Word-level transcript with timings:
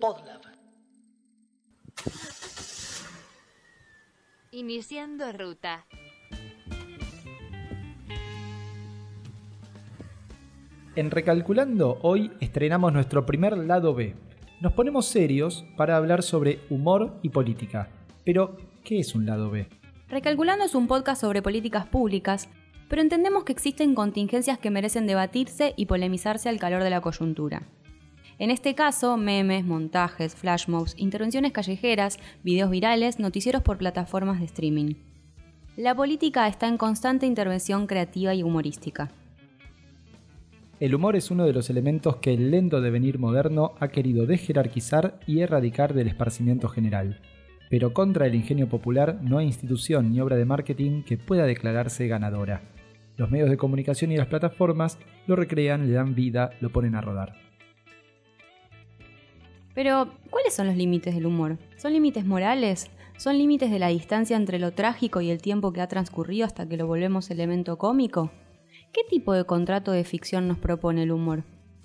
Podlab. 0.00 0.40
Iniciando 4.52 5.32
ruta. 5.32 5.86
En 10.94 11.10
Recalculando 11.10 11.98
hoy 12.02 12.30
estrenamos 12.40 12.92
nuestro 12.92 13.26
primer 13.26 13.56
lado 13.58 13.94
B. 13.94 14.14
Nos 14.60 14.72
ponemos 14.74 15.06
serios 15.06 15.64
para 15.76 15.96
hablar 15.96 16.22
sobre 16.22 16.60
humor 16.70 17.18
y 17.22 17.30
política. 17.30 17.88
Pero, 18.24 18.56
¿qué 18.84 19.00
es 19.00 19.14
un 19.16 19.26
lado 19.26 19.50
B? 19.50 19.66
Recalculando 20.08 20.64
es 20.64 20.74
un 20.76 20.86
podcast 20.86 21.20
sobre 21.20 21.42
políticas 21.42 21.86
públicas, 21.86 22.48
pero 22.88 23.02
entendemos 23.02 23.42
que 23.42 23.52
existen 23.52 23.94
contingencias 23.94 24.58
que 24.58 24.70
merecen 24.70 25.06
debatirse 25.06 25.74
y 25.76 25.86
polemizarse 25.86 26.48
al 26.48 26.60
calor 26.60 26.84
de 26.84 26.90
la 26.90 27.00
coyuntura. 27.00 27.62
En 28.38 28.50
este 28.50 28.74
caso, 28.74 29.16
memes, 29.16 29.64
montajes, 29.64 30.34
flash 30.34 30.68
mobs, 30.68 30.94
intervenciones 30.96 31.52
callejeras, 31.52 32.18
videos 32.42 32.70
virales, 32.70 33.18
noticieros 33.18 33.62
por 33.62 33.78
plataformas 33.78 34.40
de 34.40 34.46
streaming. 34.46 34.94
La 35.76 35.94
política 35.94 36.48
está 36.48 36.68
en 36.68 36.76
constante 36.76 37.26
intervención 37.26 37.86
creativa 37.86 38.34
y 38.34 38.42
humorística. 38.42 39.10
El 40.80 40.94
humor 40.94 41.14
es 41.14 41.30
uno 41.30 41.46
de 41.46 41.52
los 41.52 41.70
elementos 41.70 42.16
que 42.16 42.34
el 42.34 42.50
lento 42.50 42.80
devenir 42.80 43.18
moderno 43.18 43.72
ha 43.78 43.88
querido 43.88 44.26
desjerarquizar 44.26 45.20
y 45.26 45.40
erradicar 45.40 45.94
del 45.94 46.08
esparcimiento 46.08 46.68
general. 46.68 47.20
Pero 47.70 47.94
contra 47.94 48.26
el 48.26 48.34
ingenio 48.34 48.68
popular 48.68 49.20
no 49.22 49.38
hay 49.38 49.46
institución 49.46 50.10
ni 50.10 50.20
obra 50.20 50.36
de 50.36 50.44
marketing 50.44 51.04
que 51.04 51.16
pueda 51.16 51.44
declararse 51.44 52.08
ganadora. 52.08 52.62
Los 53.16 53.30
medios 53.30 53.48
de 53.48 53.56
comunicación 53.56 54.10
y 54.10 54.16
las 54.16 54.26
plataformas 54.26 54.98
lo 55.26 55.36
recrean, 55.36 55.86
le 55.86 55.92
dan 55.92 56.14
vida, 56.14 56.50
lo 56.60 56.70
ponen 56.70 56.96
a 56.96 57.00
rodar. 57.00 57.34
Pero, 59.74 60.12
¿cuáles 60.30 60.54
son 60.54 60.66
los 60.66 60.76
límites 60.76 61.14
del 61.14 61.26
humor? 61.26 61.58
¿Son 61.76 61.92
límites 61.92 62.24
morales? 62.24 62.90
¿Son 63.16 63.38
límites 63.38 63.70
de 63.70 63.78
la 63.78 63.88
distancia 63.88 64.36
entre 64.36 64.58
lo 64.58 64.72
trágico 64.72 65.20
y 65.20 65.30
el 65.30 65.40
tiempo 65.40 65.72
que 65.72 65.80
ha 65.80 65.88
transcurrido 65.88 66.44
hasta 66.44 66.68
que 66.68 66.76
lo 66.76 66.86
volvemos 66.86 67.30
elemento 67.30 67.78
cómico? 67.78 68.30
¿Qué 68.92 69.02
tipo 69.08 69.32
de 69.32 69.44
contrato 69.44 69.92
de 69.92 70.04
ficción 70.04 70.48
nos 70.48 70.58
propone 70.58 71.04
el 71.04 71.12
humor? 71.12 71.44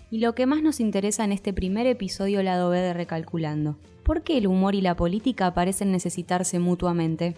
Y 0.10 0.20
lo 0.20 0.36
que 0.36 0.46
más 0.46 0.62
nos 0.62 0.80
interesa 0.80 1.24
en 1.24 1.32
este 1.32 1.54
primer 1.54 1.86
episodio 1.86 2.42
lado 2.44 2.70
B 2.70 2.80
de 2.80 2.94
Recalculando, 2.94 3.78
¿por 4.04 4.24
qué 4.24 4.38
el 4.38 4.48
humor 4.48 4.74
y 4.76 4.82
la 4.82 4.96
política 4.96 5.54
parecen 5.54 5.92
necesitarse 5.92 6.60
mutuamente? 6.60 7.36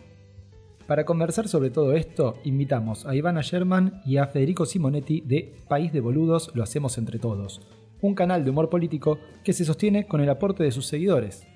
Para 0.87 1.05
conversar 1.05 1.47
sobre 1.47 1.69
todo 1.69 1.93
esto, 1.93 2.37
invitamos 2.43 3.05
a 3.05 3.15
Ivana 3.15 3.41
Sherman 3.41 4.01
y 4.05 4.17
a 4.17 4.25
Federico 4.25 4.65
Simonetti 4.65 5.21
de 5.21 5.53
País 5.67 5.93
de 5.93 6.01
Boludos, 6.01 6.51
lo 6.55 6.63
hacemos 6.63 6.97
entre 6.97 7.19
todos, 7.19 7.61
un 8.01 8.15
canal 8.15 8.43
de 8.43 8.51
humor 8.51 8.69
político 8.69 9.19
que 9.43 9.53
se 9.53 9.65
sostiene 9.65 10.07
con 10.07 10.21
el 10.21 10.29
aporte 10.29 10.63
de 10.63 10.71
sus 10.71 10.87
seguidores. 10.87 11.47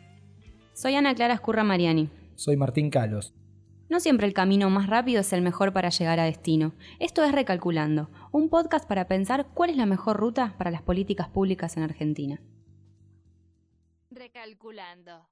Soy 0.74 0.96
Ana 0.96 1.14
Clara 1.16 1.36
Escurra 1.36 1.64
Mariani. 1.64 2.10
Soy 2.36 2.58
Martín 2.58 2.90
Calos. 2.90 3.34
No 3.90 4.00
siempre 4.00 4.26
el 4.26 4.34
camino 4.34 4.70
más 4.70 4.88
rápido 4.88 5.22
es 5.22 5.34
el 5.34 5.42
mejor 5.42 5.72
para 5.72 5.90
llegar 5.90 6.20
a 6.20 6.24
destino. 6.24 6.74
Esto 7.00 7.24
es 7.24 7.32
Recalculando, 7.32 8.10
un 8.32 8.50
podcast 8.50 8.88
para 8.88 9.08
pensar 9.08 9.48
cuál 9.54 9.70
es 9.70 9.78
la 9.78 9.86
mejor 9.86 10.18
ruta 10.18 10.56
para 10.58 10.72
las 10.72 10.82
políticas 10.82 11.28
públicas 11.30 11.78
en 11.78 11.84
Argentina. 11.84 12.42
Recalculando. 14.10 15.28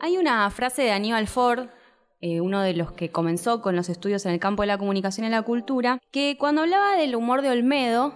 Hay 0.00 0.16
una 0.18 0.50
frase 0.50 0.82
de 0.82 0.90
Aníbal 0.90 1.28
Ford, 1.28 1.68
eh, 2.26 2.40
uno 2.40 2.62
de 2.62 2.72
los 2.72 2.90
que 2.90 3.10
comenzó 3.10 3.60
con 3.60 3.76
los 3.76 3.90
estudios 3.90 4.24
en 4.24 4.32
el 4.32 4.40
campo 4.40 4.62
de 4.62 4.68
la 4.68 4.78
comunicación 4.78 5.26
y 5.26 5.28
la 5.28 5.42
cultura, 5.42 5.98
que 6.10 6.38
cuando 6.38 6.62
hablaba 6.62 6.96
del 6.96 7.16
humor 7.16 7.42
de 7.42 7.50
Olmedo, 7.50 8.14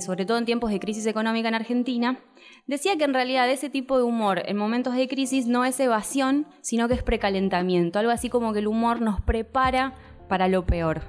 sobre 0.00 0.26
todo 0.26 0.38
en 0.38 0.44
tiempos 0.44 0.72
de 0.72 0.80
crisis 0.80 1.06
económica 1.06 1.46
en 1.46 1.54
Argentina, 1.54 2.18
decía 2.66 2.96
que 2.98 3.04
en 3.04 3.14
realidad 3.14 3.48
ese 3.48 3.70
tipo 3.70 3.96
de 3.96 4.02
humor 4.02 4.42
en 4.44 4.56
momentos 4.56 4.96
de 4.96 5.06
crisis 5.06 5.46
no 5.46 5.64
es 5.64 5.78
evasión, 5.78 6.48
sino 6.62 6.88
que 6.88 6.94
es 6.94 7.04
precalentamiento, 7.04 8.00
algo 8.00 8.10
así 8.10 8.28
como 8.28 8.52
que 8.52 8.58
el 8.58 8.66
humor 8.66 9.00
nos 9.00 9.20
prepara 9.20 9.94
para 10.28 10.48
lo 10.48 10.66
peor. 10.66 11.02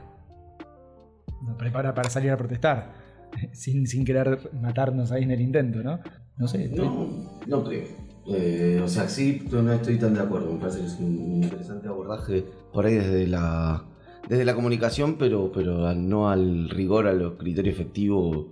Nos 1.42 1.58
prepara 1.58 1.96
para 1.96 2.12
salir 2.12 2.30
a 2.30 2.38
protestar, 2.38 2.94
sin, 3.54 3.88
sin 3.88 4.06
querer 4.06 4.52
matarnos 4.54 5.12
ahí 5.12 5.24
en 5.24 5.32
el 5.32 5.42
intento, 5.42 5.82
¿no? 5.82 6.00
No 6.38 6.48
sé. 6.48 6.68
No, 6.68 7.42
no 7.48 7.64
creo. 7.64 8.03
Eh, 8.28 8.82
o 8.84 8.88
sea, 8.88 9.10
sí, 9.10 9.42
no 9.52 9.74
estoy 9.74 9.98
tan 9.98 10.14
de 10.14 10.22
acuerdo. 10.22 10.54
Me 10.54 10.60
parece 10.60 10.80
que 10.80 10.86
es 10.86 11.00
un 11.00 11.44
interesante 11.44 11.88
abordaje 11.88 12.46
por 12.72 12.86
ahí 12.86 12.96
desde 12.96 13.28
la, 13.28 13.86
desde 14.30 14.46
la 14.46 14.56
comunicación, 14.56 15.18
pero, 15.18 15.52
pero 15.54 15.94
no 15.94 16.30
al 16.30 16.70
rigor, 16.70 17.08
a 17.08 17.14
los 17.14 17.34
criterios 17.34 17.76
efectivos 17.76 18.48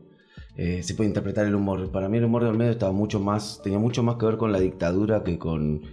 eh, 0.57 0.83
se 0.83 0.95
puede 0.95 1.09
interpretar 1.09 1.45
el 1.45 1.55
humor. 1.55 1.91
Para 1.91 2.09
mí 2.09 2.17
el 2.17 2.25
humor 2.25 2.43
de 2.43 2.49
Olmedo 2.49 2.71
estaba 2.71 2.91
mucho 2.91 3.19
más, 3.19 3.61
tenía 3.63 3.79
mucho 3.79 4.03
más 4.03 4.17
que 4.17 4.25
ver 4.25 4.37
con 4.37 4.51
la 4.51 4.59
dictadura 4.59 5.23
que 5.23 5.37
con, 5.37 5.83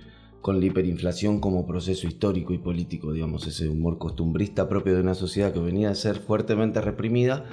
con 0.40 0.58
la 0.58 0.66
hiperinflación 0.66 1.40
como 1.40 1.66
proceso 1.66 2.08
histórico 2.08 2.52
y 2.52 2.58
político, 2.58 3.12
digamos, 3.12 3.46
ese 3.46 3.68
humor 3.68 3.98
costumbrista 3.98 4.68
propio 4.68 4.94
de 4.94 5.02
una 5.02 5.14
sociedad 5.14 5.52
que 5.52 5.60
venía 5.60 5.90
a 5.90 5.94
ser 5.94 6.16
fuertemente 6.16 6.80
reprimida 6.80 7.44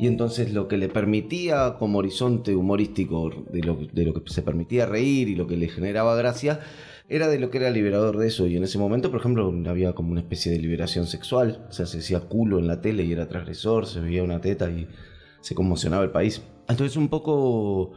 y 0.00 0.06
entonces 0.06 0.54
lo 0.54 0.66
que 0.66 0.78
le 0.78 0.88
permitía 0.88 1.76
como 1.78 1.98
horizonte 1.98 2.54
humorístico 2.56 3.30
de 3.52 3.60
lo, 3.60 3.76
de 3.92 4.04
lo 4.04 4.14
que 4.14 4.32
se 4.32 4.40
permitía 4.40 4.86
reír 4.86 5.28
y 5.28 5.34
lo 5.34 5.46
que 5.46 5.58
le 5.58 5.68
generaba 5.68 6.16
gracia 6.16 6.60
era 7.10 7.28
de 7.28 7.38
lo 7.38 7.50
que 7.50 7.58
era 7.58 7.68
liberador 7.68 8.16
de 8.16 8.28
eso. 8.28 8.46
Y 8.46 8.56
en 8.56 8.64
ese 8.64 8.78
momento, 8.78 9.10
por 9.10 9.20
ejemplo, 9.20 9.52
había 9.66 9.92
como 9.92 10.12
una 10.12 10.20
especie 10.20 10.52
de 10.52 10.58
liberación 10.58 11.06
sexual. 11.06 11.66
O 11.68 11.72
sea, 11.72 11.84
se 11.84 11.98
decía 11.98 12.20
culo 12.20 12.58
en 12.58 12.66
la 12.66 12.80
tele 12.80 13.04
y 13.04 13.12
era 13.12 13.28
transgresor, 13.28 13.84
se 13.84 14.00
veía 14.00 14.22
una 14.22 14.40
teta 14.40 14.70
y 14.70 14.88
se 15.42 15.54
conmocionaba 15.54 16.02
el 16.02 16.12
país. 16.12 16.40
Entonces 16.66 16.96
un 16.96 17.10
poco 17.10 17.92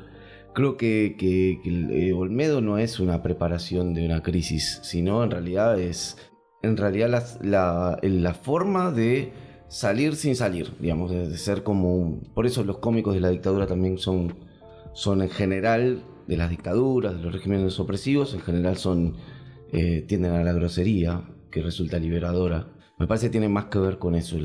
creo 0.53 0.75
que, 0.75 1.16
eh, 1.64 2.12
Olmedo 2.12 2.59
no 2.59 2.80
es 2.80 3.00
una 3.00 3.24
preparación 3.24 3.94
de 3.94 4.06
una 4.06 4.22
crisis, 4.24 4.81
sino 4.84 5.24
en 5.24 5.31
realidad 5.31 5.80
es 5.80 6.18
en 6.64 6.75
realidad 6.75 7.38
la, 7.41 8.00
la, 8.02 8.34
forma 8.34 8.91
de 8.91 9.31
salir 9.73 10.16
sin 10.16 10.35
salir, 10.35 10.72
digamos, 10.79 11.09
de, 11.09 11.35
ser 11.35 11.63
como 11.63 11.95
un... 11.95 12.22
Por 12.35 12.45
eso 12.45 12.63
los 12.63 12.78
cómicos 12.78 13.16
de 13.16 13.22
la 13.22 13.29
dictadura 13.29 13.66
también 13.66 13.97
son, 13.97 14.35
son 14.94 15.23
en 15.23 15.31
general, 15.31 16.03
de 16.28 16.38
las 16.38 16.51
dictaduras, 16.51 17.17
de 17.17 17.23
los 17.23 17.34
regímenes 17.34 17.79
opresivos, 17.79 18.35
en 18.35 18.41
general 18.41 18.78
son... 18.78 19.16
Eh, 19.72 20.06
tienden 20.07 20.34
a 20.34 20.44
la 20.44 20.53
grosería, 20.53 21.23
que 21.50 21.63
resulta 21.63 21.97
liberadora. 21.97 22.67
Me 23.00 23.07
parece 23.07 23.25
que 23.25 23.31
tiene 23.31 23.50
más 23.50 23.66
que 23.66 23.79
ver 23.79 23.97
con 23.97 24.13
eso 24.13 24.38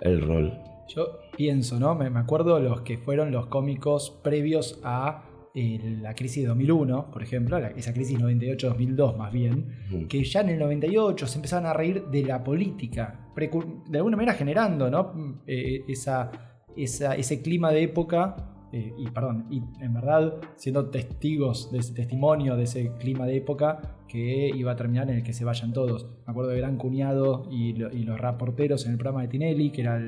el 0.00 0.20
rol. 0.20 0.58
Yo 0.88 1.20
pienso, 1.36 1.78
¿no? 1.78 1.94
Me, 1.94 2.06
acuerdo 2.18 2.58
los 2.58 2.80
que 2.80 2.98
fueron 2.98 3.30
los 3.30 3.46
cómicos 3.46 4.18
previos 4.24 4.80
a 4.82 5.22
eh, 5.54 5.98
la 6.00 6.14
crisis 6.14 6.42
de 6.42 6.48
2001, 6.48 7.10
por 7.10 7.22
ejemplo, 7.22 7.58
esa 7.58 7.92
crisis 7.92 8.18
98-2002 8.18 9.16
más 9.16 9.32
bien, 9.32 10.06
que 10.08 10.22
ya 10.24 10.40
en 10.42 10.50
el 10.50 10.58
98 10.58 11.26
se 11.26 11.38
empezaban 11.38 11.66
a 11.66 11.72
reír 11.72 12.04
de 12.06 12.22
la 12.22 12.42
política, 12.44 13.28
de 13.36 13.98
alguna 13.98 14.16
manera 14.16 14.34
generando, 14.34 14.90
¿no? 14.90 15.42
Eh, 15.46 15.84
esa, 15.88 16.30
ese 16.76 17.42
clima 17.42 17.72
de 17.72 17.82
época 17.82 18.50
eh, 18.72 18.94
y 18.96 19.10
perdón, 19.10 19.46
y 19.50 19.62
en 19.82 19.92
verdad 19.92 20.34
siendo 20.54 20.90
testigos 20.90 21.72
de 21.72 21.78
ese 21.78 21.92
testimonio 21.92 22.56
de 22.56 22.64
ese 22.64 22.92
clima 22.98 23.26
de 23.26 23.36
época 23.36 23.96
que 24.06 24.48
iba 24.54 24.72
a 24.72 24.76
terminar 24.76 25.10
en 25.10 25.16
el 25.16 25.22
que 25.24 25.32
se 25.32 25.44
vayan 25.44 25.72
todos. 25.72 26.06
Me 26.26 26.30
acuerdo 26.30 26.50
de 26.50 26.58
Gran 26.58 26.76
Cuñado 26.76 27.48
y, 27.50 27.72
los 27.72 28.20
reporteros 28.20 28.86
en 28.86 28.92
el 28.92 28.98
programa 28.98 29.22
de 29.22 29.28
Tinelli, 29.28 29.70
que 29.70 29.82
era 29.82 29.98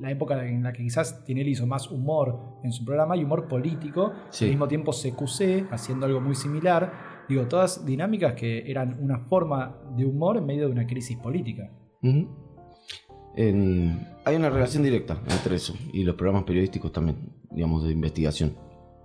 la 0.00 0.10
época 0.10 0.46
en 0.46 0.62
la 0.62 0.72
que 0.72 0.82
quizás 0.82 1.24
Tinelli 1.24 1.52
hizo 1.52 1.66
más 1.66 1.90
humor 1.90 2.60
en 2.62 2.72
su 2.72 2.84
programa 2.84 3.16
y 3.16 3.24
humor 3.24 3.48
político, 3.48 4.12
al 4.40 4.48
mismo 4.48 4.68
tiempo 4.68 4.92
CQC 4.92 5.72
haciendo 5.72 6.06
algo 6.06 6.20
muy 6.20 6.34
similar. 6.34 7.24
Digo, 7.28 7.46
todas 7.46 7.86
dinámicas 7.86 8.34
que 8.34 8.70
eran 8.70 8.96
una 9.00 9.18
forma 9.18 9.78
de 9.96 10.04
humor 10.04 10.36
en 10.36 10.46
medio 10.46 10.66
de 10.66 10.72
una 10.72 10.86
crisis 10.86 11.16
política 11.18 11.70
hay 13.36 14.36
una 14.36 14.50
relación 14.50 14.82
directa 14.82 15.20
entre 15.28 15.56
eso 15.56 15.74
y 15.92 16.04
los 16.04 16.14
programas 16.14 16.44
periodísticos 16.44 16.92
también, 16.92 17.16
digamos, 17.50 17.84
de 17.84 17.92
investigación. 17.92 18.54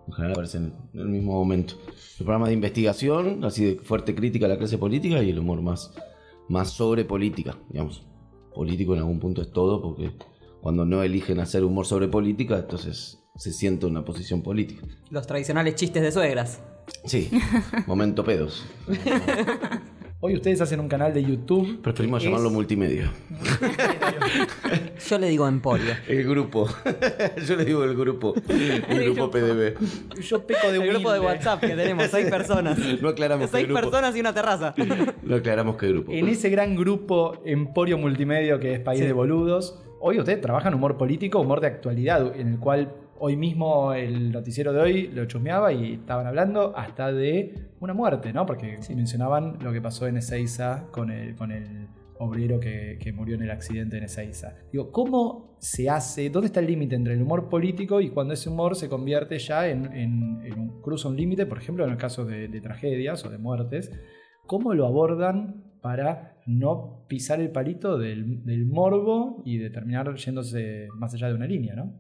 En 0.08 0.14
general 0.14 0.34
aparecen 0.34 0.74
en 0.94 1.00
el 1.00 1.08
mismo 1.08 1.34
momento. 1.34 1.76
Los 1.86 2.18
programas 2.18 2.50
de 2.50 2.54
investigación, 2.54 3.44
así 3.44 3.66
de 3.66 3.76
fuerte 3.76 4.16
crítica 4.16 4.46
a 4.46 4.50
la 4.50 4.58
clase 4.58 4.78
política 4.78 5.22
y 5.22 5.30
el 5.30 5.40
humor 5.40 5.62
más, 5.62 5.94
más 6.48 6.70
sobre 6.70 7.06
política, 7.06 7.58
digamos. 7.70 8.06
Político 8.54 8.94
en 8.94 9.00
algún 9.00 9.20
punto 9.20 9.42
es 9.42 9.52
todo 9.52 9.82
porque 9.82 10.12
cuando 10.62 10.86
no 10.86 11.04
eligen 11.04 11.40
hacer 11.40 11.64
humor 11.64 11.86
sobre 11.86 12.08
política, 12.08 12.58
entonces 12.58 13.20
se 13.36 13.54
siente 13.54 13.86
una 13.86 14.04
posición 14.04 14.42
política. 14.42 14.86
Los 15.10 15.26
tradicionales 15.28 15.76
chistes 15.76 16.02
de 16.04 16.12
suegras. 16.12 16.62
Sí, 17.06 17.30
momento 17.88 18.24
pedos. 18.24 18.66
Hoy 20.22 20.36
ustedes 20.36 20.60
hacen 20.60 20.82
un 20.82 20.90
canal 20.90 21.14
de 21.14 21.24
YouTube. 21.24 21.82
Preferimos 21.82 22.22
llamarlo 22.22 22.48
es- 22.50 22.54
multimedia. 22.54 23.10
Yo 25.08 25.18
le 25.18 25.30
digo 25.30 25.48
Emporio. 25.48 25.94
El 26.08 26.28
grupo. 26.28 26.68
Yo 27.48 27.56
le 27.56 27.64
digo 27.66 27.84
el 27.86 27.96
grupo. 27.96 28.34
El 28.50 29.06
grupo 29.06 29.32
PDB. 29.32 29.78
Yo 30.22 30.46
peco 30.46 30.72
de 30.72 30.78
El 30.84 30.90
grupo 30.90 31.12
de. 31.14 31.20
WhatsApp 31.22 31.62
que 31.62 31.70
tenemos, 31.70 32.08
seis 32.08 32.28
personas. 32.30 32.78
No 33.02 33.10
aclaramos 33.10 33.46
qué 33.50 33.52
Seis 33.58 33.68
grupo. 33.68 33.82
personas 33.82 34.16
y 34.16 34.20
una 34.20 34.34
terraza. 34.34 34.74
No 35.24 35.36
aclaramos 35.36 35.78
qué 35.78 35.88
grupo. 35.88 36.12
En 36.12 36.28
ese 36.28 36.50
gran 36.50 36.76
grupo 36.76 37.40
Emporio 37.46 37.98
Multimedio 37.98 38.60
que 38.60 38.74
es 38.74 38.80
País 38.82 39.00
de 39.02 39.14
Boludos, 39.14 39.80
hoy 40.00 40.20
ustedes 40.20 40.42
trabajan 40.42 40.74
humor 40.74 40.98
político, 40.98 41.40
humor 41.42 41.62
de 41.62 41.68
actualidad, 41.68 42.36
en 42.36 42.48
el 42.48 42.60
cual 42.60 42.94
hoy 43.20 43.36
mismo 43.36 43.94
el 43.94 44.32
noticiero 44.32 44.72
de 44.74 44.80
hoy 44.80 45.08
lo 45.08 45.26
chusmeaba 45.26 45.74
y 45.74 45.94
estaban 45.96 46.26
hablando 46.26 46.74
hasta 46.76 47.12
de 47.12 47.54
una 47.80 47.94
muerte, 47.94 48.32
¿no? 48.34 48.46
Porque 48.46 48.78
mencionaban 48.96 49.58
lo 49.62 49.72
que 49.74 49.82
pasó 49.82 50.08
en 50.08 50.18
Ezeiza 50.18 50.86
con 50.92 51.12
el, 51.12 51.36
con 51.36 51.52
el 51.52 51.88
obrero 52.18 52.60
que, 52.60 52.98
que 53.02 53.12
murió 53.14 53.36
en 53.36 53.44
el 53.44 53.52
accidente 53.52 53.98
en 53.98 54.04
Ezeiza. 54.04 54.54
Digo, 54.72 54.92
¿cómo 54.92 55.56
se 55.60 55.90
hace? 55.90 56.30
¿Dónde 56.30 56.48
está 56.48 56.60
el 56.62 56.68
límite 56.68 56.96
entre 56.96 57.14
el 57.14 57.22
humor 57.22 57.50
político 57.50 58.00
y 58.02 58.10
cuando 58.10 58.34
ese 58.34 58.50
humor 58.50 58.76
se 58.76 58.88
convierte 58.90 59.38
ya 59.40 59.68
en, 59.68 59.86
en- 59.94 60.42
en 60.46 60.60
un 60.60 60.82
cruza 60.82 61.10
un 61.10 61.18
límite, 61.18 61.46
por 61.46 61.58
ejemplo, 61.58 61.84
en 61.86 61.92
el 61.92 61.98
caso 61.98 62.26
de, 62.26 62.48
de 62.48 62.62
tragedias 62.62 63.26
o 63.26 63.30
de 63.30 63.38
muertes? 63.38 63.92
¿Cómo 64.46 64.74
lo 64.74 64.86
abordan 64.88 65.64
para 65.82 66.38
no 66.58 67.06
pisar 67.08 67.40
el 67.42 67.52
palito 67.52 67.98
del, 67.98 68.44
del 68.46 68.66
morbo 68.66 69.42
y 69.46 69.58
de 69.58 69.70
terminar 69.70 70.14
yéndose 70.16 70.88
más 70.96 71.14
allá 71.14 71.28
de 71.28 71.36
una 71.36 71.48
línea, 71.48 71.76
¿no? 71.76 71.94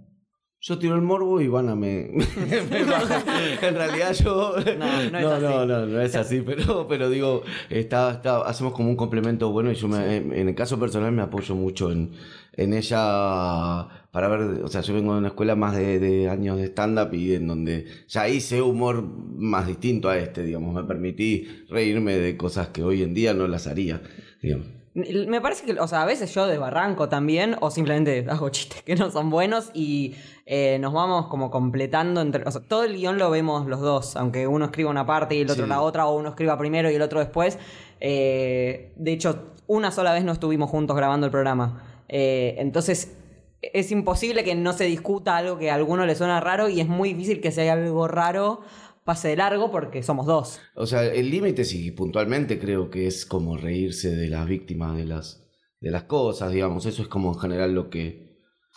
Yo 0.61 0.77
tiro 0.77 0.95
el 0.95 1.01
morbo 1.01 1.39
y 1.39 1.45
Ivana 1.45 1.73
me, 1.73 2.09
me 2.69 2.83
baja. 2.83 3.23
En 3.65 3.75
realidad 3.75 4.13
yo. 4.13 4.55
No, 4.77 5.09
no 5.09 5.17
es 5.17 5.23
no, 5.23 5.29
así. 5.31 5.43
no, 5.45 5.65
no, 5.65 5.85
no 5.85 6.01
es 6.01 6.15
así, 6.17 6.41
pero, 6.45 6.85
pero 6.85 7.09
digo, 7.09 7.43
está, 7.69 8.11
está, 8.11 8.41
hacemos 8.41 8.73
como 8.73 8.89
un 8.89 8.97
complemento 8.97 9.49
bueno 9.53 9.71
y 9.71 9.75
yo 9.75 9.87
me- 9.87 10.17
en 10.17 10.49
el 10.49 10.55
caso 10.55 10.77
personal 10.77 11.13
me 11.13 11.21
apoyo 11.21 11.55
mucho 11.55 11.93
en, 11.93 12.11
en 12.57 12.73
ella 12.73 13.87
para 14.11 14.27
ver, 14.27 14.41
o 14.63 14.67
sea, 14.67 14.81
yo 14.81 14.93
vengo 14.93 15.13
de 15.13 15.19
una 15.19 15.27
escuela 15.29 15.55
más 15.55 15.77
de, 15.77 15.97
de 15.99 16.29
años 16.29 16.57
de 16.57 16.65
stand-up 16.65 17.13
y 17.13 17.35
en 17.35 17.47
donde 17.47 17.85
ya 18.09 18.27
hice 18.27 18.61
humor 18.61 19.01
más 19.01 19.65
distinto 19.65 20.09
a 20.09 20.17
este, 20.17 20.43
digamos, 20.43 20.73
me 20.75 20.83
permití 20.83 21.47
reírme 21.69 22.17
de 22.17 22.35
cosas 22.35 22.67
que 22.69 22.83
hoy 22.83 23.01
en 23.03 23.13
día 23.13 23.33
no 23.33 23.47
las 23.47 23.65
haría, 23.67 24.01
digamos. 24.41 24.67
Me 24.95 25.39
parece 25.39 25.65
que, 25.65 25.79
o 25.79 25.87
sea, 25.87 26.01
a 26.01 26.05
veces 26.05 26.33
yo 26.33 26.47
desbarranco 26.47 27.07
también, 27.09 27.55
o 27.61 27.69
simplemente 27.71 28.25
hago 28.29 28.49
chistes 28.49 28.81
que 28.81 28.95
no 28.95 29.11
son 29.11 29.29
buenos 29.29 29.69
y 29.73 30.15
eh, 30.45 30.77
nos 30.79 30.93
vamos 30.93 31.27
como 31.27 31.51
completando 31.51 32.21
entre. 32.21 32.43
O 32.45 32.51
sea, 32.51 32.61
todo 32.61 32.83
el 32.83 32.95
guion 32.95 33.17
lo 33.17 33.29
vemos 33.29 33.67
los 33.67 33.79
dos, 33.81 34.15
aunque 34.15 34.47
uno 34.47 34.65
escriba 34.65 34.89
una 34.89 35.05
parte 35.05 35.35
y 35.35 35.41
el 35.41 35.49
otro 35.51 35.65
Sí. 35.65 35.69
la 35.69 35.81
otra, 35.81 36.07
o 36.07 36.17
uno 36.17 36.29
escriba 36.29 36.57
primero 36.57 36.89
y 36.91 36.95
el 36.95 37.01
otro 37.01 37.19
después. 37.19 37.59
Eh, 37.99 38.91
de 38.95 39.11
hecho, 39.13 39.53
una 39.67 39.91
sola 39.91 40.11
vez 40.11 40.23
no 40.23 40.31
estuvimos 40.31 40.69
juntos 40.69 40.97
grabando 40.97 41.25
el 41.27 41.31
programa. 41.31 41.83
Eh, 42.09 42.55
entonces. 42.57 43.15
Es 43.61 43.91
imposible 43.91 44.45
que 44.45 44.55
no 44.55 44.71
se 44.71 44.85
discuta 44.85 45.35
algo 45.35 45.57
que 45.57 45.69
a 45.69 45.75
alguno 45.75 46.05
le 46.05 46.15
suena 46.15 46.39
raro 46.39 46.69
y 46.69 46.79
es 46.79 46.87
muy 46.87 47.09
difícil 47.09 47.41
que 47.41 47.49
hay 47.49 47.67
algo 47.67 48.07
raro 48.07 48.61
pase 49.03 49.29
de 49.29 49.35
largo 49.35 49.71
porque 49.71 50.03
somos 50.03 50.25
dos. 50.25 50.59
O 50.75 50.85
sea, 50.85 51.03
el 51.05 51.29
límite 51.29 51.65
sí, 51.65 51.91
puntualmente 51.91 52.59
creo 52.59 52.89
que 52.89 53.07
es 53.07 53.25
como 53.25 53.57
reírse 53.57 54.15
de 54.15 54.27
las 54.27 54.47
víctimas 54.47 54.97
de 54.97 55.05
las, 55.05 55.47
de 55.79 55.91
las 55.91 56.03
cosas, 56.03 56.51
digamos. 56.51 56.85
Eso 56.85 57.01
es 57.01 57.07
como 57.07 57.33
en 57.33 57.39
general 57.39 57.73
lo 57.73 57.89
que... 57.89 58.29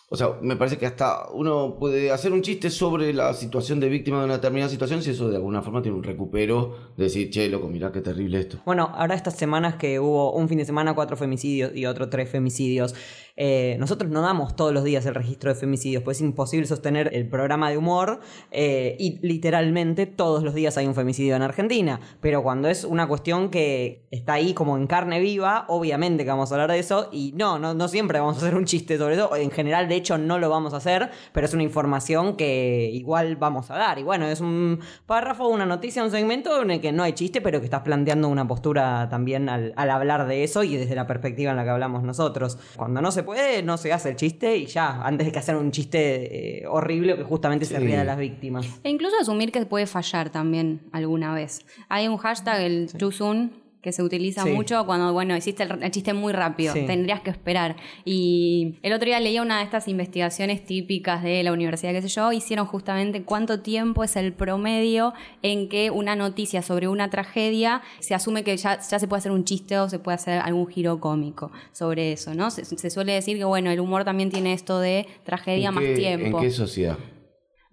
O 0.08 0.16
sea, 0.16 0.36
me 0.42 0.56
parece 0.56 0.76
que 0.76 0.84
hasta 0.84 1.30
uno 1.32 1.78
puede 1.78 2.10
hacer 2.10 2.34
un 2.34 2.42
chiste 2.42 2.69
sobre 2.69 3.14
la 3.14 3.32
situación 3.32 3.80
de 3.80 3.88
víctima 3.88 4.19
de 4.19 4.26
una 4.26 4.34
determinada 4.34 4.69
situación 4.69 5.02
si 5.02 5.08
eso 5.08 5.30
de 5.30 5.36
alguna 5.36 5.62
forma 5.62 5.80
tiene 5.80 5.96
un 5.96 6.04
recupero 6.04 6.92
de 6.98 7.04
decir, 7.04 7.30
che, 7.30 7.48
loco, 7.48 7.69
mirá 7.69 7.92
qué 7.92 8.02
terrible 8.02 8.38
esto. 8.38 8.58
Bueno, 8.66 8.92
ahora 8.94 9.14
estas 9.14 9.36
semanas 9.36 9.76
que 9.76 10.00
hubo 10.00 10.34
un 10.34 10.50
fin 10.50 10.58
de 10.58 10.66
semana 10.66 10.94
cuatro 10.94 11.16
femicidios 11.16 11.74
y 11.74 11.86
otro 11.86 12.10
tres 12.10 12.28
femicidios, 12.28 12.94
eh, 13.37 13.76
nosotros 13.79 14.11
no 14.11 14.20
damos 14.20 14.56
todos 14.56 14.73
los 14.73 14.84
días 14.84 15.06
el 15.06 15.14
registro 15.14 15.52
de 15.52 15.58
femicidios, 15.58 16.02
pues 16.02 16.19
es 16.19 16.23
imposible 16.23 16.67
sostener 16.67 17.11
el 17.12 17.29
programa 17.29 17.70
de 17.70 17.79
humor 17.79 18.20
eh, 18.50 18.96
y 18.99 19.19
literalmente 19.26 20.06
todos 20.06 20.43
los 20.43 20.55
días 20.55 20.76
hay 20.76 20.87
un 20.87 20.94
femicidio 20.94 21.37
en 21.37 21.43
Argentina. 21.43 22.00
Pero 22.20 22.43
cuando 22.43 22.69
es 22.69 22.84
una 22.84 23.06
cuestión 23.08 23.50
que 23.50 24.06
está 24.11 24.34
ahí 24.34 24.55
como 24.55 24.76
en 24.76 24.87
carne 24.87 25.20
viva, 25.20 25.64
obviamente 25.69 26.25
que 26.25 26.31
vamos 26.31 26.50
a 26.50 26.55
hablar 26.55 26.70
de 26.70 26.79
eso 26.79 27.08
y 27.12 27.32
no, 27.37 27.58
no, 27.58 27.75
no 27.75 27.88
siempre 27.88 28.19
vamos 28.19 28.37
a 28.37 28.38
hacer 28.46 28.55
un 28.55 28.64
chiste 28.64 28.99
sobre 28.99 29.14
eso. 29.14 29.34
En 29.37 29.50
general, 29.50 29.88
de 29.88 29.96
hecho, 29.96 30.19
no 30.19 30.38
lo 30.38 30.50
vamos 30.50 30.75
a 30.75 30.79
hacer, 30.79 31.11
pero 31.32 31.46
es 31.46 31.55
una 31.55 31.62
información 31.62 32.37
que 32.37 32.90
igual 32.93 33.37
vamos 33.37 33.70
a 33.70 33.76
dar. 33.76 33.99
Y 33.99 34.02
bueno, 34.02 34.26
es 34.26 34.40
un 34.40 34.81
párrafo, 35.06 35.49
una 35.49 35.67
noticia, 35.67 36.05
un 36.05 36.11
segmento 36.11 36.62
en 36.62 36.70
el 36.70 36.81
que 36.81 36.93
no 36.93 37.02
hay 37.02 37.12
chiste, 37.12 37.40
pero 37.40 37.61
que 37.61 37.67
estás 37.67 37.82
planteando 37.82 38.29
una 38.29 38.46
postura 38.46 39.08
también 39.08 39.49
al, 39.49 39.73
al 39.76 39.90
hablar 39.90 40.26
de 40.26 40.44
eso 40.44 40.62
y 40.62 40.76
desde 40.76 40.94
la 40.94 41.06
perspectiva 41.06 41.50
en 41.50 41.56
la 41.56 41.64
que 41.64 41.70
hablamos 41.70 42.02
nosotros. 42.02 42.58
Cuando 42.76 43.00
no 43.00 43.11
se 43.11 43.21
puede, 43.22 43.62
no 43.62 43.76
se 43.76 43.92
hace 43.92 44.10
el 44.10 44.16
chiste 44.16 44.56
y 44.56 44.66
ya, 44.66 45.02
antes 45.02 45.26
de 45.26 45.32
que 45.32 45.38
hacer 45.38 45.56
un 45.56 45.70
chiste 45.70 46.60
eh, 46.62 46.66
horrible 46.66 47.16
que 47.16 47.22
justamente 47.24 47.64
se 47.64 47.76
Sí. 47.78 47.82
ría 47.84 48.00
de 48.00 48.04
las 48.04 48.19
víctimas. 48.19 48.66
E 48.84 48.90
incluso 48.90 49.16
asumir 49.20 49.52
que 49.52 49.64
puede 49.66 49.86
fallar 49.86 50.30
también 50.30 50.80
alguna 50.92 51.34
vez. 51.34 51.64
Hay 51.88 52.08
un 52.08 52.16
hashtag, 52.19 52.60
el 52.62 52.92
too 52.98 53.12
soon, 53.12 53.62
que 53.82 53.90
se 53.93 54.02
utiliza 54.02 54.44
Sí. 54.44 54.50
mucho 54.50 54.87
cuando, 54.87 55.12
bueno, 55.12 55.37
hiciste 55.37 55.64
el, 55.64 55.82
el 55.82 55.90
chiste 55.90 56.14
muy 56.14 56.32
rápido, 56.32 56.73
Sí. 56.73 56.87
tendrías 56.87 57.20
que 57.20 57.31
esperar. 57.31 57.75
Y 58.05 58.76
el 58.82 58.93
otro 58.93 59.06
día 59.06 59.19
leía 59.19 59.43
una 59.43 59.58
de 59.58 59.64
estas 59.64 59.88
investigaciones 59.88 60.64
típicas 60.64 61.23
de 61.23 61.43
la 61.43 61.52
universidad, 61.52 61.93
qué 61.93 62.00
sé 62.00 62.08
yo, 62.08 62.32
hicieron 62.32 62.67
justamente 62.67 63.25
cuánto 63.25 63.61
tiempo 63.61 64.05
es 64.05 64.14
el 64.17 64.32
promedio 64.32 65.14
en 65.43 65.69
que 65.69 65.90
una 65.90 66.14
noticia 66.14 66.62
sobre 66.62 66.87
una 66.87 67.11
tragedia 67.11 67.82
se 67.99 68.14
asume 68.14 68.44
que 68.44 68.56
ya, 68.56 68.79
ya 68.81 68.99
se 69.00 69.08
puede 69.08 69.19
hacer 69.19 69.32
un 69.32 69.44
chiste 69.44 69.76
o 69.79 69.88
se 69.88 69.99
puede 69.99 70.14
hacer 70.14 70.38
algún 70.40 70.69
giro 70.69 71.00
cómico 71.00 71.50
sobre 71.73 72.12
eso, 72.12 72.34
¿no? 72.34 72.50
Se, 72.52 72.64
se 72.64 72.88
suele 72.88 73.12
decir 73.14 73.37
que, 73.37 73.44
bueno, 73.44 73.70
el 73.70 73.81
humor 73.81 74.05
también 74.05 74.31
tiene 74.31 74.52
esto 74.52 74.79
de 74.79 75.06
tragedia 75.25 75.70
¿En 75.70 75.75
más 75.75 75.84
qué- 75.84 75.94
tiempo. 75.94 76.38
¿En 76.38 76.44
qué 76.44 76.50
sociedad? 76.52 76.96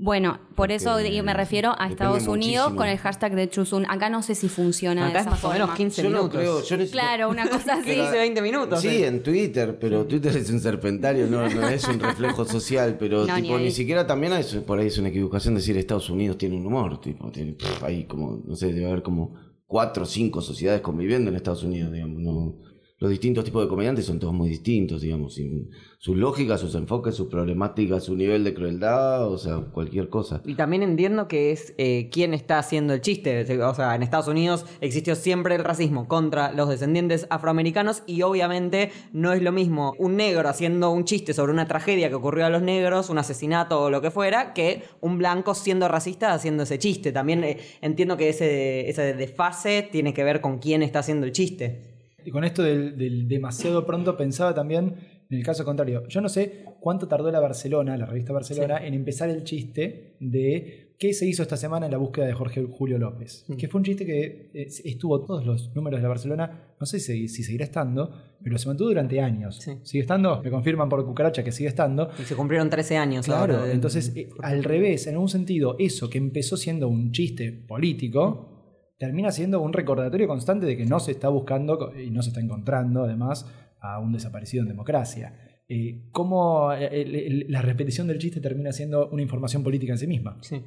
Bueno, 0.02 0.40
por 0.56 0.72
eso 0.72 0.96
me 1.24 1.34
refiero 1.34 1.76
a 1.78 1.90
Estados 1.90 2.26
Unidos 2.26 2.68
muchísimo. 2.68 2.76
con 2.78 2.88
el 2.88 2.98
hashtag 2.98 3.36
de 3.36 3.50
Chusun. 3.50 3.86
Acá 3.90 4.10
no 4.10 4.24
sé 4.24 4.34
si 4.34 4.48
funciona 4.48 5.04
de 5.04 5.10
Acá 5.10 5.20
es 5.20 5.26
esa 5.26 5.32
más 5.32 5.44
o 5.44 5.48
menos 5.50 5.60
forma. 5.68 5.76
15 5.76 6.04
Yo 6.04 6.10
no 6.10 6.30
creo, 6.30 6.64
yo 6.64 6.78
necesito- 6.78 6.92
Claro, 6.92 7.30
una 7.30 7.50
cosa 7.50 7.74
así. 7.82 7.96
15, 7.96 8.12
20 8.18 8.42
minutos. 8.42 8.80
Sí, 8.80 8.88
eh. 8.88 9.08
en 9.08 9.22
Twitter, 9.22 9.78
pero 9.78 10.06
Twitter 10.06 10.38
es 10.38 10.50
un 10.52 10.62
serpentario, 10.62 11.28
no, 11.28 11.50
no 11.50 11.68
es 11.68 11.86
un 11.86 12.00
reflejo 12.00 12.46
social, 12.46 12.96
pero 12.98 13.28
No, 13.28 13.36
tipo, 13.36 13.60
ni, 13.60 13.72
siquiera 13.72 14.08
también 14.08 14.32
es, 14.32 14.56
por 14.56 14.80
ahí 14.80 14.88
es 14.88 14.98
una 14.98 15.10
equivocación 15.10 15.54
decir 15.56 15.76
Estados 15.76 16.10
Unidos 16.10 16.38
tiene 16.38 16.56
un 16.56 16.66
humor, 16.66 17.02
tipo, 17.02 17.30
tiene, 17.30 17.52
pff, 17.52 17.84
hay 17.84 18.06
como, 18.06 18.42
no 18.46 18.56
sé, 18.56 18.72
debe 18.72 18.86
haber 18.88 19.04
como 19.04 19.36
cuatro 19.68 20.04
o 20.04 20.06
cinco 20.06 20.40
sociedades 20.40 20.80
conviviendo 20.80 21.30
en 21.30 21.36
Estados 21.36 21.64
Unidos, 21.64 21.92
digamos, 21.92 22.22
no, 22.22 22.56
los 23.00 23.10
distintos 23.10 23.46
tipos 23.46 23.64
de 23.64 23.70
comediantes 23.70 24.06
son 24.06 24.20
todos 24.20 24.34
muy 24.34 24.50
distintos, 24.50 25.02
digamos, 25.02 25.36
sin 25.36 25.72
sus 26.00 26.18
lógicas, 26.18 26.60
sus 26.60 26.76
enfoques, 26.76 27.16
sus 27.16 27.28
problemáticas, 27.28 28.04
su 28.04 28.16
nivel 28.16 28.44
de 28.44 28.54
crueldad, 28.54 29.26
o 29.26 29.38
sea, 29.38 29.58
cualquier 29.72 30.10
cosa. 30.10 30.42
Y 30.46 30.56
también 30.56 30.84
entiendo 30.84 31.30
que 31.30 31.52
es 31.52 31.74
eh, 31.78 32.10
quién 32.12 32.34
está 32.34 32.60
haciendo 32.60 32.94
el 32.94 33.00
chiste. 33.00 33.42
O 33.64 33.74
sea, 33.74 33.96
en 33.96 34.04
Estados 34.04 34.28
Unidos 34.28 34.66
existió 34.82 35.16
siempre 35.16 35.56
el 35.56 35.64
racismo 35.64 36.10
contra 36.10 36.52
los 36.52 36.68
descendientes 36.68 37.26
afroamericanos 37.30 38.04
y 38.06 38.22
obviamente 38.22 38.92
no 39.14 39.32
es 39.32 39.42
lo 39.42 39.54
mismo 39.54 39.94
un 39.98 40.18
negro 40.18 40.50
haciendo 40.50 40.92
un 40.92 41.06
chiste 41.06 41.34
sobre 41.34 41.54
una 41.54 41.68
tragedia 41.68 42.10
que 42.10 42.16
ocurrió 42.16 42.46
a 42.46 42.50
los 42.50 42.62
negros, 42.62 43.10
un 43.10 43.18
asesinato 43.18 43.82
o 43.82 43.90
lo 43.90 44.02
que 44.02 44.12
fuera, 44.12 44.54
que 44.54 44.84
un 45.00 45.18
blanco 45.18 45.56
siendo 45.56 45.88
racista 45.88 46.34
haciendo 46.34 46.64
ese 46.64 46.80
chiste. 46.80 47.14
También 47.14 47.46
eh, 47.46 47.60
entiendo 47.80 48.18
que 48.18 48.28
ese, 48.28 48.90
ese 48.90 49.14
desfase 49.14 49.88
tiene 49.90 50.14
que 50.14 50.26
ver 50.26 50.42
con 50.42 50.60
quién 50.60 50.84
está 50.84 51.00
haciendo 51.00 51.26
el 51.26 51.32
chiste. 51.32 51.89
Y 52.30 52.32
con 52.32 52.44
esto 52.44 52.62
del, 52.62 52.96
del 52.96 53.28
demasiado 53.28 53.88
pronto 53.88 54.16
pensaba 54.16 54.54
también 54.54 54.94
en 55.32 55.38
el 55.40 55.44
caso 55.44 55.66
contrario. 55.66 56.08
Yo 56.08 56.22
no 56.22 56.30
sé 56.30 56.64
cuánto 56.80 57.08
tardó 57.08 57.32
la 57.32 57.40
Barcelona, 57.40 57.98
la 57.98 58.06
revista 58.06 58.32
Barcelona, 58.34 58.86
en 58.86 58.94
empezar 58.94 59.32
el 59.32 59.44
chiste 59.44 60.16
de 60.20 60.94
qué 61.00 61.12
se 61.14 61.26
hizo 61.26 61.42
esta 61.42 61.58
semana 61.58 61.88
en 61.88 61.92
la 61.92 61.98
búsqueda 61.98 62.28
de 62.28 62.34
Jorge 62.34 62.64
Julio 62.70 63.00
López. 63.00 63.46
Mm. 63.48 63.56
Que 63.56 63.68
fue 63.68 63.80
un 63.80 63.86
chiste 63.86 64.06
que 64.06 64.52
eh, 64.54 64.68
estuvo 64.86 65.26
todos 65.26 65.44
los 65.44 65.74
números 65.76 65.98
de 65.98 66.04
la 66.04 66.10
Barcelona, 66.10 66.74
no 66.80 66.86
sé 66.86 67.00
si, 67.00 67.28
si 67.30 67.42
seguirá 67.42 67.66
estando, 67.66 68.12
pero 68.44 68.60
se 68.60 68.68
mantuvo 68.68 68.90
durante 68.90 69.20
años. 69.22 69.58
Sí. 69.60 69.72
¿Sigue 69.82 70.02
estando? 70.02 70.40
Me 70.44 70.52
confirman 70.52 70.88
por 70.88 71.04
cucaracha 71.04 71.44
que 71.44 71.52
sigue 71.52 71.70
estando. 71.70 72.12
Y 72.20 72.26
se 72.26 72.36
cumplieron 72.36 72.70
13 72.70 72.98
años 72.98 73.26
Claro, 73.26 73.54
ahora 73.56 73.66
de- 73.66 73.74
entonces 73.74 74.14
eh, 74.16 74.30
al 74.44 74.64
revés, 74.64 75.08
en 75.08 75.14
algún 75.16 75.30
sentido, 75.30 75.76
eso 75.80 76.12
que 76.12 76.20
empezó 76.20 76.58
siendo 76.58 76.88
un 76.88 77.12
chiste 77.12 77.52
político, 77.52 78.59
termina 79.00 79.32
siendo 79.32 79.62
un 79.62 79.74
recordatorio 79.74 80.28
constante 80.28 80.66
de 80.68 80.78
que 80.78 80.86
no 80.86 81.00
se 81.00 81.12
está 81.12 81.30
buscando 81.30 81.92
y 81.98 82.12
no 82.12 82.22
se 82.22 82.30
está 82.30 82.42
encontrando, 82.42 83.06
además, 83.06 83.48
a 83.82 83.98
un 84.00 84.12
desaparecido 84.12 84.62
en 84.64 84.68
democracia. 84.70 85.34
Eh, 85.68 86.10
¿Cómo 86.12 86.72
eh, 86.74 86.90
el- 87.02 87.16
el- 87.16 87.46
la 87.50 87.62
repetición 87.62 88.08
del 88.08 88.20
chiste 88.20 88.42
termina 88.42 88.72
siendo 88.72 89.10
una 89.10 89.22
información 89.22 89.64
política 89.64 89.94
en 89.94 90.00
sí 90.00 90.08
misma? 90.08 90.38
Sí. 90.42 90.62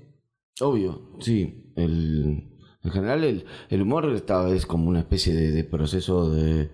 Obvio, 0.61 1.17
sí. 1.21 1.73
El, 1.77 2.49
en 2.83 2.91
general 2.91 3.23
el, 3.25 3.45
el 3.69 3.83
humor 3.83 4.11
está, 4.15 4.49
es 4.49 4.65
como 4.67 4.89
una 4.89 5.01
especie 5.01 5.35
de, 5.35 5.51
de 5.51 5.65
proceso 5.65 6.31
de, 6.31 6.71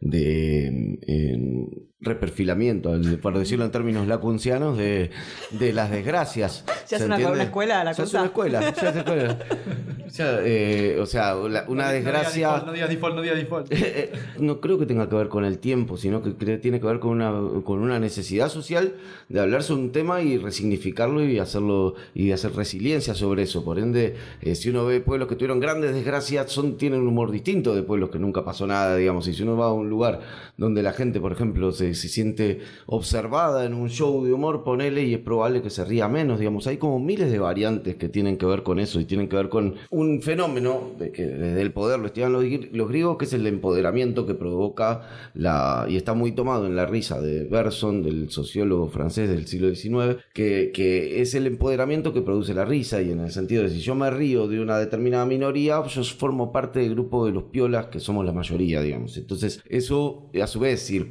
de 0.00 0.98
em, 1.06 1.66
reperfilamiento, 2.00 2.94
el- 2.94 3.18
por 3.18 3.36
decirlo 3.38 3.64
en 3.64 3.70
términos 3.70 4.06
lacuncianos, 4.06 4.78
de, 4.78 5.10
de 5.50 5.72
las 5.72 5.90
desgracias. 5.90 6.64
Ya 6.88 6.96
es 6.96 7.02
¿se 7.02 7.06
una- 7.06 7.42
escuela, 7.42 7.84
la 7.84 7.92
Ya 7.92 8.02
es 8.02 8.08
cosa. 8.10 8.18
una 8.18 8.26
escuela, 8.28 8.60
ya 8.60 8.68
es 8.70 8.78
una 8.94 9.00
escuela. 9.00 9.38
sea, 10.12 10.40
eh, 10.44 10.98
o 11.00 11.06
sea, 11.06 11.34
la- 11.34 11.64
una 11.68 11.90
desgracia. 11.90 12.62
No 12.66 12.72
digas 12.72 12.88
default, 12.88 13.14
no 13.16 13.22
digas 13.22 13.36
default. 13.38 13.72
Eh, 13.94 14.12
no 14.38 14.60
creo 14.60 14.78
que 14.78 14.86
tenga 14.86 15.08
que 15.08 15.14
ver 15.16 15.28
con 15.28 15.44
el 15.44 15.58
tiempo, 15.58 15.96
sino 15.96 16.22
que 16.22 16.30
tiene 16.58 16.80
que 16.80 16.86
ver 16.86 16.98
con 17.00 17.10
una, 17.10 17.32
con 17.64 17.80
una 17.80 17.98
necesidad 17.98 18.48
social 18.48 18.94
de 19.28 19.40
hablar 19.40 19.62
sobre 19.62 19.82
un 19.82 19.92
tema 19.92 20.22
y 20.22 20.38
resignificarlo 20.38 21.24
y 21.24 21.38
hacerlo 21.38 21.94
y 22.14 22.30
hacer 22.32 22.52
resiliencia 22.54 23.14
sobre 23.14 23.42
eso. 23.42 23.64
Por 23.64 23.78
ende, 23.78 24.14
eh, 24.40 24.54
si 24.54 24.70
uno 24.70 24.84
ve 24.86 25.00
pueblos 25.00 25.28
que 25.28 25.36
tuvieron 25.36 25.60
grandes 25.60 25.94
desgracias, 25.94 26.50
son, 26.50 26.76
tienen 26.76 27.00
un 27.00 27.08
humor 27.08 27.30
distinto 27.30 27.74
de 27.74 27.82
pueblos 27.82 28.10
que 28.10 28.18
nunca 28.18 28.44
pasó 28.44 28.66
nada, 28.66 28.96
digamos. 28.96 29.26
Y 29.28 29.34
si 29.34 29.42
uno 29.42 29.56
va 29.56 29.66
a 29.66 29.72
un 29.72 29.88
lugar 29.90 30.20
donde 30.56 30.82
la 30.82 30.92
gente, 30.92 31.20
por 31.20 31.32
ejemplo, 31.32 31.72
se, 31.72 31.94
se 31.94 32.08
siente 32.08 32.60
observada 32.86 33.64
en 33.64 33.74
un 33.74 33.88
show 33.88 34.24
de 34.24 34.32
humor, 34.32 34.62
ponele 34.64 35.02
y 35.04 35.14
es 35.14 35.20
probable 35.20 35.62
que 35.62 35.70
se 35.70 35.84
ría 35.84 36.08
menos, 36.08 36.38
digamos. 36.38 36.66
Hay 36.66 36.76
como 36.76 37.00
miles 37.00 37.30
de 37.32 37.38
variantes 37.38 37.96
que 37.96 38.08
tienen 38.08 38.36
que 38.36 38.46
ver 38.46 38.62
con 38.62 38.78
eso 38.78 39.00
y 39.00 39.04
tienen 39.04 39.28
que 39.28 39.36
ver 39.36 39.48
con 39.48 39.74
un 40.02 40.22
fenómeno 40.22 40.90
de 40.98 41.10
que 41.12 41.26
desde 41.26 41.60
el 41.62 41.72
poder 41.72 41.98
lo 42.00 42.06
estudian 42.06 42.32
los, 42.32 42.44
gri- 42.44 42.70
los 42.72 42.88
griegos, 42.88 43.16
que 43.18 43.24
es 43.24 43.32
el 43.32 43.46
empoderamiento 43.46 44.26
que 44.26 44.34
provoca 44.34 45.08
la. 45.34 45.86
y 45.88 45.96
está 45.96 46.14
muy 46.14 46.32
tomado 46.32 46.66
en 46.66 46.76
la 46.76 46.86
risa 46.86 47.20
de 47.20 47.44
Bergson, 47.44 48.02
del 48.02 48.30
sociólogo 48.30 48.88
francés 48.88 49.28
del 49.28 49.46
siglo 49.46 49.74
XIX, 49.74 50.18
que, 50.34 50.70
que 50.74 51.20
es 51.22 51.34
el 51.34 51.46
empoderamiento 51.46 52.12
que 52.12 52.22
produce 52.22 52.54
la 52.54 52.64
risa, 52.64 53.00
y 53.00 53.10
en 53.10 53.20
el 53.20 53.30
sentido 53.30 53.62
de 53.62 53.70
si 53.70 53.80
yo 53.80 53.94
me 53.94 54.10
río 54.10 54.48
de 54.48 54.60
una 54.60 54.78
determinada 54.78 55.24
minoría, 55.26 55.82
yo 55.86 56.04
formo 56.04 56.52
parte 56.52 56.80
del 56.80 56.90
grupo 56.94 57.24
de 57.26 57.32
los 57.32 57.44
piolas 57.44 57.86
que 57.86 58.00
somos 58.00 58.24
la 58.24 58.32
mayoría, 58.32 58.82
digamos. 58.82 59.16
Entonces, 59.16 59.62
eso, 59.68 60.30
a 60.40 60.46
su 60.46 60.60
vez, 60.60 60.80
si 60.82 60.96
el 60.98 61.08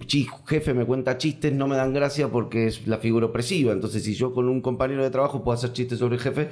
jefe 0.48 0.74
me 0.74 0.86
cuenta 0.86 1.18
chistes, 1.18 1.54
no 1.54 1.68
me 1.68 1.76
dan 1.76 1.94
gracia 1.94 2.28
porque 2.30 2.68
es 2.68 2.88
la 2.88 2.98
figura 2.98 3.28
opresiva. 3.28 3.74
Entonces, 3.74 4.04
si 4.04 4.14
yo 4.14 4.34
con 4.34 4.50
un 4.50 4.62
compañero 4.62 5.04
de 5.04 5.10
trabajo 5.10 5.44
puedo 5.44 5.56
hacer 5.58 5.74
chistes 5.74 6.00
sobre 6.00 6.16
el 6.16 6.22
jefe, 6.22 6.50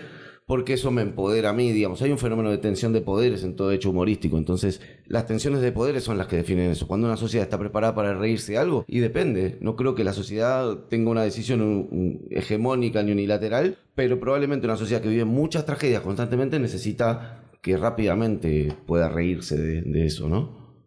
porque 0.49 0.73
eso 0.73 0.89
me 0.89 1.03
empodera 1.03 1.51
a 1.51 1.53
mí, 1.53 1.71
digamos. 1.71 2.01
Hay 2.01 2.09
un 2.09 2.17
fenómeno 2.17 2.49
de 2.49 2.57
tensión 2.57 2.91
de 2.91 3.01
poderes 3.01 3.43
en 3.43 3.55
todo 3.55 3.71
hecho 3.71 3.91
humorístico. 3.91 4.35
Entonces, 4.35 4.81
las 5.05 5.27
tensiones 5.27 5.61
de 5.61 5.71
poderes 5.71 6.03
son 6.03 6.17
las 6.17 6.25
que 6.25 6.37
definen 6.37 6.71
eso. 6.71 6.87
Cuando 6.87 7.05
una 7.05 7.17
sociedad 7.17 7.43
está 7.43 7.59
preparada 7.59 7.93
para 7.93 8.15
reírse 8.15 8.53
de 8.53 8.57
algo, 8.57 8.83
y 8.87 8.97
depende. 8.97 9.59
No 9.61 9.75
creo 9.75 9.93
que 9.93 10.03
la 10.03 10.11
sociedad 10.11 10.75
tenga 10.89 11.11
una 11.11 11.21
decisión 11.21 12.23
hegemónica 12.31 13.03
ni 13.03 13.11
unilateral, 13.11 13.77
pero 13.93 14.19
probablemente 14.19 14.65
una 14.65 14.75
sociedad 14.75 15.03
que 15.03 15.09
vive 15.09 15.23
muchas 15.23 15.67
tragedias 15.67 16.01
constantemente 16.01 16.59
necesita 16.59 17.43
que 17.61 17.77
rápidamente 17.77 18.75
pueda 18.87 19.07
reírse 19.07 19.55
de, 19.55 19.83
de 19.83 20.05
eso, 20.07 20.29
¿no? 20.29 20.81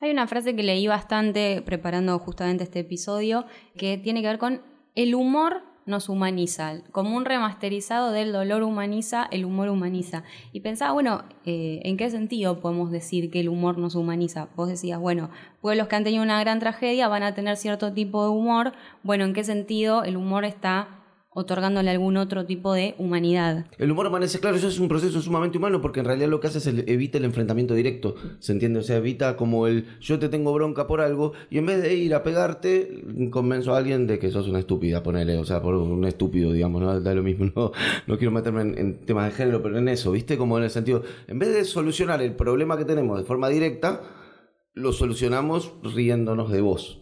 Hay 0.00 0.12
una 0.12 0.28
frase 0.28 0.54
que 0.54 0.62
leí 0.62 0.86
bastante 0.86 1.60
preparando 1.66 2.16
justamente 2.20 2.62
este 2.62 2.78
episodio 2.78 3.46
que 3.76 3.98
tiene 3.98 4.22
que 4.22 4.28
ver 4.28 4.38
con 4.38 4.62
el 4.94 5.16
humor 5.16 5.67
nos 5.88 6.08
humaniza, 6.08 6.82
como 6.92 7.16
un 7.16 7.24
remasterizado 7.24 8.12
del 8.12 8.32
dolor 8.32 8.62
humaniza, 8.62 9.26
el 9.30 9.44
humor 9.44 9.68
humaniza. 9.70 10.22
Y 10.52 10.60
pensaba, 10.60 10.92
bueno, 10.92 11.24
eh, 11.44 11.80
¿en 11.84 11.96
qué 11.96 12.10
sentido 12.10 12.60
podemos 12.60 12.90
decir 12.90 13.30
que 13.30 13.40
el 13.40 13.48
humor 13.48 13.78
nos 13.78 13.94
humaniza? 13.94 14.48
Vos 14.54 14.68
decías, 14.68 15.00
bueno, 15.00 15.30
pueblos 15.60 15.88
que 15.88 15.96
han 15.96 16.04
tenido 16.04 16.22
una 16.22 16.38
gran 16.40 16.60
tragedia 16.60 17.08
van 17.08 17.22
a 17.22 17.34
tener 17.34 17.56
cierto 17.56 17.92
tipo 17.92 18.22
de 18.22 18.30
humor. 18.30 18.72
Bueno, 19.02 19.24
¿en 19.24 19.32
qué 19.32 19.42
sentido 19.44 20.04
el 20.04 20.16
humor 20.16 20.44
está 20.44 20.97
otorgándole 21.38 21.90
algún 21.90 22.16
otro 22.16 22.44
tipo 22.46 22.72
de 22.74 22.94
humanidad? 22.98 23.66
El 23.78 23.90
humor 23.92 24.06
amanece, 24.06 24.40
claro, 24.40 24.56
eso 24.56 24.68
es 24.68 24.78
un 24.78 24.88
proceso 24.88 25.20
sumamente 25.22 25.58
humano 25.58 25.80
porque 25.80 26.00
en 26.00 26.06
realidad 26.06 26.28
lo 26.28 26.40
que 26.40 26.48
hace 26.48 26.58
es 26.58 26.66
el- 26.66 26.84
evita 26.88 27.18
el 27.18 27.24
enfrentamiento 27.24 27.74
directo, 27.74 28.14
¿se 28.40 28.52
entiende? 28.52 28.80
O 28.80 28.82
sea, 28.82 28.96
evita 28.96 29.36
como 29.36 29.66
el 29.66 29.86
yo 30.00 30.18
te 30.18 30.28
tengo 30.28 30.52
bronca 30.52 30.86
por 30.86 31.00
algo 31.00 31.32
y 31.50 31.58
en 31.58 31.66
vez 31.66 31.82
de 31.82 31.94
ir 31.94 32.14
a 32.14 32.22
pegarte, 32.22 33.02
convenzo 33.30 33.74
a 33.74 33.78
alguien 33.78 34.06
de 34.06 34.18
que 34.18 34.30
sos 34.30 34.48
una 34.48 34.58
estúpida, 34.58 35.02
ponele, 35.02 35.38
o 35.38 35.44
sea, 35.44 35.62
por 35.62 35.74
un 35.74 36.04
estúpido, 36.04 36.52
digamos, 36.52 36.82
¿no? 36.82 37.00
Da 37.00 37.14
lo 37.14 37.22
mismo, 37.22 37.46
no, 37.56 37.72
no 38.06 38.18
quiero 38.18 38.32
meterme 38.32 38.62
en, 38.62 38.78
en 38.78 38.94
temas 38.98 39.26
de 39.26 39.32
género, 39.32 39.62
pero 39.62 39.78
en 39.78 39.88
eso, 39.88 40.10
¿viste? 40.12 40.36
Como 40.36 40.58
en 40.58 40.64
el 40.64 40.70
sentido, 40.70 41.02
en 41.26 41.38
vez 41.38 41.54
de 41.54 41.64
solucionar 41.64 42.20
el 42.22 42.32
problema 42.32 42.76
que 42.76 42.84
tenemos 42.84 43.18
de 43.18 43.24
forma 43.24 43.48
directa, 43.48 44.02
lo 44.78 44.92
solucionamos 44.92 45.72
riéndonos 45.82 46.50
de 46.50 46.60
vos. 46.60 47.00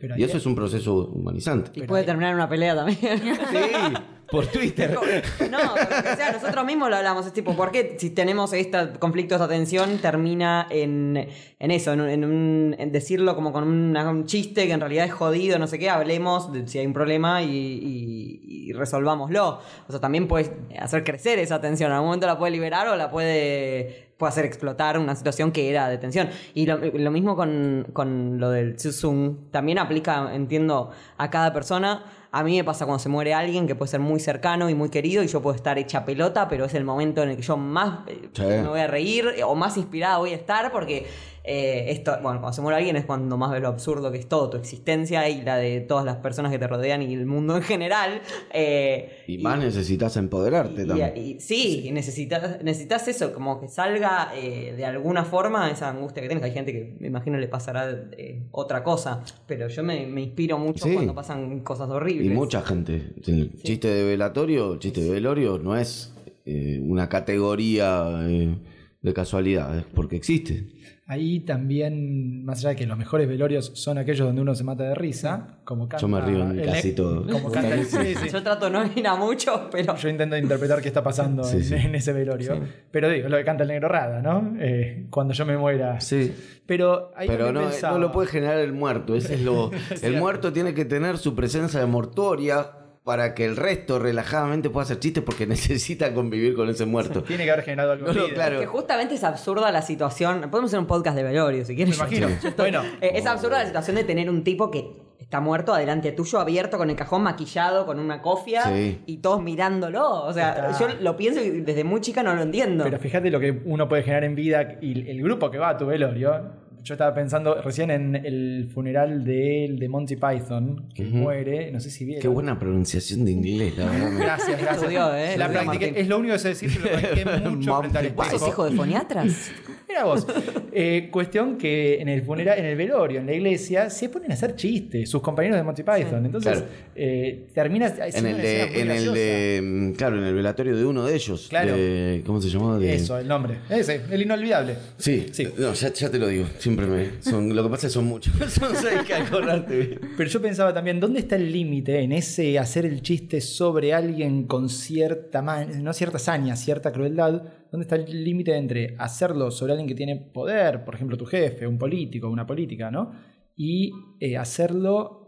Pero 0.00 0.16
Y 0.16 0.22
eso 0.24 0.36
es 0.36 0.46
un 0.46 0.54
proceso 0.54 1.10
humanizante. 1.12 1.70
Y 1.74 1.82
puede 1.82 2.04
terminar 2.04 2.30
en 2.30 2.36
una 2.36 2.48
pelea 2.48 2.74
también. 2.74 2.98
Sí, 3.50 3.94
por 4.30 4.46
Twitter. 4.48 4.90
No, 4.92 5.58
porque, 5.70 5.84
o 6.12 6.16
sea, 6.16 6.32
nosotros 6.32 6.64
mismos 6.66 6.90
lo 6.90 6.96
hablamos. 6.96 7.24
Es 7.26 7.32
tipo, 7.32 7.54
¿por 7.56 7.70
qué 7.70 7.94
si 7.98 8.10
tenemos 8.10 8.52
estos 8.52 8.98
conflictos 8.98 9.38
de 9.38 9.44
atención 9.44 9.98
termina 9.98 10.66
en, 10.68 11.28
en 11.60 11.70
eso, 11.70 11.92
en, 11.92 12.00
un- 12.00 12.08
en 12.08 12.24
un- 12.24 12.76
en 12.76 12.90
decirlo 12.90 13.36
como 13.36 13.52
con 13.52 13.62
una- 13.64 14.10
un 14.10 14.24
chiste 14.26 14.66
que 14.66 14.72
en 14.72 14.80
realidad 14.80 15.04
es 15.04 15.12
jodido, 15.12 15.60
no 15.60 15.68
sé 15.68 15.78
qué? 15.78 15.90
Hablemos 15.90 16.52
de 16.52 16.66
si 16.66 16.78
hay 16.80 16.86
un 16.86 16.92
problema 16.92 17.42
y, 17.42 17.50
y- 17.50 18.40
y 18.68 18.72
resolvámoslo. 18.72 19.60
O 19.86 19.90
sea, 19.92 20.00
también 20.00 20.26
puedes 20.26 20.50
hacer 20.76 21.04
crecer 21.04 21.38
esa 21.38 21.60
tensión. 21.60 21.90
En 21.90 21.94
algún 21.94 22.08
momento 22.08 22.26
la 22.26 22.36
puede 22.36 22.50
liberar 22.50 22.88
o 22.88 22.96
la 22.96 23.08
puede, 23.10 24.05
puede 24.16 24.30
hacer 24.30 24.44
explotar 24.44 24.98
una 24.98 25.14
situación 25.14 25.52
que 25.52 25.68
era 25.68 25.88
de 25.88 25.98
tensión. 25.98 26.28
Y 26.54 26.66
lo, 26.66 26.78
lo 26.78 27.10
mismo 27.10 27.36
con, 27.36 27.86
con 27.92 28.38
lo 28.40 28.50
del 28.50 28.78
Zoom. 28.80 29.50
También 29.50 29.78
aplica, 29.78 30.34
entiendo, 30.34 30.90
a 31.18 31.30
cada 31.30 31.52
persona. 31.52 32.04
A 32.32 32.42
mí 32.42 32.56
me 32.56 32.64
pasa 32.64 32.84
cuando 32.86 32.98
se 32.98 33.08
muere 33.08 33.32
alguien 33.34 33.66
que 33.66 33.74
puede 33.74 33.90
ser 33.90 34.00
muy 34.00 34.20
cercano 34.20 34.68
y 34.68 34.74
muy 34.74 34.90
querido 34.90 35.22
y 35.22 35.26
yo 35.26 35.40
puedo 35.40 35.54
estar 35.56 35.78
hecha 35.78 36.04
pelota, 36.04 36.48
pero 36.48 36.66
es 36.66 36.74
el 36.74 36.84
momento 36.84 37.22
en 37.22 37.30
el 37.30 37.36
que 37.36 37.42
yo 37.42 37.56
más 37.56 38.00
eh, 38.08 38.28
Sí. 38.32 38.42
me 38.42 38.68
voy 38.68 38.80
a 38.80 38.86
reír 38.86 39.26
o 39.46 39.54
más 39.54 39.76
inspirada 39.78 40.18
voy 40.18 40.32
a 40.32 40.36
estar 40.36 40.70
porque 40.70 41.06
eh, 41.46 41.86
esto, 41.92 42.12
bueno, 42.22 42.40
cuando 42.40 42.52
se 42.52 42.60
muere 42.60 42.76
alguien 42.78 42.96
es 42.96 43.04
cuando 43.04 43.36
más 43.36 43.52
ves 43.52 43.62
lo 43.62 43.68
absurdo 43.68 44.10
que 44.10 44.18
es 44.18 44.28
todo, 44.28 44.50
tu 44.50 44.56
existencia 44.56 45.28
y 45.28 45.42
la 45.42 45.56
de 45.56 45.80
todas 45.80 46.04
las 46.04 46.16
personas 46.16 46.50
que 46.50 46.58
te 46.58 46.66
rodean 46.66 47.02
y 47.02 47.14
el 47.14 47.24
mundo 47.26 47.56
en 47.56 47.62
general. 47.62 48.20
eh, 48.52 49.22
Y 49.28 49.38
más 49.38 49.58
necesitas 49.58 50.16
empoderarte 50.16 50.82
y- 50.82 50.86
también. 50.86 51.12
y- 51.16 51.40
sí, 51.40 51.88
necesitas, 51.92 52.62
necesitas 52.62 53.06
eso, 53.08 53.32
como 53.32 53.60
que 53.60 53.68
salga 53.68 54.32
eh, 54.36 54.74
de 54.76 54.84
alguna 54.84 55.24
forma 55.24 55.70
esa 55.70 55.88
angustia 55.90 56.22
que 56.22 56.28
tienes. 56.28 56.44
Hay 56.44 56.52
gente 56.52 56.72
que 56.72 56.96
me 56.98 57.06
imagino 57.08 57.38
le 57.38 57.48
pasará 57.48 57.90
eh, 58.18 58.42
otra 58.50 58.82
cosa, 58.82 59.22
pero 59.46 59.68
yo 59.68 59.82
me, 59.84 60.06
me 60.06 60.22
inspiro 60.22 60.58
mucho 60.58 60.84
Sí. 60.86 60.94
cuando 60.94 61.14
pasan 61.14 61.60
cosas 61.60 61.88
horribles. 61.90 62.26
Y 62.26 62.30
mucha 62.30 62.62
gente. 62.62 63.14
El 63.26 63.52
chiste 63.62 63.88
de 63.88 64.04
velatorio, 64.04 64.72
el 64.74 64.78
chiste 64.78 65.00
de 65.02 65.10
velorio 65.10 65.58
no 65.58 65.76
es 65.76 66.12
eh, 66.44 66.80
una 66.82 67.08
categoría 67.08 68.08
eh, 68.28 68.56
de 69.02 69.12
casualidad, 69.14 69.78
es 69.78 69.84
porque 69.94 70.16
existe. 70.16 70.66
Ahí 71.08 71.38
también, 71.38 72.44
más 72.44 72.58
allá 72.58 72.70
de 72.70 72.76
que 72.76 72.84
los 72.86 72.98
mejores 72.98 73.28
velorios 73.28 73.70
son 73.74 73.96
aquellos 73.96 74.26
donde 74.26 74.42
uno 74.42 74.56
se 74.56 74.64
mata 74.64 74.82
de 74.82 74.94
risa, 74.96 75.58
como 75.62 75.88
canta 75.88 76.02
Yo 76.02 76.08
me 76.08 76.20
río 76.20 76.42
en 76.42 76.58
el- 76.58 76.66
casi 76.66 76.94
todo. 76.96 77.24
Como 77.30 77.52
canta 77.52 77.74
el- 77.76 77.84
sí, 77.86 78.14
sí. 78.20 78.28
Yo 78.28 78.42
trato 78.42 78.68
no 78.68 78.84
ir 78.92 79.06
a 79.06 79.14
mucho, 79.14 79.68
pero 79.70 79.94
Yo 79.96 80.08
intento 80.08 80.36
interpretar 80.36 80.82
qué 80.82 80.88
está 80.88 81.04
pasando 81.04 81.44
Sí, 81.44 81.58
en, 81.58 81.64
sí. 81.64 81.74
en 81.74 81.94
ese 81.94 82.12
velorio. 82.12 82.60
Pero 82.90 83.08
digo, 83.08 83.28
lo 83.28 83.36
que 83.36 83.44
canta 83.44 83.62
el 83.62 83.68
negro 83.68 83.86
Rada, 83.88 84.20
¿no? 84.20 84.56
Eh, 84.58 85.06
cuando 85.10 85.32
yo 85.32 85.46
me 85.46 85.56
muera. 85.56 86.00
Sí. 86.00 86.34
Pero 86.66 87.12
ahí 87.14 87.28
Pero 87.28 87.52
no, 87.52 87.60
pensaba- 87.60 87.92
no 87.94 88.00
lo 88.00 88.10
puede 88.10 88.26
generar 88.28 88.58
el 88.58 88.72
muerto. 88.72 89.14
Ese 89.14 89.34
es 89.34 89.42
lo. 89.42 89.70
el 90.02 90.16
muerto 90.18 90.52
tiene 90.52 90.74
que 90.74 90.84
tener 90.84 91.18
su 91.18 91.36
presencia 91.36 91.78
de 91.78 91.86
mortuoria 91.86 92.68
para 93.06 93.36
que 93.36 93.44
el 93.44 93.54
resto 93.54 94.00
relajadamente 94.00 94.68
pueda 94.68 94.82
hacer 94.82 94.98
chistes 94.98 95.22
porque 95.22 95.46
necesita 95.46 96.12
convivir 96.12 96.56
con 96.56 96.68
ese 96.68 96.86
muerto. 96.86 97.22
Tiene 97.22 97.44
que 97.44 97.52
haber 97.52 97.64
generado 97.64 97.92
algo 97.92 98.12
No, 98.12 98.26
claro. 98.34 98.58
que 98.58 98.66
justamente 98.66 99.14
es 99.14 99.22
absurda 99.22 99.70
la 99.70 99.80
situación. 99.80 100.40
Podemos 100.50 100.70
hacer 100.70 100.80
un 100.80 100.86
podcast 100.86 101.16
de 101.16 101.22
velorio 101.22 101.64
si 101.64 101.76
quieres. 101.76 101.96
Me 101.96 102.04
imagino. 102.04 102.28
Bueno, 102.56 102.82
Eh, 103.00 103.12
es 103.14 103.24
absurda 103.26 103.60
la 103.60 103.66
situación 103.66 103.94
de 103.94 104.02
tener 104.02 104.28
un 104.28 104.42
tipo 104.42 104.72
que 104.72 104.90
está 105.20 105.38
muerto 105.38 105.72
adelante 105.72 106.10
tuyo, 106.10 106.40
abierto 106.40 106.78
con 106.78 106.90
el 106.90 106.96
cajón 106.96 107.22
maquillado, 107.22 107.86
con 107.86 108.00
una 108.00 108.20
cofia 108.20 108.64
Sí. 108.64 109.00
y 109.06 109.18
todos 109.18 109.40
mirándolo. 109.40 110.24
O 110.24 110.32
sea, 110.32 110.70
Está. 110.72 110.78
yo 110.80 110.88
lo 111.00 111.16
pienso 111.16 111.40
y 111.44 111.60
desde 111.60 111.84
muy 111.84 112.00
chica 112.00 112.24
no 112.24 112.34
lo 112.34 112.42
entiendo. 112.42 112.82
Pero 112.82 112.98
fíjate 112.98 113.30
lo 113.30 113.38
que 113.38 113.62
uno 113.66 113.88
puede 113.88 114.02
generar 114.02 114.24
en 114.24 114.34
vida 114.34 114.78
y 114.80 115.08
el 115.08 115.22
grupo 115.22 115.48
que 115.48 115.58
va 115.58 115.68
a 115.68 115.76
tu 115.78 115.86
velorio. 115.86 116.65
Yo 116.86 116.94
estaba 116.94 117.12
pensando 117.12 117.60
recién 117.62 117.90
en 117.90 118.14
el 118.14 118.68
funeral 118.72 119.24
de, 119.24 119.74
de 119.76 119.88
Monty 119.88 120.14
Python, 120.14 120.88
que 120.94 121.02
muere, 121.04 121.72
no 121.72 121.80
sé 121.80 121.90
si 121.90 122.04
vieron. 122.04 122.22
Qué 122.22 122.28
buena 122.28 122.56
pronunciación 122.60 123.24
de 123.24 123.32
inglés, 123.32 123.76
la 123.76 123.86
verdad. 123.86 124.10
Gracias, 124.20 124.48
gracias. 124.60 124.76
Estudió, 124.82 125.12
¿eh? 125.16 125.36
La 125.36 125.48
practiqué, 125.50 125.92
es 125.96 126.06
lo 126.06 126.18
único 126.20 126.34
que 126.34 126.38
sé 126.38 126.48
decir, 126.50 126.70
pero 126.80 126.94
lo 126.94 127.00
practiqué 127.00 127.24
mucho 127.50 127.70
Monty 127.74 127.88
frente 127.90 127.98
al 127.98 128.14
¿Vos 128.14 128.28
sos 128.28 128.48
hijo 128.48 128.64
de 128.70 128.76
foniatras? 128.76 129.50
Mira 129.88 130.04
vos. 130.04 130.26
Eh, 130.72 131.08
cuestión 131.12 131.56
que 131.58 132.00
en 132.00 132.08
el 132.08 132.22
funeral, 132.22 132.58
en 132.58 132.66
el 132.66 132.76
velorio, 132.76 133.20
en 133.20 133.26
la 133.26 133.32
iglesia, 133.32 133.88
se 133.88 134.08
ponen 134.08 134.30
a 134.30 134.34
hacer 134.34 134.54
chistes, 134.54 135.08
sus 135.08 135.22
compañeros 135.22 135.56
de 135.56 135.62
Monty 135.64 135.82
Python. 135.82 136.24
Entonces, 136.26 136.52
Claro. 136.58 136.66
eh, 136.94 137.46
termina 137.54 137.86
En 137.86 138.26
el 138.26 138.36
de, 138.36 138.66
muy 138.72 138.80
en 138.80 138.80
el 138.80 138.86
graciosa. 138.86 139.12
de, 139.18 139.60
mm, 139.64 139.92
claro, 139.92 140.18
en 140.18 140.24
el 140.24 140.34
velatorio 140.34 140.76
de 140.76 140.84
uno 140.84 141.04
de 141.04 141.14
ellos. 141.14 141.46
Claro. 141.48 141.76
de- 141.76 142.22
¿Cómo 142.26 142.40
se 142.40 142.48
llamaba? 142.48 142.78
De- 142.78 142.94
Eso, 142.94 143.16
el 143.18 143.26
nombre. 143.28 143.58
Ese, 143.70 144.02
el 144.10 144.22
inolvidable. 144.22 144.74
Sí, 144.98 145.26
Sí. 145.32 145.48
No, 145.56 145.72
ya, 145.72 145.92
ya 145.92 146.10
te 146.10 146.18
lo 146.18 146.26
digo. 146.28 146.46
Siempre 146.58 146.75
me. 146.82 147.06
Son, 147.22 147.54
lo 147.54 147.62
que 147.62 147.68
pasa 147.70 147.86
es 147.86 147.92
que 147.92 147.94
son 147.98 148.04
muchos. 148.06 148.34
son 148.52 148.74
seis 148.74 149.02
que 149.06 149.14
acordarte. 149.14 150.00
Pero 150.16 150.28
yo 150.30 150.42
pensaba 150.42 150.74
también, 150.74 151.00
¿dónde 151.00 151.20
está 151.20 151.36
el 151.36 151.50
límite 151.52 152.00
en 152.00 152.12
ese 152.12 152.58
hacer 152.58 152.84
el 152.86 153.02
chiste 153.02 153.40
sobre 153.40 153.92
alguien 153.94 154.46
con 154.46 154.68
cierta, 154.68 155.42
no 155.42 155.92
cierta 155.92 156.18
saña, 156.18 156.56
cierta 156.56 156.92
crueldad? 156.92 157.42
¿Dónde 157.72 157.84
está 157.84 157.96
el 157.96 158.24
límite 158.24 158.56
entre 158.56 158.94
hacerlo 158.98 159.50
sobre 159.50 159.72
alguien 159.72 159.88
que 159.88 159.94
tiene 159.94 160.16
poder, 160.16 160.84
por 160.84 160.94
ejemplo 160.94 161.16
tu 161.16 161.24
jefe, 161.26 161.66
un 161.66 161.78
político, 161.78 162.28
una 162.28 162.46
política, 162.46 162.90
¿no? 162.90 163.12
Y 163.56 163.90
eh, 164.20 164.36
hacerlo 164.36 165.22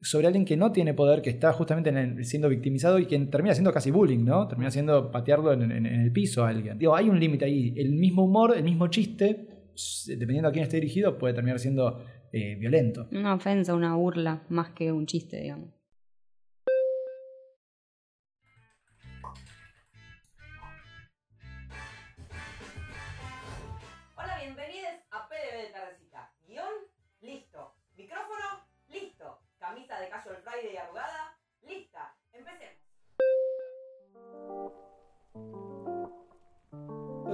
sobre 0.00 0.26
alguien 0.26 0.44
que 0.44 0.56
no 0.56 0.72
tiene 0.72 0.94
poder, 0.94 1.22
que 1.22 1.30
está 1.30 1.52
justamente 1.52 1.90
en 1.90 1.96
el- 1.96 2.24
siendo 2.24 2.48
victimizado 2.48 2.98
y 2.98 3.06
que 3.06 3.16
termina 3.20 3.54
siendo 3.54 3.72
casi 3.72 3.90
bullying, 3.92 4.24
¿no? 4.24 4.48
Termina 4.48 4.70
siendo 4.70 5.10
patearlo 5.12 5.52
en, 5.52 5.62
en- 5.62 5.86
en 5.86 6.00
el 6.00 6.10
piso 6.12 6.44
a 6.44 6.48
alguien. 6.48 6.76
Digo, 6.78 6.96
hay 6.96 7.08
un 7.08 7.20
límite 7.20 7.44
ahí. 7.44 7.72
El 7.76 7.92
mismo 7.92 8.24
humor, 8.24 8.54
el 8.56 8.64
mismo 8.64 8.88
chiste, 8.88 9.46
dependiendo 10.06 10.48
a 10.48 10.52
quién 10.52 10.64
esté 10.64 10.76
dirigido, 10.76 11.18
puede 11.18 11.34
terminar 11.34 11.58
siendo 11.58 12.04
eh, 12.32 12.56
violento. 12.56 13.08
Una 13.12 13.34
ofensa, 13.34 13.74
una 13.74 13.94
burla, 13.94 14.42
más 14.48 14.70
que 14.70 14.92
un 14.92 15.06
chiste, 15.06 15.40
digamos. 15.40 15.70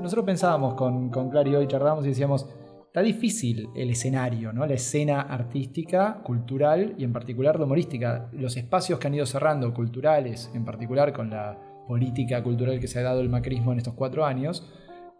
Nosotros 0.00 0.24
pensábamos 0.24 0.74
con, 0.74 1.10
con 1.10 1.28
Clary 1.28 1.56
hoy, 1.56 1.66
charlábamos 1.66 2.04
y 2.06 2.10
decíamos, 2.10 2.46
está 2.86 3.02
difícil 3.02 3.68
el 3.74 3.90
escenario, 3.90 4.52
¿no? 4.52 4.64
La 4.66 4.74
escena 4.74 5.22
artística, 5.22 6.22
cultural 6.22 6.94
y 6.96 7.04
en 7.04 7.12
particular 7.12 7.58
la 7.58 7.64
humorística. 7.64 8.28
Los 8.32 8.56
espacios 8.56 8.98
que 8.98 9.08
han 9.08 9.14
ido 9.14 9.26
cerrando, 9.26 9.74
culturales, 9.74 10.50
en 10.54 10.64
particular 10.64 11.12
con 11.12 11.30
la 11.30 11.58
política 11.86 12.42
cultural 12.42 12.78
que 12.78 12.86
se 12.86 13.00
ha 13.00 13.02
dado 13.02 13.20
el 13.20 13.28
macrismo 13.28 13.72
en 13.72 13.78
estos 13.78 13.94
cuatro 13.94 14.24
años, 14.24 14.70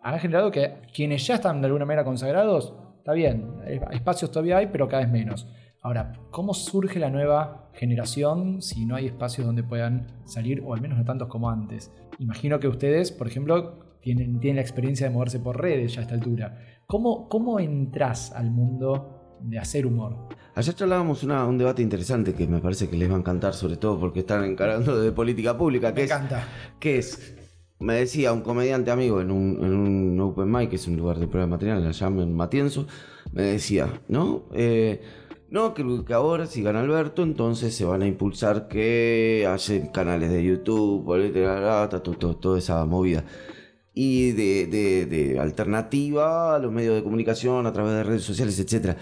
han 0.02 0.18
generado 0.20 0.50
que 0.50 0.74
quienes 0.94 1.26
ya 1.26 1.36
están 1.36 1.60
de 1.60 1.66
alguna 1.66 1.84
manera 1.84 2.04
consagrados, 2.04 2.74
está 2.98 3.12
bien, 3.12 3.56
espacios 3.90 4.30
todavía 4.30 4.58
hay, 4.58 4.68
pero 4.68 4.86
cada 4.86 5.02
vez 5.02 5.10
menos. 5.10 5.48
Ahora, 5.80 6.12
¿cómo 6.30 6.54
surge 6.54 6.98
la 6.98 7.10
nueva 7.10 7.70
generación 7.72 8.62
si 8.62 8.84
no 8.84 8.96
hay 8.96 9.06
espacios 9.06 9.46
donde 9.46 9.62
puedan 9.62 10.06
salir, 10.24 10.62
o 10.64 10.74
al 10.74 10.80
menos 10.80 10.98
no 10.98 11.04
tantos 11.04 11.28
como 11.28 11.50
antes? 11.50 11.90
Imagino 12.18 12.60
que 12.60 12.68
ustedes, 12.68 13.12
por 13.12 13.26
ejemplo, 13.26 13.87
tienen, 14.00 14.40
tienen 14.40 14.56
la 14.56 14.62
experiencia 14.62 15.08
de 15.08 15.14
moverse 15.14 15.38
por 15.40 15.60
redes 15.60 15.94
ya 15.94 16.00
a 16.00 16.02
esta 16.02 16.14
altura. 16.14 16.58
¿Cómo, 16.86 17.28
cómo 17.28 17.60
entras 17.60 18.32
al 18.32 18.50
mundo 18.50 19.38
de 19.42 19.58
hacer 19.58 19.86
humor? 19.86 20.28
Ayer 20.54 20.74
charlábamos 20.74 21.22
una- 21.22 21.44
un 21.46 21.58
debate 21.58 21.82
interesante 21.82 22.34
que 22.34 22.46
me 22.48 22.60
parece 22.60 22.88
que 22.88 22.96
les 22.96 23.10
va 23.10 23.14
a 23.14 23.18
encantar, 23.18 23.54
sobre 23.54 23.76
todo 23.76 23.98
porque 24.00 24.20
están 24.20 24.44
encarando 24.44 25.00
de 25.00 25.12
política 25.12 25.56
pública, 25.56 25.92
que 25.94 26.00
Me 26.00 26.04
es, 26.06 26.10
encanta. 26.10 26.48
que 26.80 26.98
es, 26.98 27.36
me 27.78 27.94
decía 27.94 28.32
un 28.32 28.40
comediante 28.40 28.90
amigo 28.90 29.20
en 29.20 29.30
un, 29.30 29.58
en 29.62 29.74
un 29.74 30.20
open 30.20 30.50
mic, 30.50 30.70
que 30.70 30.76
es 30.76 30.88
un 30.88 30.96
lugar 30.96 31.18
de 31.18 31.26
prueba 31.28 31.46
de 31.46 31.50
material, 31.50 31.86
allá 31.86 32.06
en 32.08 32.34
Matienzo, 32.34 32.86
me 33.32 33.42
decía, 33.42 34.00
¿no? 34.08 34.46
Eh, 34.54 35.00
no, 35.50 35.72
que, 35.74 35.84
que 36.04 36.12
ahora 36.14 36.46
si 36.46 36.62
gana 36.62 36.80
Alberto, 36.80 37.22
entonces 37.22 37.74
se 37.74 37.84
van 37.84 38.02
a 38.02 38.06
impulsar 38.06 38.66
que 38.68 39.46
haya 39.48 39.92
canales 39.92 40.30
de 40.30 40.42
YouTube, 40.44 41.06
toda 42.40 42.58
esa 42.58 42.84
movida. 42.84 43.24
Y 44.00 44.30
de, 44.30 44.66
de- 44.68 45.40
alternativa 45.40 46.54
a 46.54 46.58
los 46.60 46.70
medios 46.70 46.94
de 46.94 47.02
comunicación 47.02 47.66
a 47.66 47.72
través 47.72 47.94
de 47.94 48.04
redes 48.04 48.22
sociales, 48.22 48.56
etcétera. 48.60 48.96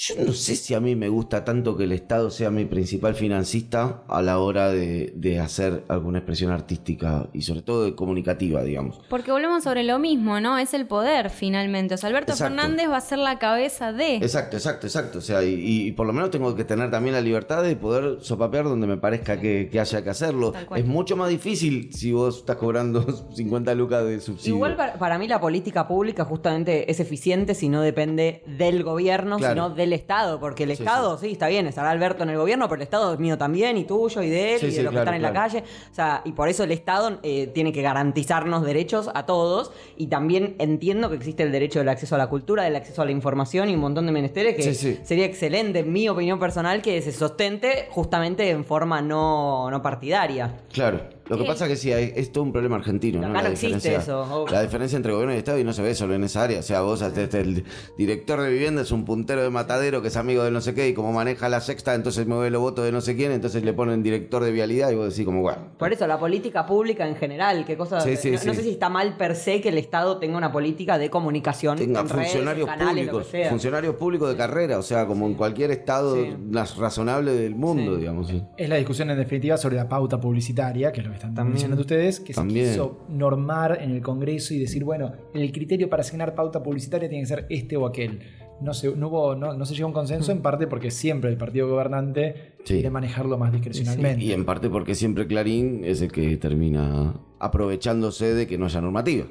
Yo 0.00 0.14
no 0.24 0.32
sé 0.32 0.54
si 0.54 0.74
a 0.74 0.80
mí 0.80 0.94
me 0.94 1.08
gusta 1.08 1.44
tanto 1.44 1.76
que 1.76 1.82
el 1.82 1.90
Estado 1.90 2.30
sea 2.30 2.50
mi 2.52 2.64
principal 2.66 3.16
financista 3.16 4.04
a 4.06 4.22
la 4.22 4.38
hora 4.38 4.70
de, 4.70 5.12
de 5.16 5.40
hacer 5.40 5.82
alguna 5.88 6.18
expresión 6.18 6.52
artística 6.52 7.28
y 7.32 7.42
sobre 7.42 7.62
todo 7.62 7.82
de 7.84 7.96
comunicativa, 7.96 8.62
digamos. 8.62 9.00
Porque 9.10 9.32
volvemos 9.32 9.64
sobre 9.64 9.82
lo 9.82 9.98
mismo, 9.98 10.38
¿no? 10.40 10.56
Es 10.56 10.72
el 10.72 10.86
poder 10.86 11.30
finalmente. 11.30 11.94
O 11.94 11.96
sea, 11.96 12.10
Alberto 12.10 12.30
Exacto. 12.32 12.54
Fernández 12.54 12.88
va 12.88 12.98
a 12.98 13.00
ser 13.00 13.18
la 13.18 13.40
cabeza 13.40 13.92
de. 13.92 14.16
Exacto, 14.16 14.56
exacto, 14.56 14.86
exacto. 14.86 15.18
O 15.18 15.22
sea, 15.22 15.42
y, 15.42 15.88
y 15.88 15.92
por 15.92 16.06
lo 16.06 16.12
menos 16.12 16.30
tengo 16.30 16.54
que 16.54 16.62
tener 16.64 16.92
también 16.92 17.14
la 17.16 17.20
libertad 17.20 17.64
de 17.64 17.74
poder 17.74 18.18
sopapear 18.20 18.66
donde 18.66 18.86
me 18.86 18.98
parezca 18.98 19.40
que, 19.40 19.68
que 19.68 19.80
haya 19.80 20.04
que 20.04 20.10
hacerlo. 20.10 20.52
Es 20.76 20.86
mucho 20.86 21.16
más 21.16 21.28
difícil 21.28 21.92
si 21.92 22.12
vos 22.12 22.38
estás 22.38 22.54
cobrando 22.56 23.04
50 23.34 23.74
lucas 23.74 24.04
de 24.04 24.20
subsidio. 24.20 24.54
Igual 24.54 24.76
para, 24.76 24.94
para 24.96 25.18
mí 25.18 25.26
la 25.26 25.40
política 25.40 25.88
pública 25.88 26.24
justamente 26.24 26.88
es 26.88 27.00
eficiente 27.00 27.56
si 27.56 27.68
no 27.68 27.82
depende 27.82 28.44
del 28.46 28.84
gobierno, 28.84 29.38
Claro. 29.38 29.54
sino 29.54 29.70
del 29.74 29.87
Estado, 29.92 30.38
porque 30.40 30.64
el 30.64 30.70
Sí, 30.76 30.82
Estado, 30.82 31.18
sí. 31.18 31.32
está 31.32 31.48
bien, 31.48 31.66
estará 31.66 31.90
Alberto 31.90 32.22
en 32.22 32.30
el 32.30 32.36
gobierno, 32.36 32.68
pero 32.68 32.76
el 32.76 32.82
Estado 32.82 33.12
es 33.12 33.18
mío 33.18 33.38
también, 33.38 33.76
y 33.76 33.84
tuyo, 33.84 34.22
y 34.22 34.30
de 34.30 34.54
él, 34.56 34.64
y 34.64 34.70
de 34.70 34.82
los 34.82 34.92
que 34.92 34.98
están 34.98 35.14
en 35.14 35.22
la 35.22 35.32
calle. 35.32 35.64
O 35.90 35.94
sea, 35.94 36.22
y 36.24 36.32
por 36.32 36.48
eso 36.48 36.64
el 36.64 36.72
Estado 36.72 37.18
eh, 37.22 37.46
tiene 37.48 37.72
que 37.72 37.82
garantizarnos 37.82 38.64
derechos 38.64 39.10
a 39.14 39.26
todos, 39.26 39.72
y 39.96 40.06
también 40.08 40.56
entiendo 40.58 41.08
que 41.10 41.16
existe 41.16 41.42
el 41.42 41.52
derecho 41.52 41.78
del 41.78 41.88
acceso 41.88 42.14
a 42.14 42.18
la 42.18 42.28
cultura, 42.28 42.64
del 42.64 42.76
acceso 42.76 43.02
a 43.02 43.04
la 43.04 43.10
información 43.12 43.68
y 43.68 43.74
un 43.74 43.80
montón 43.80 44.06
de 44.06 44.12
menesteres 44.12 44.54
que 44.56 44.74
sería 45.04 45.24
excelente, 45.24 45.80
en 45.80 45.92
mi 45.92 46.08
opinión 46.08 46.38
personal, 46.38 46.82
que 46.82 47.00
se 47.02 47.12
sostente 47.12 47.88
justamente 47.90 48.50
en 48.50 48.64
forma 48.64 49.00
no, 49.02 49.70
no 49.70 49.82
partidaria. 49.82 50.54
Claro. 50.72 51.00
Lo 51.28 51.36
que 51.38 51.44
pasa 51.44 51.64
es 51.66 51.70
que 51.70 51.76
sí, 51.76 51.92
hay- 51.92 52.12
es 52.16 52.32
todo 52.32 52.44
un 52.44 52.52
problema 52.52 52.76
argentino, 52.76 53.20
¿no? 53.20 53.26
Acá 53.28 53.36
La 53.36 53.42
no 53.42 53.48
existe 53.50 53.76
diferencia- 53.76 53.98
eso, 54.02 54.20
obvio. 54.42 54.52
La 54.54 54.62
diferencia 54.62 54.96
entre 54.96 55.12
gobierno 55.12 55.34
y 55.34 55.38
Estado 55.38 55.58
y 55.58 55.64
no 55.64 55.72
se 55.72 55.82
ve 55.82 55.94
solo 55.94 56.14
en 56.14 56.24
esa 56.24 56.42
área. 56.44 56.60
O 56.60 56.62
sea, 56.62 56.80
vos, 56.82 57.02
este, 57.02 57.24
este, 57.24 57.40
el 57.40 57.64
director 57.96 58.40
de 58.40 58.50
vivienda 58.50 58.82
es 58.82 58.90
un 58.92 59.04
puntero 59.04 59.42
de 59.42 59.50
matadero 59.50 60.02
que 60.02 60.08
es 60.08 60.16
amigo 60.16 60.42
de 60.44 60.50
no 60.50 60.60
sé 60.60 60.74
qué 60.74 60.88
y 60.88 60.94
como 60.94 61.12
maneja 61.12 61.48
la 61.48 61.60
sexta, 61.60 61.94
entonces 61.94 62.26
mueve 62.26 62.50
los 62.50 62.60
votos 62.60 62.84
de 62.84 62.92
no 62.92 63.00
sé 63.00 63.16
quién, 63.16 63.32
entonces 63.32 63.62
le 63.64 63.72
ponen 63.72 64.02
director 64.02 64.42
de 64.42 64.52
vialidad 64.52 64.90
y 64.90 64.94
vos 64.94 65.10
decís 65.10 65.24
como, 65.24 65.42
bueno. 65.42 65.58
Por 65.78 65.92
eso, 65.92 66.06
la 66.06 66.18
política 66.18 66.66
pública 66.66 67.06
en 67.06 67.16
general, 67.16 67.64
qué 67.66 67.76
cosa. 67.76 68.00
Sí, 68.00 68.16
sí, 68.16 68.30
no, 68.32 68.38
sí. 68.38 68.46
no 68.46 68.54
sé 68.54 68.62
si 68.62 68.70
está 68.70 68.88
mal 68.88 69.16
per 69.16 69.34
se 69.36 69.60
que 69.60 69.68
el 69.68 69.78
Estado 69.78 70.18
tenga 70.18 70.36
una 70.38 70.52
política 70.52 70.98
de 70.98 71.10
comunicación. 71.10 71.76
tenga 71.78 72.00
en 72.00 72.08
redes, 72.08 72.28
funcionarios 72.32 72.68
en 72.68 72.78
canales, 72.78 73.06
lo 73.06 73.12
públicos, 73.12 73.32
que 73.32 73.38
sea. 73.42 73.50
funcionarios 73.50 73.94
públicos 73.96 74.28
de 74.30 74.36
carrera, 74.36 74.78
o 74.78 74.82
sea, 74.82 75.06
como 75.06 75.26
en 75.26 75.34
cualquier 75.34 75.70
estado 75.70 76.14
Sí. 76.16 76.34
más 76.50 76.76
razonable 76.76 77.32
del 77.32 77.54
mundo, 77.54 77.94
Sí. 77.94 78.00
digamos. 78.00 78.28
sí. 78.28 78.42
Es 78.56 78.68
la 78.68 78.76
discusión 78.76 79.10
en 79.10 79.18
definitiva 79.18 79.56
sobre 79.56 79.76
la 79.76 79.88
pauta 79.88 80.20
publicitaria, 80.20 80.92
que 80.92 81.00
es 81.00 81.06
lo 81.06 81.12
que 81.12 81.17
están 81.18 81.34
También. 81.34 81.52
mencionando 81.54 81.80
ustedes, 81.82 82.20
que 82.20 82.32
También. 82.34 82.66
se 82.66 82.72
quiso 82.72 83.04
normar 83.08 83.78
en 83.82 83.90
el 83.90 84.00
Congreso 84.02 84.54
y 84.54 84.58
decir, 84.58 84.84
bueno, 84.84 85.12
el 85.34 85.52
criterio 85.52 85.88
para 85.90 86.00
asignar 86.00 86.34
pauta 86.34 86.62
publicitaria 86.62 87.08
tiene 87.08 87.22
que 87.22 87.28
ser 87.28 87.46
este 87.50 87.76
o 87.76 87.86
aquel. 87.86 88.20
No 88.60 88.74
se, 88.74 88.94
no 88.96 89.06
hubo, 89.08 89.36
no, 89.36 89.54
no 89.54 89.64
se 89.64 89.74
llegó 89.74 89.84
a 89.86 89.88
un 89.88 89.94
consenso, 89.94 90.32
en 90.32 90.42
parte 90.42 90.66
porque 90.66 90.90
siempre 90.90 91.30
el 91.30 91.36
partido 91.36 91.68
gobernante 91.68 92.54
Sí. 92.64 92.74
quiere 92.74 92.90
manejarlo 92.90 93.38
más 93.38 93.52
discrecionalmente. 93.52 94.24
Y 94.24 94.32
en 94.32 94.44
parte 94.44 94.68
porque 94.68 94.94
siempre 94.96 95.26
Clarín 95.28 95.84
es 95.84 96.02
el 96.02 96.10
que 96.10 96.36
termina 96.38 97.14
aprovechándose 97.38 98.34
de 98.34 98.46
que 98.46 98.58
no 98.58 98.66
haya 98.66 98.80
normativa. 98.80 99.26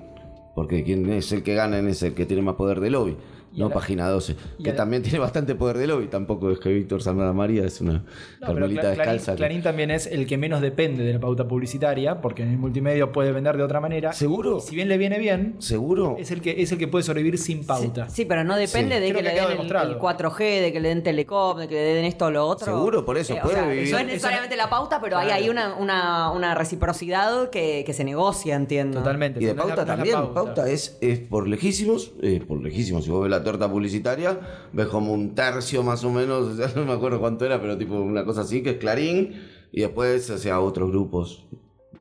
Porque 0.55 0.83
quien 0.83 1.07
es 1.11 1.31
el 1.33 1.43
que 1.43 1.53
gana 1.55 1.77
es 1.79 2.01
el 2.03 2.13
que 2.13 2.25
tiene 2.25 2.41
más 2.41 2.55
poder 2.55 2.79
de 2.79 2.89
lobby, 2.89 3.15
no 3.57 3.65
ahora- 3.65 3.75
página 3.75 4.09
12. 4.09 4.35
y 4.59 4.63
Que 4.63 4.73
también 4.73 5.01
tiene 5.03 5.19
bastante 5.19 5.55
poder 5.55 5.77
de 5.77 5.87
lobby. 5.87 6.07
Tampoco 6.07 6.51
es 6.51 6.59
que 6.59 6.69
Víctor 6.69 7.01
Sandra 7.01 7.31
María 7.33 7.65
es 7.65 7.81
una 7.81 7.93
No, 7.93 8.01
pero 8.39 8.53
carmelita 8.53 8.89
descalza. 8.89 9.31
que- 9.33 9.37
Clarín 9.37 9.61
también 9.61 9.91
es 9.91 10.07
el 10.07 10.25
que 10.27 10.37
menos 10.37 10.61
depende 10.61 11.03
de 11.03 11.13
la 11.13 11.19
pauta 11.19 11.47
publicitaria, 11.47 12.21
porque 12.21 12.43
en 12.43 12.51
el 12.51 12.57
multimedio 12.57 13.11
puede 13.11 13.31
vender 13.31 13.57
de 13.57 13.63
otra 13.63 13.79
manera. 13.81 14.13
¿Seguro? 14.13 14.57
Y 14.57 14.61
si 14.61 14.75
bien 14.75 14.87
le 14.89 14.97
viene 14.97 15.19
bien, 15.19 15.55
¿Seguro? 15.59 16.15
es 16.19 16.31
el 16.31 16.41
que, 16.41 16.61
es 16.61 16.71
el 16.71 16.77
que 16.77 16.87
puede 16.87 17.03
sobrevivir 17.03 17.37
sin 17.37 17.65
pauta. 17.65 18.09
Sí, 18.09 18.25
pero 18.25 18.43
no 18.43 18.55
depende 18.55 18.95
Sí. 18.95 19.01
de 19.01 19.07
Creo 19.09 19.17
que 19.21 19.23
que 19.23 19.29
le 19.29 19.35
den 19.35 19.43
el, 19.43 19.49
demostrado. 19.51 19.91
el 19.91 19.97
4G, 19.97 20.61
de 20.61 20.71
que 20.73 20.79
le 20.79 20.89
den 20.89 21.03
Telecom, 21.03 21.57
de 21.59 21.67
que 21.67 21.75
le 21.75 21.81
den 21.95 22.05
esto 22.05 22.25
o 22.25 22.31
lo 22.31 22.45
otro. 22.45 22.65
Seguro, 22.65 23.05
por 23.05 23.17
eso, 23.17 23.33
Eh, 23.33 23.39
o 23.39 23.43
puede 23.43 23.55
sea, 23.55 23.63
vivir- 23.67 23.77
No 23.91 23.97
es 23.97 24.03
Eso 24.03 24.03
necesariamente 24.03 24.55
no- 24.55 24.63
la 24.63 24.69
pauta, 24.69 24.99
pero 25.01 25.17
hay 25.17 25.27
Claro. 25.27 25.43
ahí 25.43 25.49
una, 25.49 25.75
una, 25.75 26.31
una 26.31 26.55
reciprocidad 26.55 27.49
que, 27.49 27.83
que 27.85 27.93
se 27.93 28.03
negocia, 28.03 28.55
entiendo. 28.55 28.99
Totalmente. 28.99 29.41
Y 29.41 29.45
de 29.45 29.53
No 29.53 29.63
la- 29.65 29.75
pauta 29.75 29.75
no 29.75 29.81
es 29.81 29.87
la 30.09 30.15
también. 30.15 30.33
Pauta. 30.33 30.69
es, 30.69 30.97
es 31.01 31.19
por 31.19 31.47
lejísimos. 31.47 32.11
eh, 32.21 32.41
por 32.47 32.61
lejísimos. 32.61 33.03
Si 33.05 33.11
vos 33.11 33.21
ves 33.21 33.31
la 33.31 33.43
torta 33.47 33.69
publicitaria, 33.69 34.39
ves 34.73 34.87
como 34.87 35.13
un 35.13 35.33
tercio 35.33 35.83
más 35.83 36.03
o 36.03 36.11
menos. 36.11 36.55
sea, 36.57 36.71
no 36.75 36.85
me 36.85 36.93
acuerdo 36.93 37.19
cuánto 37.19 37.45
era, 37.45 37.61
pero 37.61 37.77
tipo 37.77 37.95
una 37.95 38.25
cosa 38.25 38.41
así, 38.41 38.61
que 38.61 38.71
es 38.71 38.77
Clarín. 38.77 39.35
Y 39.71 39.81
después, 39.81 40.25
sea, 40.25 40.59
otros 40.59 40.89
grupos 40.91 41.45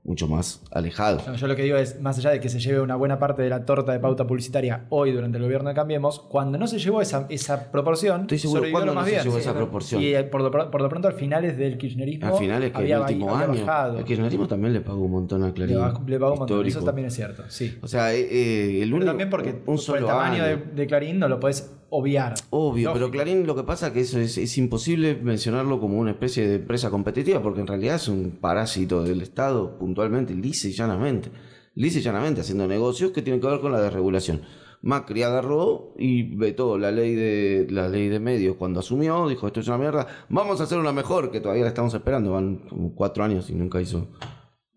mucho 0.07 0.29
más 0.29 0.63
alejados. 0.71 1.27
No, 1.27 1.35
yo 1.35 1.47
lo 1.47 1.57
que 1.57 1.63
digo 1.65 1.77
es, 1.77 2.01
más 2.01 2.17
allá 2.19 2.31
de 2.31 2.41
que 2.41 2.49
se 2.49 2.61
lleve 2.61 2.81
una 2.81 2.95
buena 2.97 3.19
parte 3.19 3.43
de 3.43 3.49
la 3.51 3.65
torta 3.65 3.93
de 3.93 3.99
pauta 3.99 4.27
publicitaria 4.27 4.85
hoy 4.89 5.11
durante 5.13 5.39
el 5.39 5.45
gobierno 5.45 5.69
de 5.69 5.75
Cambiemos, 5.75 6.21
cuando 6.21 6.59
no 6.59 6.67
se 6.67 6.79
llevó 6.79 7.03
esa, 7.03 7.27
esa 7.29 7.71
proporción, 7.73 8.23
Estoy 8.23 8.39
seguro, 8.39 8.59
sobrevivió 8.61 8.79
¿cuándo 8.79 8.95
lo 8.95 9.01
no 9.01 9.07
se 9.07 9.13
llevó 9.23 9.35
Sí, 9.35 9.41
esa 9.41 9.55
proporción? 9.55 10.03
Y 10.03 10.15
eh, 10.15 10.25
por 10.25 10.41
lo, 10.43 10.51
por 10.51 10.81
lo 10.81 10.89
pronto, 10.89 11.09
al 11.09 11.15
finales 11.15 11.59
del 11.59 11.77
kirchnerismo, 11.77 12.27
Al 12.29 12.35
final 12.39 12.63
es 12.63 12.71
que 12.73 12.79
había, 12.79 12.97
el 12.97 13.03
último 13.03 13.35
había 13.35 13.47
año. 13.53 13.61
bajado. 13.67 13.99
El 13.99 14.05
kirchnerismo 14.05 14.47
también 14.47 14.73
le 14.73 14.81
pagó 14.81 15.03
un 15.05 15.11
montón 15.11 15.43
a 15.45 15.53
Clarín. 15.53 15.77
le 16.07 16.19
pagó 16.19 16.33
un 16.35 16.39
montón. 16.41 16.67
Eso 16.67 16.83
también 16.83 17.09
es 17.09 17.15
cierto, 17.15 17.43
sí. 17.49 17.77
O 17.83 17.89
sea, 17.89 18.15
eh, 18.15 18.21
eh, 18.21 18.83
el 18.83 18.89
Pero 18.91 18.97
único. 18.97 19.11
también 19.11 19.31
porque 19.31 19.61
un 19.67 19.79
solo 19.79 19.99
el 19.99 20.07
tamaño 20.07 20.45
año. 20.45 20.45
de, 20.45 20.57
de 20.75 20.87
Clarín 20.87 21.19
no 21.19 21.29
lo 21.29 21.41
podés 21.41 21.73
obviar. 21.91 22.35
Obvio, 22.51 22.93
pero. 22.93 23.11
Clarín 23.11 23.47
lo 23.47 23.55
que 23.55 23.63
pasa 23.63 23.89
es 23.89 23.93
que 23.93 24.01
eso 24.01 24.19
es, 24.19 24.39
es 24.39 24.59
imposible 24.59 25.17
mencionarlo 25.17 25.81
como 25.81 25.99
una 25.99 26.13
especie 26.13 26.47
de 26.47 26.57
empresa 26.57 26.91
competitiva, 26.91 27.43
porque 27.43 27.61
en 27.61 27.67
realidad 27.67 27.97
es 27.97 28.09
un 28.09 28.39
parásito 28.41 29.03
del 29.03 29.23
Estado 29.23 29.79
puntualmente, 29.79 30.35
lisa 30.35 30.69
y 30.69 30.73
llanamente. 30.73 31.31
Lisa 31.75 31.99
y 31.99 32.03
llanamente 32.03 32.41
haciendo 32.41 32.67
negocios 32.67 33.11
que 33.11 33.23
tienen 33.23 33.41
que 33.41 33.47
ver 33.47 33.61
con 33.61 33.73
la 33.73 33.81
desregulación. 33.81 34.43
Macri 34.83 35.23
agarró 35.23 35.95
y 35.99 36.23
vetó 36.37 36.79
la 36.79 36.91
ley 36.91 37.15
de 37.15 37.67
la 37.71 37.89
ley 37.89 38.09
de 38.09 38.21
medios 38.21 38.57
cuando 38.57 38.81
asumió, 38.81 39.29
dijo 39.29 39.47
esto 39.47 39.61
es 39.61 39.69
una 39.69 39.79
mierda, 39.79 40.07
vamos 40.29 40.61
a 40.61 40.65
hacer 40.65 40.79
una 40.79 40.93
mejor, 40.93 41.31
que 41.31 41.41
todavía 41.41 41.65
la 41.65 41.71
estamos 41.71 41.93
esperando, 41.95 42.33
van 42.33 42.69
como 42.69 42.95
cuatro 42.95 43.25
años 43.25 43.51
y 43.51 43.55
nunca 43.55 43.81
hizo 43.81 44.09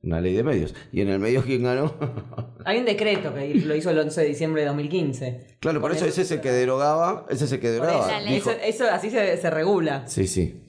una 0.02 0.22
ley 0.22 0.34
de 0.34 0.44
medios. 0.44 0.74
¿Y 0.94 1.02
en 1.02 1.10
el 1.10 1.20
medio 1.20 1.44
quién 1.44 1.64
ganó? 1.64 1.94
Hay 2.66 2.80
un 2.80 2.86
decreto 2.86 3.34
que 3.34 3.54
lo 3.56 3.76
hizo 3.76 3.90
el 3.90 4.00
11 4.00 4.22
de 4.22 4.28
diciembre 4.28 4.62
de 4.62 4.68
2015. 4.68 5.58
Claro, 5.60 5.82
por 5.82 5.92
eso 5.92 6.06
ese 6.06 6.22
es 6.22 6.32
el 6.32 6.40
que 6.40 6.52
derogaba. 6.52 7.26
Ese 7.30 7.46
es 7.46 7.52
el 7.52 7.60
que 7.60 7.70
derogaba. 7.70 8.22
Eso, 8.24 8.52
eso, 8.52 8.86
así 8.90 9.10
se, 9.10 9.36
se 9.38 9.50
regula. 9.50 10.08
Sí, 10.08 10.26
sí. 10.28 10.66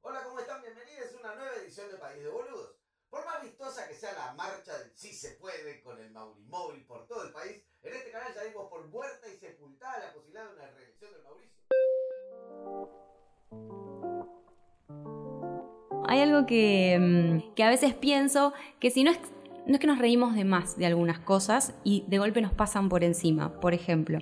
Hola, 0.00 0.22
¿cómo 0.24 0.40
están? 0.40 0.62
Bienvenidos 0.62 1.14
a 1.14 1.20
una 1.20 1.34
nueva 1.36 1.52
edición 1.62 1.88
de 1.90 1.96
País 1.98 2.22
de 2.22 2.28
Boludos. 2.28 2.74
Por 3.10 3.24
más 3.24 3.40
vistosa 3.42 3.86
que 3.88 3.94
sea 3.94 4.12
la 4.14 4.34
marcha 4.34 4.76
del 4.78 4.90
Sí 4.96 5.12
se 5.12 5.30
puede 5.36 5.80
con 5.82 5.96
el 6.00 6.10
Maurimóvil 6.10 6.84
por 6.86 7.06
todo 7.06 7.17
Hay 16.08 16.20
algo 16.20 16.46
que, 16.46 16.98
mm, 16.98 17.54
que 17.54 17.62
a 17.62 17.68
veces 17.68 17.94
pienso 17.94 18.52
que 18.80 18.90
si 18.90 19.04
no 19.04 19.10
es, 19.10 19.18
no 19.66 19.74
es 19.74 19.80
que 19.80 19.86
nos 19.86 19.98
reímos 19.98 20.34
de 20.34 20.44
más 20.44 20.76
de 20.76 20.86
algunas 20.86 21.18
cosas 21.18 21.74
y 21.84 22.04
de 22.08 22.18
golpe 22.18 22.40
nos 22.40 22.52
pasan 22.52 22.88
por 22.88 23.04
encima. 23.04 23.60
Por 23.60 23.74
ejemplo, 23.74 24.20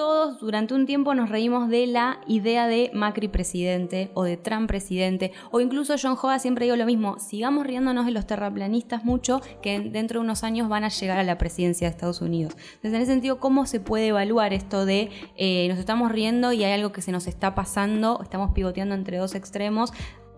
todos 0.00 0.40
durante 0.40 0.72
un 0.72 0.86
tiempo 0.86 1.14
nos 1.14 1.28
reímos 1.28 1.68
de 1.68 1.86
la 1.86 2.20
idea 2.26 2.66
de 2.66 2.90
Macri 2.94 3.28
presidente 3.28 4.10
o 4.14 4.24
de 4.24 4.38
Trump 4.38 4.66
presidente 4.66 5.32
o 5.50 5.60
incluso 5.60 5.94
John 6.00 6.16
Hoda 6.20 6.38
siempre 6.38 6.64
digo 6.64 6.76
lo 6.76 6.86
mismo, 6.86 7.18
sigamos 7.18 7.66
riéndonos 7.66 8.06
de 8.06 8.12
los 8.12 8.26
terraplanistas 8.26 9.04
mucho 9.04 9.42
que 9.60 9.78
dentro 9.78 10.20
de 10.20 10.24
unos 10.24 10.42
años 10.42 10.70
van 10.70 10.84
a 10.84 10.88
llegar 10.88 11.18
a 11.18 11.22
la 11.22 11.36
presidencia 11.36 11.86
de 11.86 11.90
Estados 11.90 12.22
Unidos. 12.22 12.54
Entonces 12.76 12.94
en 12.94 13.02
ese 13.02 13.12
sentido, 13.12 13.40
¿cómo 13.40 13.66
se 13.66 13.78
puede 13.78 14.06
evaluar 14.06 14.54
esto 14.54 14.86
de 14.86 15.10
eh, 15.36 15.68
nos 15.68 15.78
estamos 15.78 16.10
riendo 16.10 16.52
y 16.54 16.64
hay 16.64 16.72
algo 16.72 16.92
que 16.92 17.02
se 17.02 17.12
nos 17.12 17.26
está 17.26 17.54
pasando, 17.54 18.20
estamos 18.22 18.52
pivoteando 18.52 18.94
entre 18.94 19.18
dos 19.18 19.34
extremos? 19.34 19.92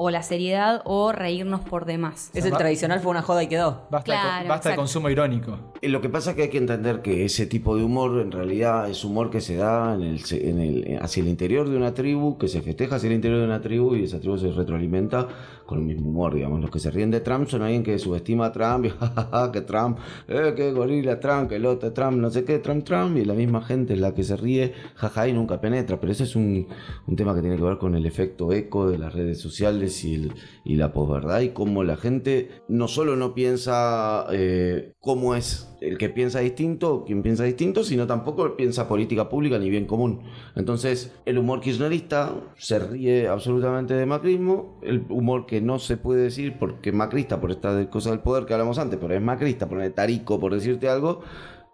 O 0.05 0.11
la 0.11 0.25
seriedad 0.25 0.83
o 0.85 1.13
reírnos 1.13 1.61
por 1.61 1.85
demás. 1.85 2.31
Es 2.35 2.45
el 2.45 2.53
tradicional, 2.53 2.99
fue 2.99 3.13
una 3.13 3.23
joda 3.23 3.45
y 3.45 3.47
quedó. 3.47 3.83
Basta, 3.89 4.13
de 4.13 4.19
Claro, 4.19 4.49
basta 4.49 4.69
de 4.71 4.73
exacto. 4.75 4.81
consumo 4.81 5.11
irónico. 5.11 5.59
Eh, 5.81 5.89
Lo 5.89 6.01
que 6.01 6.09
pasa 6.09 6.31
es 6.31 6.37
que 6.37 6.43
hay 6.43 6.49
que 6.51 6.59
entender 6.59 7.03
que 7.03 7.25
ese 7.25 7.47
tipo 7.47 7.77
de 7.77 7.85
humor 7.85 8.21
en 8.21 8.33
realidad 8.33 8.91
es 8.91 9.05
humor 9.05 9.31
que 9.31 9.41
se 9.41 9.55
da 9.57 9.95
en 9.95 10.03
el, 10.03 10.21
en 10.33 10.59
el- 10.59 10.99
hacia 11.01 11.23
el 11.23 11.29
interior 11.29 11.69
de 11.69 11.77
una 11.77 11.95
tribu, 11.95 12.37
que 12.37 12.49
se 12.49 12.63
festeja 12.63 12.97
hacia 12.97 13.07
el 13.07 13.15
interior 13.15 13.39
de 13.41 13.47
una 13.47 13.61
tribu 13.61 13.95
y 13.95 14.03
esa 14.05 14.19
tribu 14.19 14.39
se 14.39 14.51
retroalimenta 14.51 15.29
con 15.73 15.81
el 15.81 15.87
mismo 15.87 16.11
humor, 16.11 16.35
digamos. 16.35 16.61
Los 16.61 16.71
que 16.71 16.79
se 16.79 16.91
ríen 16.91 17.11
de 17.11 17.21
Trump 17.21 17.49
son 17.49 17.63
alguien 17.63 17.83
que 17.83 17.99
subestima 17.99 18.47
a 18.47 18.53
Trump 18.53 18.85
y 18.85 18.91
que 19.53 19.61
Trump, 19.63 19.99
eh, 20.29 20.53
que 20.55 20.71
gorila 20.73 21.19
Trump, 21.19 21.49
que 21.49 21.57
el 21.57 21.65
otro 21.65 21.93
Trump, 21.93 22.19
no 22.19 22.31
sé 22.31 22.45
qué, 22.45 22.59
Trump, 22.59 22.85
Trump, 22.85 23.17
y 23.17 23.25
la 23.25 23.33
misma 23.33 23.63
gente 23.63 23.95
es 23.95 24.01
la 24.01 24.15
que 24.15 24.23
se 24.23 24.37
ríe, 24.37 24.75
jaja, 24.95 25.29
y 25.29 25.33
nunca 25.33 25.61
penetra. 25.61 25.99
Pero 25.99 26.13
ese 26.13 26.25
es 26.25 26.37
un, 26.37 26.67
un 27.07 27.17
tema 27.17 27.35
que 27.35 27.41
tiene 27.41 27.57
que 27.57 27.63
ver 27.63 27.79
con 27.79 27.95
el 27.95 28.05
efecto 28.05 28.53
eco 28.53 28.91
de 28.91 28.99
las 28.99 29.15
redes 29.15 29.41
sociales 29.41 30.05
y, 30.05 30.15
el, 30.15 30.33
y 30.65 30.77
la 30.77 30.93
posverdad 30.93 31.41
y 31.41 31.51
cómo 31.51 31.85
la 31.85 31.97
gente 31.97 32.51
no 32.69 32.87
solo 32.87 33.17
no 33.17 33.35
piensa 33.35 34.27
eh, 34.31 34.93
cómo 35.01 35.35
es 35.35 35.72
el 35.83 35.99
que 35.99 36.09
piensa 36.09 36.41
distinto, 36.41 37.05
quien 37.05 37.23
piensa 37.23 37.45
distinto, 37.45 37.85
sino 37.85 38.07
tampoco 38.07 38.57
piensa 38.57 38.89
política 38.89 39.29
pública 39.29 39.59
ni 39.59 39.69
bien 39.71 39.87
común. 39.87 40.23
Entonces, 40.55 41.13
el 41.27 41.39
humor 41.39 41.61
kirchnerista 41.61 42.35
se 42.57 42.79
ríe 42.79 43.29
absolutamente 43.29 43.95
de 43.95 44.07
macrismo, 44.07 44.79
el 44.83 45.05
humor 45.09 45.47
que 45.47 45.61
no 45.61 45.79
se 45.79 45.97
puede 45.97 46.23
decir 46.23 46.57
porque 46.59 46.93
macrista, 46.93 47.41
por 47.41 47.51
esta 47.51 47.89
cosa 47.91 48.11
del 48.11 48.21
poder 48.21 48.47
que 48.47 48.55
hablamos 48.55 48.79
antes, 48.79 48.99
pero 49.01 49.15
es 49.15 49.23
macrista, 49.23 49.69
por 49.69 49.83
el 49.83 49.93
tarico, 49.93 50.39
por 50.39 50.55
decirte 50.55 50.89
algo, 50.89 51.23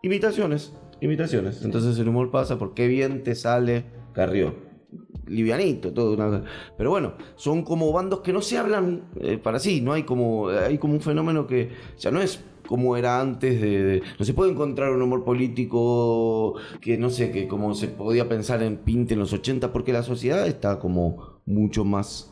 imitaciones, 0.02 0.72
imitaciones. 1.00 1.64
Entonces 1.64 1.98
el 1.98 2.08
humor 2.08 2.30
pasa 2.30 2.58
porque 2.58 2.86
bien 2.86 3.22
te 3.22 3.34
sale 3.34 3.84
Carrió 4.14 4.67
livianito, 5.28 5.92
todo 5.92 6.14
una- 6.14 6.44
pero 6.76 6.90
bueno, 6.90 7.14
son 7.36 7.62
como 7.62 7.92
bandos 7.92 8.20
que 8.20 8.32
no 8.32 8.40
se 8.42 8.58
hablan 8.58 9.04
eh, 9.20 9.38
para 9.38 9.58
sí, 9.58 9.80
no 9.80 9.92
hay 9.92 10.02
como 10.04 10.48
hay 10.48 10.78
como 10.78 10.94
un 10.94 11.00
fenómeno 11.00 11.46
que 11.46 11.70
ya 11.98 12.10
no 12.10 12.20
es 12.20 12.44
como 12.66 12.96
era 12.96 13.20
antes 13.20 13.60
de, 13.62 14.02
no 14.18 14.24
se 14.26 14.34
puede 14.34 14.52
encontrar 14.52 14.90
un 14.92 15.00
humor 15.00 15.24
político 15.24 16.54
que 16.80 16.98
no 16.98 17.08
sé, 17.10 17.30
que 17.32 17.48
como 17.48 17.74
se 17.74 17.88
podía 17.88 18.28
pensar 18.28 18.62
en 18.62 18.76
Pinte 18.78 19.14
en 19.14 19.20
los 19.20 19.32
80 19.32 19.72
porque 19.72 19.92
la 19.92 20.02
sociedad 20.02 20.46
está 20.46 20.78
como 20.78 21.40
mucho 21.46 21.84
más 21.84 22.30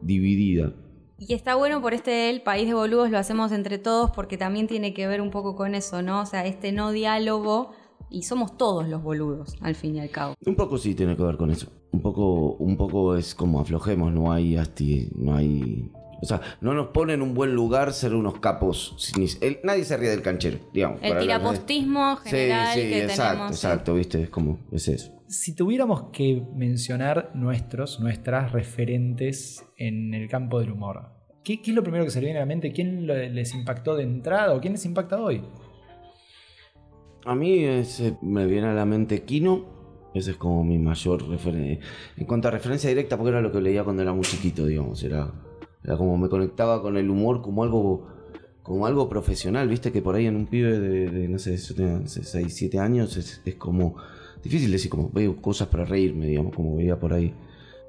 dividida. 0.00 0.72
Y 1.16 1.34
está 1.34 1.54
bueno 1.54 1.80
por 1.80 1.94
este 1.94 2.28
el 2.30 2.42
país 2.42 2.66
de 2.66 2.74
boludos 2.74 3.10
lo 3.10 3.18
hacemos 3.18 3.52
entre 3.52 3.78
todos 3.78 4.10
porque 4.10 4.36
también 4.36 4.66
tiene 4.66 4.92
que 4.94 5.06
ver 5.06 5.20
un 5.20 5.30
poco 5.30 5.54
con 5.56 5.74
eso, 5.74 6.02
¿no? 6.02 6.20
O 6.22 6.26
sea, 6.26 6.44
este 6.44 6.72
no 6.72 6.90
diálogo 6.90 7.70
y 8.10 8.22
somos 8.22 8.56
todos 8.56 8.88
los 8.88 9.02
boludos 9.02 9.56
al 9.60 9.74
fin 9.74 9.96
y 9.96 10.00
al 10.00 10.10
cabo. 10.10 10.34
Un 10.46 10.54
poco 10.56 10.78
sí 10.78 10.94
tiene 10.94 11.16
que 11.16 11.22
ver 11.22 11.36
con 11.36 11.50
eso. 11.50 11.68
Un 11.92 12.00
poco, 12.00 12.52
un 12.54 12.76
poco 12.76 13.16
es 13.16 13.34
como 13.34 13.60
aflojemos, 13.60 14.12
no 14.12 14.32
hay 14.32 14.56
asti, 14.56 15.08
no 15.16 15.34
hay. 15.36 15.90
O 16.22 16.26
sea, 16.26 16.40
no 16.62 16.72
nos 16.74 16.88
pone 16.88 17.12
en 17.12 17.22
un 17.22 17.34
buen 17.34 17.54
lugar 17.54 17.92
ser 17.92 18.14
unos 18.14 18.38
capos. 18.38 18.94
sin- 18.98 19.26
el- 19.42 19.58
nadie 19.62 19.84
se 19.84 19.96
ríe 19.96 20.08
del 20.10 20.22
canchero, 20.22 20.58
digamos. 20.72 21.00
El 21.02 21.18
tirapostismo 21.18 22.16
Sí, 22.24 22.30
general 22.30 22.74
sí, 22.74 22.80
que 22.80 23.02
exacto, 23.04 23.30
tenemos. 23.32 23.50
exacto, 23.52 23.94
viste, 23.94 24.22
es 24.22 24.30
como, 24.30 24.58
es 24.72 24.88
eso. 24.88 25.12
Si 25.28 25.54
tuviéramos 25.54 26.04
que 26.12 26.42
mencionar 26.54 27.30
nuestros, 27.34 27.98
nuestras 28.00 28.52
referentes 28.52 29.64
en 29.76 30.14
el 30.14 30.28
campo 30.28 30.60
del 30.60 30.70
humor, 30.72 31.10
¿qué, 31.42 31.60
qué 31.60 31.70
es 31.72 31.74
lo 31.74 31.82
primero 31.82 32.04
que 32.04 32.10
se 32.10 32.20
le 32.20 32.26
viene 32.26 32.38
a 32.38 32.42
la 32.42 32.46
mente? 32.46 32.72
¿Quién 32.72 33.06
les 33.06 33.54
impactó 33.54 33.96
de 33.96 34.04
entrada 34.04 34.54
o 34.54 34.60
quién 34.60 34.74
les 34.74 34.84
impacta 34.86 35.20
hoy? 35.20 35.42
A 37.24 37.34
mí 37.34 37.64
ese 37.64 38.16
me 38.20 38.46
viene 38.46 38.68
a 38.68 38.74
la 38.74 38.84
mente 38.84 39.22
Kino. 39.22 39.64
Ese 40.14 40.32
es 40.32 40.36
como 40.36 40.62
mi 40.62 40.78
mayor 40.78 41.26
referencia. 41.28 41.84
En 42.16 42.26
cuanto 42.26 42.48
a 42.48 42.50
referencia 42.50 42.88
directa, 42.88 43.16
porque 43.16 43.30
era 43.30 43.40
lo 43.40 43.50
que 43.50 43.60
leía 43.60 43.82
cuando 43.82 44.02
era 44.02 44.12
muy 44.12 44.24
chiquito, 44.24 44.66
digamos. 44.66 45.02
Era, 45.02 45.32
como 45.96 46.16
me 46.16 46.28
conectaba 46.28 46.82
con 46.82 46.96
el 46.96 47.10
humor 47.10 47.42
como 47.42 47.64
algo 47.64 48.08
como 48.62 48.86
algo 48.86 49.10
profesional, 49.10 49.68
viste 49.68 49.92
que 49.92 50.00
por 50.00 50.14
ahí 50.14 50.24
en 50.24 50.36
un 50.36 50.46
pibe 50.46 50.80
de, 50.80 51.28
no 51.28 51.38
sé, 51.38 51.54
yo 51.58 51.74
tenía 51.74 52.00
6, 52.06 52.46
7 52.48 52.78
años 52.78 53.14
es, 53.18 53.42
es 53.44 53.54
como 53.56 53.96
difícil 54.42 54.72
decir 54.72 54.90
como 54.90 55.10
veo 55.10 55.36
cosas 55.36 55.68
para 55.68 55.84
reírme, 55.84 56.28
digamos, 56.28 56.54
como 56.54 56.76
veía 56.76 56.98
por 56.98 57.12
ahí. 57.12 57.34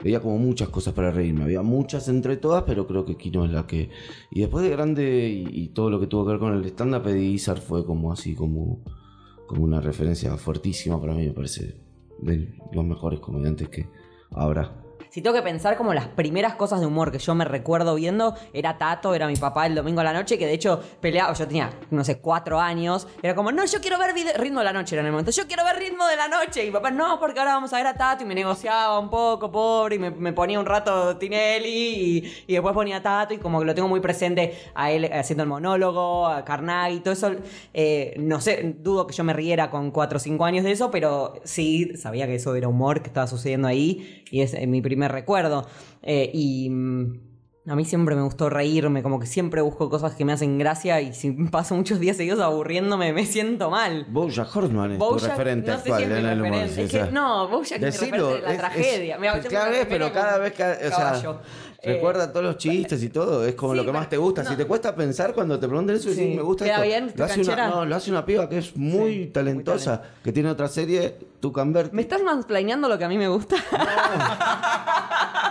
Veía 0.03 0.19
como 0.19 0.37
muchas 0.37 0.67
cosas 0.69 0.93
para 0.93 1.11
reírme, 1.11 1.43
había 1.43 1.61
muchas 1.61 2.09
entre 2.09 2.35
todas, 2.35 2.63
pero 2.63 2.85
creo 2.87 3.05
que 3.05 3.15
Kino 3.15 3.45
es 3.45 3.51
la 3.51 3.65
que... 3.65 3.89
Y 4.31 4.41
después 4.41 4.65
de 4.65 4.69
grande 4.69 5.29
y, 5.29 5.69
todo 5.69 5.89
lo 5.89 5.99
que 6.01 6.07
tuvo 6.07 6.25
que 6.25 6.31
ver 6.31 6.39
con 6.39 6.53
el 6.53 6.65
stand-up, 6.65 7.07
Izzard 7.07 7.61
fue 7.61 7.85
como 7.85 8.11
así, 8.11 8.35
como 8.35 8.81
como 9.47 9.63
una 9.63 9.81
referencia 9.81 10.35
fuertísima 10.37 10.99
para 10.99 11.13
mí, 11.13 11.25
me 11.25 11.33
parece 11.33 11.75
de 12.19 12.55
los 12.71 12.85
mejores 12.85 13.19
comediantes 13.19 13.69
que 13.69 13.87
habrá. 14.31 14.84
Si 15.15 15.21
tengo 15.21 15.33
que 15.33 15.43
pensar 15.43 15.77
como 15.77 15.93
las 15.93 16.09
primeras 16.09 16.55
cosas 16.55 16.81
de 16.81 16.87
humor 16.87 17.09
que 17.09 17.19
yo 17.19 17.33
me 17.35 17.45
recuerdo 17.45 17.95
viendo, 17.95 18.35
era 18.51 18.77
Tato, 18.77 19.15
era 19.15 19.27
mi 19.27 19.37
papá 19.37 19.65
el 19.65 19.73
domingo 19.73 20.01
a 20.01 20.03
la 20.03 20.11
noche, 20.11 20.37
que 20.37 20.45
de 20.45 20.51
hecho 20.51 20.81
peleaba, 20.99 21.31
yo 21.31 21.47
tenía, 21.47 21.69
no 21.89 22.03
sé, 22.03 22.17
cuatro 22.17 22.59
años, 22.59 23.07
era 23.23 23.33
como, 23.33 23.49
no, 23.53 23.63
yo 23.63 23.79
quiero 23.79 23.97
ver 23.97 24.13
ritmo 24.13 24.59
de 24.59 24.65
la 24.65 24.73
noche, 24.73 24.93
era 24.93 25.03
en 25.03 25.05
el 25.05 25.11
momento, 25.13 25.31
yo 25.31 25.47
quiero 25.47 25.63
ver 25.63 25.77
ritmo 25.77 26.05
de 26.05 26.17
la 26.17 26.27
noche, 26.27 26.65
y 26.65 26.69
papá, 26.69 26.91
no, 26.91 27.17
porque 27.17 27.39
ahora 27.39 27.53
vamos 27.53 27.71
a 27.71 27.77
ver 27.77 27.87
a 27.87 27.93
Tato, 27.93 28.25
y 28.25 28.27
me 28.27 28.35
negociaba 28.35 28.99
un 28.99 29.09
poco, 29.09 29.49
pobre, 29.49 29.95
y 29.95 29.99
me, 29.99 30.33
ponía 30.33 30.59
un 30.59 30.65
rato 30.65 31.15
Tinelli, 31.15 31.69
y, 31.69 32.33
y 32.47 32.53
después 32.53 32.73
ponía 32.73 32.97
a 32.97 33.01
Tato, 33.01 33.33
y 33.33 33.37
como 33.37 33.59
que 33.59 33.65
lo 33.67 33.73
tengo 33.73 33.87
muy 33.87 34.01
presente 34.01 34.59
a 34.73 34.91
él 34.91 35.09
haciendo 35.13 35.43
el 35.43 35.49
monólogo, 35.49 36.27
a 36.27 36.43
Carnaghi, 36.43 36.99
todo 36.99 37.13
eso, 37.13 37.31
eh, 37.73 38.15
no 38.17 38.41
sé, 38.41 38.75
dudo 38.79 39.07
que 39.07 39.13
yo 39.13 39.23
me 39.23 39.31
riera 39.31 39.69
con 39.69 39.91
cuatro 39.91 40.17
o 40.17 40.19
cinco 40.19 40.43
años 40.43 40.65
de 40.65 40.73
eso, 40.73 40.91
pero 40.91 41.35
sí 41.45 41.95
sabía 41.95 42.27
que 42.27 42.35
eso 42.35 42.53
era 42.53 42.67
humor 42.67 43.01
que 43.01 43.07
estaba 43.07 43.27
sucediendo 43.27 43.69
ahí, 43.69 44.23
y 44.29 44.41
es 44.41 44.53
eh, 44.53 44.67
mi 44.67 44.81
primer 44.81 45.04
recuerdo. 45.07 45.67
Eh, 46.01 46.29
y 46.33 46.69
mm, 46.69 47.19
a 47.67 47.75
mí 47.75 47.83
siempre 47.83 48.15
me 48.15 48.21
gustó 48.21 48.49
reírme, 48.49 49.01
como 49.01 49.19
que 49.19 49.25
siempre 49.25 49.59
busco 49.61 49.89
cosas 49.89 50.13
que 50.15 50.23
me 50.23 50.33
hacen 50.33 50.59
gracia 50.59 51.01
y 51.01 51.13
si 51.13 51.31
paso 51.51 51.75
muchos 51.75 51.99
días 51.99 52.15
seguidos 52.17 52.39
aburriéndome 52.39 53.11
me 53.13 53.25
siento 53.25 53.69
mal. 53.71 54.05
Bojack 54.09 54.55
Horseman 54.55 54.91
es 54.91 54.99
tu 54.99 55.05
Bojack, 55.05 55.29
referente 55.31 55.71
no 55.71 55.77
actual 55.77 56.03
es 56.03 56.09
en 56.19 56.25
el 56.25 56.41
humor. 56.41 56.53
Es 56.63 56.91
que, 56.91 57.03
no, 57.11 57.47
Bojack 57.47 57.81
es 57.81 57.81
mi 57.81 57.85
decilo, 58.07 58.11
referente 58.33 58.35
de 58.35 58.41
la 58.41 58.51
es- 58.53 58.57
tragedia. 58.59 59.15
es- 59.15 59.21
una 59.21 59.65
vez, 59.65 59.71
remera 59.71 59.89
pero 59.89 60.13
cada 60.13 60.37
vez 60.37 60.53
que... 60.53 60.63
O 60.63 60.89
sea, 60.95 61.39
recuerda 61.85 62.31
todos 62.31 62.45
los 62.45 62.57
chistes 62.57 63.01
y 63.03 63.09
todo, 63.09 63.45
es 63.45 63.55
como 63.55 63.73
sí, 63.73 63.77
lo 63.77 63.85
que 63.85 63.91
más 63.91 64.09
te 64.09 64.17
gusta. 64.17 64.43
Si 64.43 64.51
no. 64.51 64.57
te 64.57 64.65
cuesta 64.65 64.95
pensar 64.95 65.33
cuando 65.33 65.59
te 65.59 65.67
preguntan 65.67 65.95
eso, 65.95 66.09
Sí. 66.11 66.33
me 66.35 66.41
gusta 66.41 66.65
¿Queda 66.65 66.75
esto. 66.75 66.87
bien? 66.87 67.03
Lo 67.15 67.25
¿Estoy 67.25 67.41
hace, 67.41 67.51
una, 67.53 67.67
no, 67.69 67.85
lo 67.85 67.95
hace 67.95 68.11
una 68.11 68.25
piba 68.25 68.47
que 68.49 68.57
es 68.59 68.75
muy 68.75 69.13
Sí, 69.13 69.25
talentosa, 69.27 70.01
que 70.23 70.31
tiene 70.31 70.49
otra 70.49 70.67
serie, 70.67 71.15
Tu 71.39 71.51
Camber. 71.51 71.89
¿Me 71.93 72.01
estás 72.01 72.23
mansplaineando 72.23 72.87
lo 72.89 72.97
que 72.97 73.03
a 73.05 73.09
mí 73.09 73.17
me 73.17 73.27
gusta? 73.27 73.55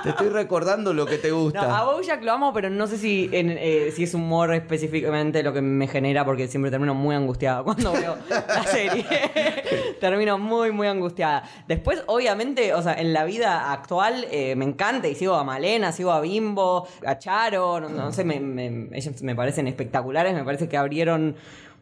Te 0.02 0.10
estoy 0.10 0.28
recordando 0.28 0.92
lo 0.92 1.06
que 1.06 1.16
te 1.18 1.30
No, 1.30 1.40
gusta. 1.40 1.78
a 1.78 1.84
Bojack 1.84 2.22
lo 2.22 2.32
amo, 2.32 2.52
pero 2.52 2.68
no 2.68 2.86
sé 2.86 2.98
si, 2.98 3.30
en, 3.32 3.50
eh, 3.58 3.90
si 3.94 4.02
es 4.04 4.12
humor 4.12 4.52
específicamente 4.54 5.42
lo 5.42 5.52
que 5.54 5.62
me 5.62 5.86
genera, 5.88 6.24
porque 6.26 6.46
siempre 6.46 6.70
termino 6.70 6.94
muy 6.94 7.14
angustiada 7.14 7.62
cuando 7.64 7.92
veo 7.92 8.16
la 8.28 8.62
serie. 8.64 9.06
termino 10.00 10.36
muy, 10.38 10.72
muy 10.72 10.88
angustiada. 10.88 11.44
Después, 11.68 12.02
obviamente, 12.06 12.74
o 12.74 12.82
sea, 12.82 12.94
en 12.94 13.12
la 13.14 13.24
vida 13.24 13.72
actual 13.72 14.26
eh, 14.30 14.54
me 14.56 14.66
encanta 14.66 15.08
y 15.08 15.14
sigo 15.14 15.34
a 15.36 15.44
Malena, 15.44 15.90
sigo 15.92 16.12
a 16.12 16.20
Bimbo, 16.24 16.86
a 17.06 17.18
Charo, 17.18 17.80
no, 17.80 17.88
sé, 18.12 18.24
me, 18.24 18.40
me- 18.40 18.88
ellos 18.92 19.22
me 19.22 19.34
parecen 19.36 19.68
espectaculares, 19.68 20.34
me 20.34 20.44
parece 20.44 20.68
que 20.68 20.76
abrieron 20.76 21.36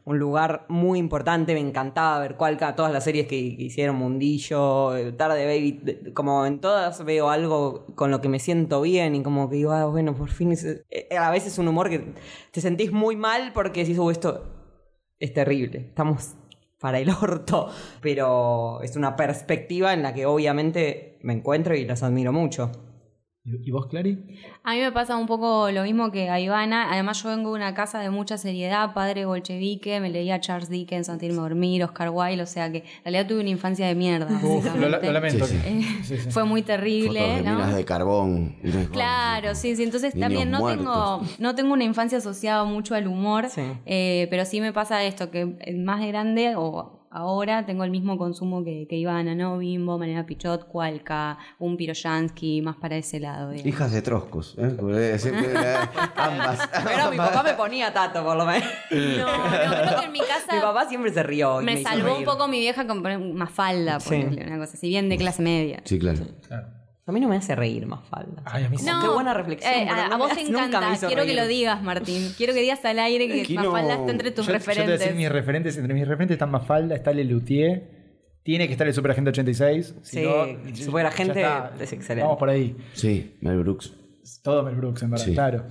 un 0.05 0.19
lugar 0.19 0.65
muy 0.69 0.99
importante, 0.99 1.55
me 1.55 1.61
encantaba 1.61 2.19
ver 2.19 2.35
cuál, 2.37 2.59
todas 2.75 2.93
las 2.93 3.05
series 3.05 3.29
que, 3.29 3.37
hicieron, 3.37 3.95
Mundillo, 3.97 4.97
eh, 4.97 5.13
Tarde 5.13 5.47
Baby, 5.47 6.11
como 6.13 6.45
en 6.45 6.59
todas 6.61 7.05
veo 7.05 7.31
algo 7.31 7.87
con 7.95 8.11
lo 8.11 8.21
que 8.21 8.29
me 8.29 8.41
siento 8.41 8.81
bien 8.81 9.15
y 9.15 9.23
como 9.23 9.49
que 9.49 9.57
digo, 9.57 9.71
ah, 9.71 9.87
bueno, 9.87 10.13
por 10.15 10.31
fin, 10.31 10.53
eh, 10.91 11.17
a 11.17 11.31
veces 11.31 11.57
un 11.59 11.69
humor 11.69 11.89
que 11.89 12.15
te 12.51 12.61
sentís 12.61 12.91
muy 12.91 13.15
mal 13.15 13.53
porque 13.55 13.81
decís, 13.85 13.97
"Uh, 13.99 14.11
esto 14.11 14.45
es 15.21 15.33
terrible, 15.33 15.79
estamos 15.91 16.35
para 16.81 16.99
el 16.99 17.09
orto, 17.11 17.69
pero 18.01 18.81
es 18.83 18.97
una 18.97 19.15
perspectiva 19.15 19.93
en 19.93 20.03
la 20.03 20.13
que 20.13 20.27
obviamente 20.27 21.21
me 21.23 21.33
encuentro 21.33 21.77
y 21.77 21.85
las 21.85 22.03
admiro 22.03 22.33
mucho. 22.33 22.73
¿Y 23.45 23.73
vos, 23.73 23.87
Clary? 23.89 24.39
A 24.63 24.75
mí 24.75 24.79
me 24.79 24.93
pasa 24.93 25.17
un 25.17 25.27
poco 25.27 25.69
lo 25.73 25.83
mismo 25.83 26.13
que 26.13 26.31
a 26.31 26.39
Ivana. 26.39 26.93
Además, 26.93 27.21
yo 27.25 27.31
vengo 27.31 27.51
de 27.51 27.57
una 27.57 27.75
casa 27.75 27.99
de 27.99 28.09
mucha 28.09 28.39
seriedad, 28.39 28.95
padre 28.95 29.25
bolchevique, 29.25 29.99
me 29.99 30.11
leía 30.11 30.39
Charles 30.41 30.69
Dickens 30.69 31.09
antes 31.09 31.23
de 31.23 31.27
irme 31.35 31.41
a 31.41 31.43
dormir, 31.49 31.83
Oscar 31.83 32.11
Wilde, 32.11 32.41
o 32.45 32.47
sea 32.47 32.71
que 32.71 32.79
en 32.79 32.85
realidad 33.05 33.27
tuve 33.27 33.41
una 33.41 33.49
infancia 33.49 33.89
de 33.89 33.97
mierda. 33.97 34.29
Uf, 34.45 34.65
lo, 34.77 34.89
lamento. 34.89 35.45
Sí, 35.47 35.57
sí. 35.57 35.61
Eh, 35.65 35.83
Sí, 36.05 36.19
sí. 36.19 36.31
Fue 36.31 36.45
muy 36.45 36.63
terrible. 36.63 37.19
Fotos 37.19 37.37
de 37.37 37.43
¿no? 37.43 37.55
minas 37.57 37.75
de 37.75 37.85
carbón. 37.85 38.57
Claro, 38.93 39.57
sí, 39.57 39.75
sí. 39.75 39.83
Entonces 39.83 40.15
Niños 40.15 40.29
también 40.29 40.51
no 40.53 40.65
tengo, 40.69 41.21
no 41.41 41.55
tengo 41.57 41.73
una 41.73 41.85
infancia 41.85 42.19
asociada 42.19 42.63
mucho 42.65 42.95
al 42.95 43.09
humor, 43.09 43.49
Sí. 43.49 43.63
eh, 43.87 44.29
pero 44.31 44.45
sí 44.45 44.61
me 44.61 44.73
pasa 44.73 45.03
esto, 45.03 45.33
que 45.33 45.47
más 45.77 45.99
de 46.01 46.07
grande 46.07 46.55
o 46.57 47.02
ahora 47.13 47.65
tengo 47.67 47.85
el 47.85 47.91
mismo 47.91 48.17
consumo 48.19 48.65
que, 48.65 48.87
que 48.89 48.97
Ivana, 48.97 49.35
¿no? 49.35 49.59
Bimbo, 49.59 49.99
Manera 49.99 50.25
Pichot, 50.27 50.67
Cualca, 50.67 51.39
un 51.59 51.77
Piroyansky, 51.77 52.63
más 52.63 52.77
para 52.77 52.97
ese 52.97 53.21
lado. 53.21 53.51
digamos. 53.51 53.67
Hijas 53.67 53.93
de 53.93 54.03
troscos. 54.03 54.57
¿eh? 54.59 55.17
Siempre, 55.19 55.53
eh, 55.55 55.77
ambas. 56.17 56.69
Pero 56.85 57.11
mi 57.11 57.17
papá 57.17 57.43
me 57.43 57.55
ponía 57.55 57.93
tato, 57.93 58.25
por 58.25 58.37
lo 58.37 58.47
menos. 58.47 58.69
No, 58.93 59.27
no, 59.27 59.51
creo 59.53 60.01
que 60.01 60.07
en 60.07 60.13
mi 60.13 60.21
casa 60.21 60.55
Mi 60.55 60.61
papá 60.61 60.89
siempre 60.89 61.13
se 61.13 61.23
rió. 61.23 61.61
y 61.61 61.65
me, 61.65 61.73
hizo 61.81 61.89
salvó 61.89 62.17
un 62.17 62.25
poco 62.25 62.49
mi 62.49 62.59
vieja 62.59 62.87
con 62.87 63.03
poner 63.03 63.19
más 63.19 63.51
falda, 63.51 64.01
Sí. 64.01 64.09
ponerle 64.11 64.47
una 64.47 64.59
cosa 64.59 64.75
así, 64.75 64.89
bien 64.89 65.09
de 65.09 65.17
clase 65.17 65.43
media. 65.43 65.81
Sí, 65.85 65.99
claro. 65.99 66.21
Claro. 66.47 66.67
A 67.05 67.11
mí 67.11 67.19
no 67.21 67.29
me 67.29 67.37
hace 67.37 67.57
reír 67.57 67.85
más 67.87 68.07
falda. 68.09 68.43
Ay, 68.45 68.65
a 68.65 68.69
mí 68.69 68.79
sí. 68.79 68.87
Qué 69.01 69.09
buena 69.09 69.35
reflexión, 69.35 69.73
eh, 69.75 69.89
a, 69.89 70.09
no 70.09 70.15
a 70.15 70.19
vos 70.19 70.33
te 70.35 70.43
encanta. 70.43 70.97
Quiero 71.09 71.25
que 71.25 71.35
lo 71.35 71.47
digas, 71.49 71.83
Martín. 71.83 72.33
Quiero 72.37 72.53
que 72.55 72.61
digas 72.61 72.85
al 72.85 72.99
aire 73.01 73.27
que 73.27 73.43
Aquí 73.43 73.57
no- 73.57 73.65
Mafalda 73.73 73.95
está 73.95 74.11
entre 74.13 74.31
tus 74.31 74.47
Yo- 74.47 74.53
yo 74.53 74.59
te 74.61 74.65
voy 74.65 74.75
a 74.75 74.77
decir 74.77 74.87
referentes. 74.87 75.17
mis 75.17 75.29
referentes. 75.29 75.77
Entre 75.79 75.95
mis 75.95 76.07
referentes 76.07 76.35
están 76.37 76.51
Mafalda, 76.53 76.95
está 76.95 77.13
Lelutier. 77.13 78.03
Tiene 78.45 78.67
que 78.67 78.73
estar 78.73 78.87
el 78.87 78.95
Superagente 78.95 79.31
86. 79.31 79.95
si 80.03 80.19
Sí, 80.21 80.25
no, 80.25 80.75
Superagente 80.77 81.43
es 81.81 81.93
excelente. 81.93 82.23
Vamos 82.23 82.39
por 82.39 82.51
ahí. 82.51 82.77
Sí, 82.93 83.37
Mel 83.41 83.59
Brooks. 83.59 83.93
Todo 84.45 84.63
Mel 84.63 84.77
Brooks, 84.77 85.03
en 85.03 85.11
verdad, 85.11 85.25
Sí. 85.25 85.33
claro. 85.35 85.67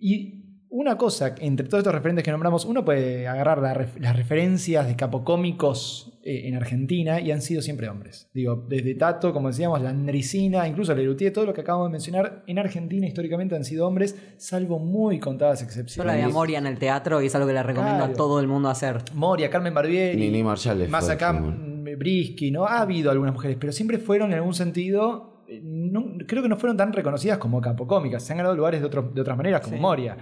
Y 0.00 0.64
una 0.68 0.96
cosa, 0.98 1.34
entre 1.40 1.66
todos 1.68 1.80
estos 1.82 1.94
referentes 1.94 2.24
que 2.24 2.30
nombramos, 2.32 2.64
uno 2.64 2.84
puede 2.84 3.28
agarrar 3.28 3.58
la 3.58 3.74
ref- 3.74 3.98
las 3.98 4.16
referencias 4.16 4.86
de 4.88 4.96
capocómicos 4.96 6.13
eh, 6.26 6.48
en 6.48 6.54
Argentina 6.56 7.20
y 7.20 7.30
han 7.30 7.42
sido 7.42 7.60
siempre 7.60 7.88
hombres. 7.88 8.28
Digo, 8.32 8.64
desde 8.68 8.94
Tato, 8.94 9.32
como 9.32 9.48
decíamos, 9.48 9.80
la 9.82 9.90
Andricina, 9.90 10.66
incluso 10.66 10.94
Lelutier, 10.94 11.32
todo 11.32 11.44
lo 11.46 11.52
que 11.52 11.60
acabamos 11.60 11.88
de 11.88 11.92
mencionar, 11.92 12.42
en 12.46 12.58
Argentina 12.58 13.06
históricamente 13.06 13.54
han 13.54 13.64
sido 13.64 13.86
hombres, 13.86 14.16
salvo 14.38 14.78
muy 14.78 15.20
contadas 15.20 15.60
Yo 15.60 15.66
excepciones. 15.66 16.12
la 16.12 16.16
vi 16.18 16.22
a 16.22 16.28
Moria 16.32 16.58
en 16.58 16.66
el 16.66 16.78
teatro 16.78 17.20
y 17.22 17.26
es 17.26 17.34
algo 17.34 17.46
que 17.46 17.52
le 17.54 17.62
recomiendo 17.62 17.98
Claro. 17.98 18.12
a 18.12 18.16
todo 18.16 18.40
el 18.40 18.46
mundo 18.48 18.68
hacer. 18.70 18.98
Moria, 19.14 19.50
Carmen 19.50 19.74
Barbieri. 19.74 20.18
Nini 20.18 20.42
Marshall 20.42 20.88
Más 20.88 21.08
acá, 21.10 21.32
mm, 21.32 21.84
Brisky, 21.98 22.50
¿no? 22.50 22.64
Ha 22.64 22.80
habido 22.80 23.10
algunas 23.10 23.34
mujeres, 23.34 23.56
pero 23.60 23.72
siempre 23.72 23.98
fueron 23.98 24.30
en 24.32 24.38
algún 24.38 24.54
sentido. 24.54 25.30
eh, 25.46 25.60
no- 25.62 26.14
creo 26.26 26.42
que 26.42 26.48
no 26.48 26.56
fueron 26.56 26.78
tan 26.78 26.90
reconocidas 26.94 27.36
como 27.36 27.60
capocómicas. 27.60 28.22
Se 28.22 28.32
han 28.32 28.38
ganado 28.38 28.56
lugares 28.56 28.80
de, 28.80 28.86
otro- 28.86 29.10
de 29.14 29.20
otras 29.20 29.36
maneras, 29.36 29.60
como 29.60 29.76
Sí. 29.76 29.82
Moria. 29.82 30.16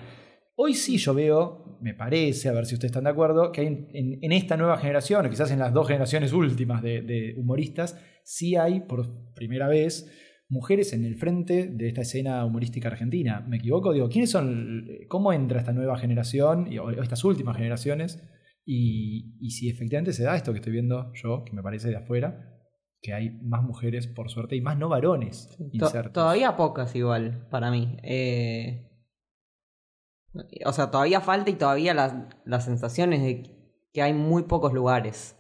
Hoy 0.55 0.75
sí 0.75 0.99
yo 0.99 1.15
veo, 1.15 1.79
me 1.81 1.95
parece, 1.95 2.49
a 2.49 2.53
ver 2.53 2.67
si 2.67 2.75
ustedes 2.75 2.91
están 2.91 3.05
de 3.05 3.11
acuerdo, 3.11 3.53
que 3.53 3.63
hay 3.63 3.67
en, 3.69 3.89
en- 3.95 4.19
en 4.23 4.33
esta 4.33 4.57
nueva 4.57 4.77
generación, 4.79 5.25
o 5.27 5.31
quizás 5.31 5.51
en 5.51 5.59
las 5.59 5.73
dos 5.73 5.87
generaciones 5.89 6.33
últimas 6.33 6.83
de, 6.83 7.01
de 7.03 7.35
humoristas, 7.39 7.99
sí 8.25 8.57
hay 8.57 8.81
por 8.81 9.07
primera 9.35 9.67
vez 9.69 10.11
mujeres 10.49 10.93
en 10.93 11.07
el 11.07 11.17
frente 11.17 11.67
de 11.69 11.89
esta 11.89 12.03
escena 12.03 12.45
humorística 12.45 12.89
argentina. 12.89 13.41
¿Me 13.49 13.57
equivoco? 13.57 13.93
Digo, 13.95 14.09
¿quiénes 14.11 14.31
son? 14.31 14.87
¿Cómo 15.09 15.33
entra 15.33 15.59
esta 15.61 15.73
nueva 15.73 15.97
generación 15.97 16.71
y- 16.71 16.79
o 16.79 16.91
estas 16.91 17.25
últimas 17.25 17.57
generaciones? 17.57 18.23
Y, 18.65 19.39
y 19.41 19.51
si 19.53 19.71
efectivamente 19.71 20.13
se 20.13 20.23
da 20.25 20.37
esto 20.37 20.53
que 20.53 20.59
estoy 20.59 20.73
viendo 20.75 21.11
yo, 21.15 21.45
que 21.45 21.53
me 21.53 21.63
parece 21.63 21.89
de 21.89 21.97
afuera, 21.97 22.49
que 23.01 23.15
hay 23.15 23.31
más 23.43 23.63
mujeres, 23.65 24.07
por 24.07 24.31
suerte, 24.31 24.55
y 24.55 24.61
más 24.61 24.79
no 24.79 24.89
varones 24.91 25.49
To- 25.57 25.65
insertos. 25.73 26.13
todavía 26.13 26.55
pocas 26.57 26.95
igual, 26.95 27.49
para 27.51 27.71
mí. 27.71 27.97
Eh, 28.05 28.91
o 30.65 30.73
sea, 30.73 30.91
todavía 30.91 31.21
falta 31.21 31.51
y 31.51 31.55
todavía 31.55 31.95
las 31.95 32.15
las 32.45 32.65
sensaciones 32.65 33.23
de 33.23 33.63
que 33.93 34.03
hay 34.03 34.13
muy 34.13 34.45
pocos 34.45 34.73
lugares. 34.73 35.37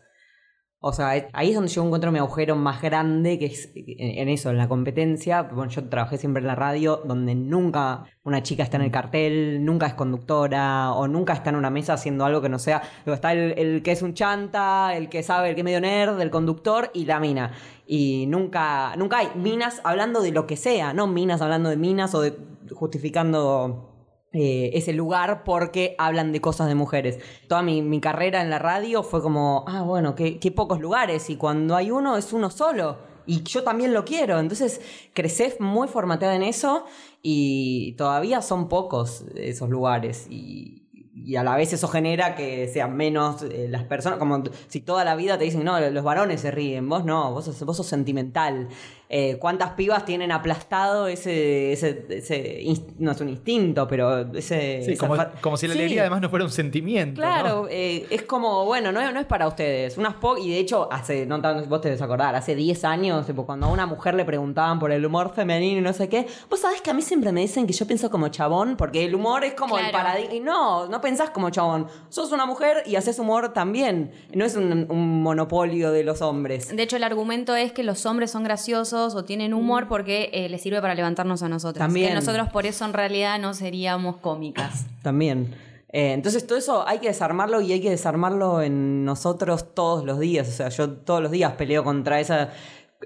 O 0.84 0.92
sea, 0.92 1.10
ahí 1.32 1.50
es 1.50 1.54
donde 1.54 1.70
yo 1.70 1.84
encuentro 1.84 2.10
mi 2.10 2.18
agujero 2.18 2.56
más 2.56 2.82
grande, 2.82 3.38
que 3.38 3.46
es 3.46 3.70
en 3.76 4.28
eso, 4.28 4.50
en 4.50 4.58
la 4.58 4.68
competencia. 4.68 5.42
Bueno, 5.42 5.70
yo 5.70 5.88
trabajé 5.88 6.18
siempre 6.18 6.40
en 6.40 6.48
la 6.48 6.56
radio, 6.56 7.00
donde 7.04 7.36
nunca 7.36 8.06
una 8.24 8.42
chica 8.42 8.64
está 8.64 8.78
en 8.78 8.82
el 8.82 8.90
cartel, 8.90 9.64
nunca 9.64 9.86
es 9.86 9.94
conductora, 9.94 10.90
o 10.92 11.06
nunca 11.06 11.34
está 11.34 11.50
en 11.50 11.56
una 11.56 11.70
mesa 11.70 11.92
haciendo 11.92 12.24
algo 12.24 12.42
que 12.42 12.48
no 12.48 12.58
sea. 12.58 12.82
Digo, 13.04 13.14
está 13.14 13.32
el, 13.32 13.56
el 13.56 13.82
que 13.84 13.92
es 13.92 14.02
un 14.02 14.14
chanta, 14.14 14.96
el 14.96 15.08
que 15.08 15.22
sabe, 15.22 15.50
el 15.50 15.54
que 15.54 15.60
es 15.60 15.64
medio 15.64 15.80
nerd, 15.80 16.20
el 16.20 16.30
conductor 16.32 16.90
y 16.92 17.04
la 17.04 17.20
mina. 17.20 17.52
Y 17.86 18.26
nunca, 18.26 18.96
nunca 18.96 19.18
hay 19.18 19.28
minas 19.36 19.80
hablando 19.84 20.20
de 20.20 20.32
lo 20.32 20.48
que 20.48 20.56
sea, 20.56 20.92
no 20.92 21.06
minas 21.06 21.40
hablando 21.42 21.70
de 21.70 21.76
minas 21.76 22.12
o 22.16 22.22
de 22.22 22.36
justificando 22.74 23.91
eh, 24.34 24.70
ese 24.72 24.94
lugar 24.94 25.44
porque 25.44 25.94
hablan 25.98 26.32
de 26.32 26.40
cosas 26.40 26.66
de 26.66 26.74
mujeres. 26.74 27.18
Toda 27.48 27.62
mi, 27.62 27.82
mi 27.82 28.00
carrera 28.00 28.40
en 28.40 28.48
la 28.48 28.58
radio 28.58 29.02
fue 29.02 29.20
como, 29.20 29.64
ah, 29.68 29.82
bueno, 29.82 30.14
qué, 30.14 30.52
pocos 30.56 30.80
lugares 30.80 31.28
y 31.28 31.36
cuando 31.36 31.76
hay 31.76 31.90
uno 31.90 32.16
es 32.16 32.32
uno 32.32 32.48
solo. 32.50 32.96
Y 33.26 33.42
yo 33.42 33.62
también 33.62 33.92
lo 33.92 34.04
quiero. 34.04 34.38
Entonces 34.38 34.80
creces 35.12 35.60
muy 35.60 35.86
formateada 35.86 36.34
en 36.34 36.42
eso 36.42 36.86
y 37.22 37.92
todavía 37.98 38.40
son 38.40 38.68
pocos 38.68 39.24
esos 39.36 39.68
lugares. 39.68 40.26
Y, 40.30 40.82
y 41.14 41.36
a 41.36 41.44
la 41.44 41.56
vez 41.56 41.72
eso 41.72 41.88
genera 41.88 42.34
que 42.34 42.68
sean 42.68 42.96
menos 42.96 43.42
eh, 43.42 43.66
las 43.68 43.84
personas. 43.84 44.18
Como 44.18 44.42
si 44.68 44.80
toda 44.80 45.04
la 45.04 45.14
vida 45.14 45.38
te 45.38 45.44
dicen, 45.44 45.64
no, 45.64 45.78
los 45.78 46.04
varones 46.04 46.40
se 46.40 46.50
ríen, 46.50 46.88
vos 46.88 47.04
no, 47.04 47.32
vos 47.32 47.44
sos, 47.44 47.62
vos 47.64 47.76
sos 47.76 47.86
sentimental. 47.86 48.68
Eh, 49.14 49.36
¿Cuántas 49.38 49.72
pibas 49.72 50.06
tienen 50.06 50.32
aplastado 50.32 51.06
ese, 51.06 51.70
ese, 51.72 52.64
no 52.98 53.10
es 53.10 53.20
un 53.20 53.28
instinto, 53.28 53.86
pero 53.86 54.32
ese... 54.34 54.80
Sí, 54.82 54.96
como, 54.96 55.16
si 55.58 55.66
la 55.66 55.74
Sí. 55.74 55.78
alegría 55.80 56.00
además 56.00 56.22
no 56.22 56.30
fuera 56.30 56.46
un 56.46 56.50
sentimiento. 56.50 57.20
¿no? 57.20 57.26
Claro, 57.26 57.66
eh, 57.70 58.06
es 58.08 58.22
como, 58.22 58.64
bueno, 58.64 58.90
no, 58.90 59.12
no 59.12 59.20
es 59.20 59.26
para 59.26 59.46
ustedes. 59.48 59.98
Unas 59.98 60.14
po 60.14 60.38
y 60.38 60.48
de 60.52 60.58
hecho, 60.60 60.88
hace, 60.90 61.26
no 61.26 61.42
tanto, 61.42 61.68
vos 61.68 61.82
te 61.82 61.88
debes 61.88 62.00
acordar, 62.00 62.34
hace 62.34 62.54
10 62.54 62.84
años, 62.86 63.26
tipo, 63.26 63.44
cuando 63.44 63.66
a 63.66 63.68
una 63.70 63.84
mujer 63.84 64.14
le 64.14 64.24
preguntaban 64.24 64.78
por 64.78 64.90
el 64.90 65.04
humor 65.04 65.30
femenino 65.34 65.80
y 65.80 65.82
no 65.82 65.92
sé 65.92 66.08
qué, 66.08 66.26
vos 66.48 66.60
sabés 66.60 66.80
que 66.80 66.88
a 66.88 66.94
mí 66.94 67.02
siempre 67.02 67.32
me 67.32 67.42
dicen 67.42 67.66
que 67.66 67.74
yo 67.74 67.86
pienso 67.86 68.10
como 68.10 68.28
chabón, 68.28 68.78
porque 68.78 69.04
el 69.04 69.14
humor 69.14 69.44
es 69.44 69.52
como 69.52 69.78
el 69.78 69.90
paradigma. 69.90 70.34
Y 70.34 70.40
no, 70.40 70.88
no 70.88 71.02
pensás 71.02 71.28
como 71.28 71.50
chabón. 71.50 71.86
Sos 72.08 72.32
una 72.32 72.46
mujer 72.46 72.78
y 72.86 72.96
haces 72.96 73.18
humor 73.18 73.52
también. 73.52 74.12
No 74.34 74.46
es 74.46 74.56
un, 74.56 74.86
un 74.90 75.22
monopolio 75.22 75.90
de 75.92 76.02
los 76.02 76.22
hombres. 76.22 76.74
De 76.74 76.82
hecho, 76.82 76.96
el 76.96 77.04
argumento 77.04 77.54
es 77.54 77.72
que 77.72 77.82
los 77.82 78.06
hombres 78.06 78.30
son 78.30 78.42
graciosos 78.44 79.01
o 79.14 79.24
tienen 79.24 79.52
humor 79.54 79.88
porque 79.88 80.30
eh, 80.32 80.48
les 80.48 80.62
sirve 80.62 80.80
para 80.80 80.94
levantarnos 80.94 81.42
a 81.42 81.48
nosotros. 81.48 81.78
También. 81.78 82.08
Que 82.08 82.14
nosotros 82.14 82.48
por 82.50 82.66
eso 82.66 82.84
en 82.84 82.92
realidad 82.92 83.38
no 83.38 83.54
seríamos 83.54 84.16
cómicas. 84.16 84.86
También. 85.02 85.54
Eh, 85.94 86.12
entonces 86.12 86.46
todo 86.46 86.56
eso 86.58 86.88
hay 86.88 86.98
que 87.00 87.08
desarmarlo 87.08 87.60
y 87.60 87.72
hay 87.72 87.80
que 87.82 87.90
desarmarlo 87.90 88.62
en 88.62 89.04
nosotros 89.04 89.74
todos 89.74 90.04
los 90.04 90.18
días. 90.18 90.48
O 90.48 90.52
sea, 90.52 90.68
yo 90.70 90.90
todos 90.90 91.20
los 91.22 91.30
días 91.30 91.52
peleo 91.52 91.84
contra 91.84 92.18
esa 92.20 92.50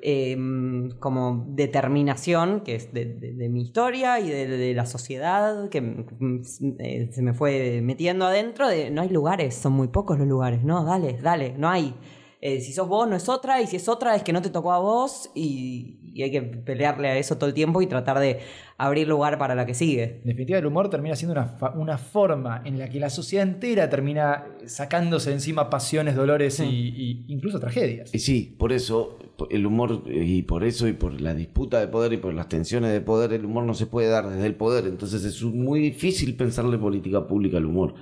eh, 0.03 0.37
como 1.01 1.47
determinación 1.49 2.61
que 2.61 2.75
es 2.77 2.93
de, 2.93 3.07
de- 3.07 3.33
de 3.33 3.49
mi 3.49 3.63
historia 3.63 4.21
y 4.21 4.29
de, 4.29 4.47
de 4.47 4.75
la 4.75 4.85
sociedad 4.87 5.69
que 5.71 5.81
mm, 5.81 6.43
eh, 6.79 7.09
se 7.13 7.23
me 7.23 7.33
fue 7.33 7.81
metiendo 7.83 8.27
adentro 8.27 8.69
de 8.69 8.91
no 8.91 9.01
hay 9.03 9.09
lugares, 9.09 9.55
son 9.55 9.73
muy 9.73 9.89
pocos 9.89 10.19
los 10.19 10.29
lugares, 10.29 10.63
no, 10.65 10.85
dale, 10.85 11.19
dale, 11.23 11.55
no 11.57 11.69
hay. 11.71 11.95
Eh, 12.43 12.61
si 12.61 12.73
sos 12.73 12.87
vos 12.87 13.09
no 13.09 13.17
es 13.17 13.29
otra 13.29 13.63
y 13.63 13.67
si 13.67 13.77
es 13.77 13.89
otra 13.89 14.15
es 14.15 14.23
que 14.23 14.33
no 14.33 14.43
te 14.43 14.51
tocó 14.51 14.73
a 14.73 14.79
vos 14.79 15.31
y, 15.35 15.97
y 16.13 16.23
hay 16.23 16.31
que 16.31 16.43
pelearle 16.43 17.09
a 17.09 17.17
eso 17.17 17.37
todo 17.39 17.49
el 17.49 17.55
tiempo 17.55 17.81
y 17.81 17.87
tratar 17.87 18.19
de 18.19 18.41
abrir 18.77 19.09
lugar 19.09 19.39
para 19.39 19.55
la 19.55 19.65
que 19.65 19.73
sigue. 19.73 20.21
En 20.23 20.27
definitiva, 20.27 20.59
el 20.59 20.67
humor 20.67 20.91
termina 20.91 21.17
siendo 21.17 21.33
una, 21.33 21.47
fa- 21.47 21.71
una 21.75 21.97
forma 21.97 22.61
en 22.67 22.79
la 22.79 22.91
que 22.91 23.01
la 23.01 23.09
sociedad 23.09 23.47
entera 23.47 23.89
termina 23.89 24.45
sacándose 24.67 25.31
de 25.31 25.37
encima 25.37 25.71
pasiones, 25.71 26.15
dolores 26.15 26.61
y, 26.61 26.65
y 26.67 27.25
incluso 27.29 27.59
tragedias. 27.59 28.15
Y 28.15 28.19
sí, 28.19 28.55
por 28.59 28.73
eso 28.73 29.19
el 29.51 29.65
humor, 29.67 30.03
y 30.07 30.43
por 30.43 30.63
eso, 30.63 30.87
y 30.89 30.93
por 30.93 31.19
la 31.21 31.35
disputa 31.35 31.81
de 31.81 31.89
poder 31.89 32.13
y 32.13 32.19
por 32.19 32.35
las 32.35 32.49
tensiones 32.51 32.93
de 32.93 33.01
poder, 33.01 33.33
el 33.33 33.47
humor 33.47 33.65
no 33.65 33.73
se 33.75 33.87
puede 33.87 34.09
dar 34.09 34.29
desde 34.29 34.47
el 34.47 34.55
poder. 34.57 34.87
Entonces 34.87 35.25
es 35.25 35.43
muy 35.43 35.81
difícil 35.81 36.37
pensarle 36.37 36.77
política 36.77 37.27
pública 37.27 37.57
al 37.57 37.65
humor. 37.65 37.95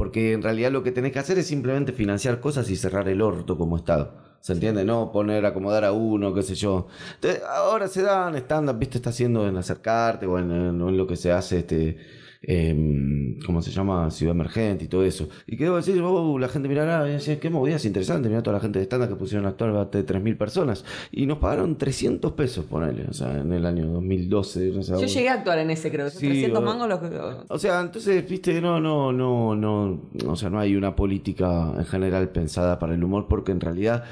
Porque 0.00 0.32
en 0.32 0.42
realidad 0.42 0.70
lo 0.72 0.82
que 0.82 0.92
tenés 0.92 1.12
que 1.12 1.18
hacer 1.18 1.38
es 1.38 1.46
simplemente 1.46 1.92
financiar 1.92 2.40
cosas 2.40 2.70
y 2.70 2.76
cerrar 2.76 3.06
el 3.06 3.20
orto 3.20 3.58
como 3.58 3.76
Estado. 3.76 4.14
¿Se 4.40 4.54
entiende? 4.54 4.82
No 4.82 5.12
poner, 5.12 5.44
acomodar 5.44 5.84
a 5.84 5.92
uno, 5.92 6.32
qué 6.32 6.42
sé 6.42 6.54
yo. 6.54 6.86
Entonces, 7.16 7.42
ahora 7.46 7.86
se 7.86 8.00
dan 8.00 8.34
stand-up, 8.36 8.78
¿viste? 8.78 8.96
Está 8.96 9.10
haciendo 9.10 9.46
en 9.46 9.58
acercarte 9.58 10.24
o 10.24 10.38
en, 10.38 10.50
en- 10.52 10.80
o 10.80 10.88
en 10.88 10.96
lo 10.96 11.06
que 11.06 11.16
se 11.16 11.30
hace, 11.32 11.58
este, 11.58 11.98
em, 12.42 13.38
¿cómo 13.44 13.60
se 13.62 13.70
llama? 13.70 14.10
Ciudad 14.10 14.34
Emergente 14.34 14.84
y 14.84 14.88
todo 14.88 15.04
eso. 15.04 15.28
Y 15.46 15.56
que 15.56 15.64
debo 15.64 15.76
decir, 15.76 16.00
oh, 16.02 16.38
la 16.38 16.48
gente 16.48 16.68
mirará 16.68 17.06
qué 17.40 17.50
movidas 17.50 17.84
interesantes. 17.84 18.30
Mira 18.30 18.42
toda 18.42 18.56
la 18.56 18.60
gente 18.60 18.78
de 18.78 18.84
stand-up 18.86 19.08
que 19.10 19.16
pusieron 19.16 19.46
a 19.46 19.50
actuar 19.50 19.90
de 19.90 20.06
3.000 20.06 20.36
personas. 20.36 20.84
Y 21.12 21.26
nos 21.26 21.38
pagaron 21.38 21.76
300 21.76 22.32
pesos, 22.32 22.64
ponele. 22.64 23.04
O 23.08 23.12
sea, 23.12 23.38
en 23.40 23.52
el 23.52 23.66
año 23.66 23.86
2012. 23.88 24.72
No 24.74 24.82
sé, 24.82 24.92
Yo 24.92 25.06
llegué 25.06 25.28
a 25.28 25.34
actuar 25.34 25.58
en 25.58 25.70
ese, 25.70 25.90
creo. 25.90 26.08
Sí, 26.10 26.26
300 26.26 26.58
o- 26.58 26.62
mangos 26.64 26.88
los 26.88 26.98
que... 27.00 27.06
o 27.48 27.58
sea, 27.58 27.80
entonces, 27.80 28.28
viste, 28.28 28.60
no, 28.60 28.80
no, 28.80 29.12
no, 29.12 29.54
no, 29.54 30.00
o 30.26 30.36
sea, 30.36 30.50
no 30.50 30.58
hay 30.58 30.76
una 30.76 30.96
política 30.96 31.72
en 31.76 31.84
general 31.84 32.28
pensada 32.30 32.78
para 32.78 32.94
el 32.94 33.04
humor 33.04 33.26
porque 33.28 33.52
en 33.52 33.60
realidad 33.60 34.04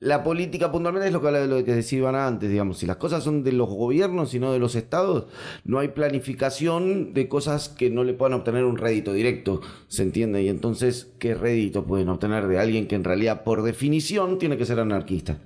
la 0.00 0.22
política 0.22 0.70
puntualmente 0.70 1.08
es 1.08 1.12
lo 1.12 1.20
que 1.20 1.26
habla 1.26 1.40
de 1.40 1.48
lo 1.48 1.64
que 1.64 1.74
decían 1.74 2.14
antes, 2.14 2.48
digamos. 2.48 2.78
Si 2.78 2.86
las 2.86 2.98
cosas 2.98 3.24
son 3.24 3.42
de 3.42 3.52
los 3.52 3.68
gobiernos 3.68 4.32
y 4.32 4.38
no 4.38 4.52
de 4.52 4.60
los 4.60 4.76
estados, 4.76 5.26
no 5.64 5.80
hay 5.80 5.88
planificación 5.88 7.14
de 7.14 7.28
cosas 7.28 7.68
que 7.68 7.90
no 7.90 8.04
le 8.04 8.14
puedan 8.14 8.38
obtener 8.38 8.64
un 8.64 8.76
rédito 8.76 9.12
directo, 9.12 9.60
¿se 9.88 10.04
entiende? 10.04 10.42
Y 10.42 10.48
entonces, 10.48 11.16
¿qué 11.18 11.34
rédito 11.34 11.84
pueden 11.84 12.10
obtener 12.10 12.46
de 12.46 12.58
alguien 12.58 12.86
que 12.86 12.94
en 12.94 13.04
realidad, 13.04 13.42
por 13.42 13.62
definición, 13.62 14.38
tiene 14.38 14.56
que 14.56 14.66
ser 14.66 14.78
anarquista? 14.78 15.38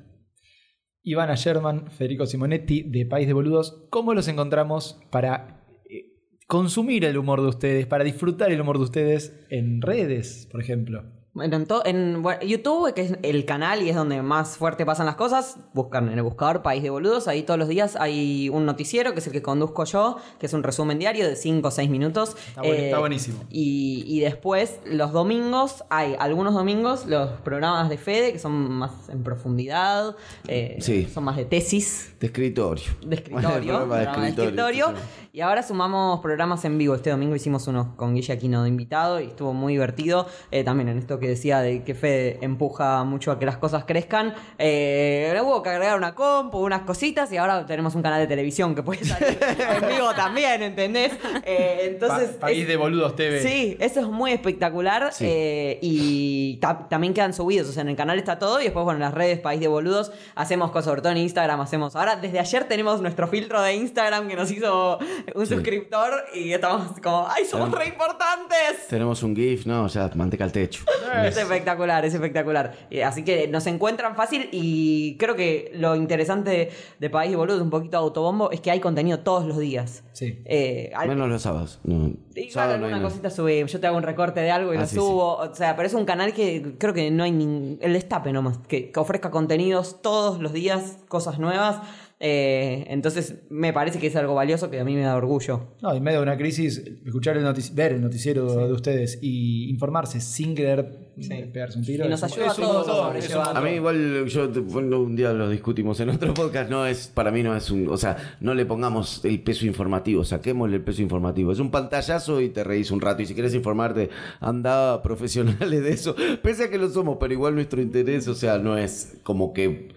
Ivana 1.02 1.34
Sherman, 1.34 1.90
Federico 1.90 2.26
Simonetti, 2.26 2.82
de 2.82 3.06
País 3.06 3.26
de 3.26 3.32
Boludos, 3.32 3.86
¿cómo 3.88 4.12
los 4.12 4.28
encontramos 4.28 5.00
para 5.10 5.64
eh, 5.88 6.12
consumir 6.46 7.06
el 7.06 7.16
humor 7.16 7.40
de 7.40 7.48
ustedes, 7.48 7.86
para 7.86 8.04
disfrutar 8.04 8.52
el 8.52 8.60
humor 8.60 8.76
de 8.76 8.84
ustedes 8.84 9.34
en 9.48 9.80
redes, 9.80 10.46
por 10.52 10.60
ejemplo? 10.60 11.21
Bueno, 11.35 11.57
en, 11.57 11.66
en 11.87 12.23
bueno, 12.23 12.42
YouTube, 12.42 12.92
que 12.92 13.01
es 13.01 13.14
el 13.23 13.47
canal 13.47 13.81
y 13.81 13.88
es 13.88 13.97
donde 13.97 14.21
más 14.21 14.59
fuerte 14.59 14.85
pasan 14.85 15.07
las 15.07 15.14
cosas, 15.16 15.57
buscan 15.73 16.09
en 16.09 16.18
el 16.18 16.23
buscador 16.23 16.61
País 16.61 16.83
de 16.83 16.90
Boludos. 16.90 17.27
Ahí 17.27 17.42
todos 17.42 17.59
los 17.59 17.68
días 17.68 17.97
hay 17.97 18.51
un 18.51 18.66
noticiero, 18.66 19.14
que 19.14 19.21
es 19.21 19.27
el 19.29 19.33
que 19.33 19.40
conduzco 19.40 19.85
yo, 19.85 20.18
que 20.38 20.45
es 20.45 20.53
un 20.53 20.62
resumen 20.62 20.99
diario 20.99 21.27
de 21.27 21.35
5 21.35 21.66
o 21.66 21.71
6 21.71 21.88
minutos. 21.88 22.37
Está 22.49 22.61
bueno, 22.61 22.77
está 22.77 22.99
buenísimo. 22.99 23.38
Y, 23.49 24.05
y 24.07 24.21
después, 24.21 24.79
los 24.85 25.12
domingos, 25.12 25.85
hay 25.88 26.16
algunos 26.18 26.53
domingos 26.53 27.07
los 27.07 27.31
programas 27.40 27.88
de 27.88 27.97
Fede, 27.97 28.35
que 28.35 28.38
son 28.38 28.53
más 28.71 29.09
en 29.09 29.23
profundidad, 29.23 30.14
eh, 30.49 30.77
Sí. 30.81 31.09
son 31.12 31.25
más 31.25 31.37
de 31.37 31.47
tesis. 31.47 32.12
De 32.21 32.27
escritorio. 32.27 32.85
De 33.07 33.16
escritorio, 33.16 33.49
Programa 33.79 33.97
de 33.97 34.05
programa 34.05 34.23
de 34.25 34.29
escritorio, 34.29 34.87
escritorio. 34.87 35.23
Y 35.33 35.40
ahora 35.40 35.62
sumamos 35.62 36.21
programas 36.21 36.62
en 36.66 36.77
vivo. 36.77 36.95
Este 36.95 37.09
domingo 37.09 37.35
hicimos 37.35 37.66
uno 37.68 37.95
con 37.97 38.14
Guille 38.14 38.35
Aquino 38.35 38.64
de 38.64 38.68
invitado 38.68 39.18
y 39.18 39.29
estuvo 39.29 39.55
muy 39.55 39.73
divertido. 39.73 40.27
Eh, 40.51 40.62
también 40.62 40.90
en 40.90 40.99
esto 40.99 41.18
que 41.22 41.28
decía 41.28 41.61
de 41.61 41.82
que 41.85 41.94
Fede 41.94 42.38
empuja 42.42 43.02
mucho 43.04 43.30
a 43.32 43.38
que 43.38 43.46
las 43.46 43.56
cosas 43.56 43.85
crezcan. 43.87 44.35
Eh, 44.58 45.40
hubo 45.42 45.62
que 45.62 45.70
agregar 45.70 45.96
una 45.96 46.14
compu, 46.14 46.58
unas 46.58 46.82
cositas 46.82 47.32
y 47.32 47.37
ahora 47.38 47.64
tenemos 47.64 47.94
un 47.94 48.02
canal 48.02 48.20
de 48.20 48.26
televisión 48.26 48.74
que 48.74 48.82
puede 48.82 49.04
salir 49.04 49.38
en 49.82 49.88
vivo 49.88 50.12
también, 50.14 50.62
¿entendés? 50.62 51.12
Eh, 51.44 51.88
entonces, 51.92 52.30
Pa- 52.32 52.48
País 52.48 52.62
es- 52.62 52.68
de 52.68 52.76
Boludos 52.76 53.16
TV. 53.16 53.40
Sí, 53.42 53.76
eso 53.80 54.00
es 54.00 54.06
muy 54.06 54.32
espectacular. 54.32 55.12
Sí. 55.12 55.24
eh, 55.26 55.78
y 55.80 56.56
ta- 56.61 56.87
también 56.88 57.14
quedan 57.14 57.32
subidos. 57.32 57.68
O 57.68 57.72
sea, 57.72 57.82
en 57.82 57.88
el 57.88 57.96
canal 57.96 58.18
está 58.18 58.38
todo. 58.38 58.61
Y 58.61 58.64
después, 58.64 58.85
bueno, 58.85 58.98
en 58.98 59.02
las 59.02 59.14
redes 59.14 59.38
País 59.40 59.61
de 59.61 59.68
Boludos 59.68 60.12
hacemos 60.35 60.70
cosas, 60.70 60.87
sobre 60.87 61.00
todo 61.02 61.12
en 61.12 61.18
Instagram 61.18 61.61
hacemos. 61.61 61.96
Ahora, 61.96 62.16
desde 62.16 62.38
ayer 62.38 62.64
tenemos 62.64 63.00
nuestro 63.00 63.28
filtro 63.28 63.62
de 63.62 63.74
Instagram 63.74 64.28
que 64.28 64.37
nos 64.37 64.50
hizo 64.50 64.98
un 65.35 65.46
Sí. 65.46 65.54
suscriptor. 65.54 66.24
Y 66.35 66.52
estamos 66.52 67.00
como, 67.02 67.26
¡ay, 67.28 67.44
somos 67.44 67.70
re 67.70 67.87
importantes! 67.87 68.88
Tenemos 68.88 69.22
un 69.22 69.37
GIF, 69.37 69.66
no, 69.66 69.87
ya 69.87 70.11
manteca 70.14 70.44
al 70.44 70.52
techo. 70.52 70.85
Es 71.27 71.37
espectacular, 71.37 72.05
es 72.05 72.14
espectacular. 72.14 72.72
Eh, 72.90 73.05
así 73.05 73.25
que 73.25 73.48
nos 73.48 73.66
encuentran 73.66 74.16
fácil 74.16 74.48
y 74.53 75.16
creo 75.18 75.35
que 75.37 75.70
lo 75.75 75.94
interesante 75.96 76.70
de 76.98 77.11
País 77.11 77.31
de 77.31 77.37
Boludos, 77.37 77.61
un 77.62 77.70
poquito 77.70 77.96
autobombo, 77.98 78.51
es 78.51 78.61
que 78.61 78.70
hay 78.70 78.81
contenido 78.81 79.20
todos 79.20 79.44
los 79.44 79.59
días. 79.59 80.05
Sí. 80.12 80.40
Eh, 80.44 80.90
al- 80.94 81.09
Menos 81.09 81.29
los 81.29 81.42
sábados. 81.42 81.81
No, 81.85 82.12
Igual 82.35 82.51
sábado 82.51 82.79
no 82.79 82.88
nada. 82.88 83.03
cosita 83.03 83.31
subí, 83.31 83.64
yo 83.66 83.81
te 83.81 83.87
hago 83.87 83.96
un 83.96 84.03
recorte 84.03 84.40
de 84.40 84.51
algo 84.51 84.72
y 84.72 84.77
Ah, 84.77 84.81
lo 84.81 84.87
sí, 84.87 84.96
subo. 84.96 85.37
O 85.37 85.55
sea, 85.55 85.77
pero 85.77 85.87
es 85.87 85.94
un 85.94 86.05
canal 86.05 86.33
que 86.33 86.75
creo 86.79 86.94
que 86.94 87.11
no 87.11 87.25
hay 87.25 87.33
ni 87.33 87.79
el 87.81 87.92
destape 87.92 88.33
nomás, 88.33 88.59
que, 88.68 88.90
que 88.90 89.01
ofrezca 89.01 89.31
contenidos 89.31 90.01
todos 90.03 90.40
los 90.40 90.53
días, 90.53 90.98
cosas 91.09 91.38
nuevas. 91.38 91.77
Eh, 92.24 92.85
entonces 92.87 93.35
me 93.50 93.72
parece 93.72 93.98
que 93.98 94.06
es 94.06 94.14
algo 94.14 94.35
valioso 94.37 94.70
que 94.70 94.78
a 94.78 94.85
mí 94.85 94.94
me 94.94 95.00
da 95.00 95.16
orgullo. 95.16 95.74
No, 95.82 95.92
en 95.92 96.04
medio 96.04 96.18
de 96.18 96.22
una 96.22 96.37
crisis, 96.37 96.80
escuchar 97.04 97.37
el 97.37 97.44
ver 97.74 97.92
el 97.94 98.00
noticiero 98.00 98.68
de 98.68 98.72
ustedes 98.72 99.18
y 99.20 99.68
informarse 99.70 100.20
sin 100.20 100.54
querer 100.54 101.02
Sí. 101.18 101.28
pegarse 101.52 101.78
un 101.78 101.85
tiro. 101.85 102.06
Y 102.06 102.08
nos 102.08 102.22
ayuda 102.22 102.52
a 102.52 102.54
todos 102.54 102.88
a. 103.35 103.58
A 103.58 103.61
mí 103.61 103.70
igual, 103.72 104.24
yo 104.26 104.44
un 104.46 105.16
día 105.16 105.32
lo 105.32 105.50
discutimos 105.50 106.00
en 106.00 106.11
otro 106.11 106.32
podcast, 106.32 106.70
no 106.70 106.87
es, 106.87 107.08
para 107.08 107.30
mí 107.30 107.42
no 107.42 107.54
es 107.56 107.70
un, 107.70 107.88
o 107.88 107.96
sea, 107.96 108.37
no 108.40 108.54
le 108.54 108.64
pongamos 108.64 109.24
el 109.24 109.40
peso 109.42 109.66
informativo, 109.66 110.24
saquémosle 110.24 110.76
el 110.76 110.82
peso 110.82 111.02
informativo. 111.02 111.52
Es 111.52 111.58
un 111.58 111.70
pantallazo 111.70 112.40
y 112.40 112.48
te 112.48 112.64
reís 112.64 112.90
un 112.90 113.00
rato 113.00 113.22
y 113.22 113.26
si 113.26 113.35
quieres 113.35 113.54
informarte, 113.54 114.11
anda 114.40 115.02
profesionales 115.02 115.82
de 115.82 115.90
eso, 115.90 116.14
pese 116.42 116.64
a 116.64 116.70
que 116.70 116.78
lo 116.78 116.88
somos, 116.88 117.18
pero 117.20 117.32
igual 117.32 117.54
nuestro 117.56 117.82
interés, 117.82 118.26
o 118.28 118.35
sea, 118.35 118.58
no 118.58 118.78
es 118.78 119.18
como 119.22 119.52
que 119.52 119.88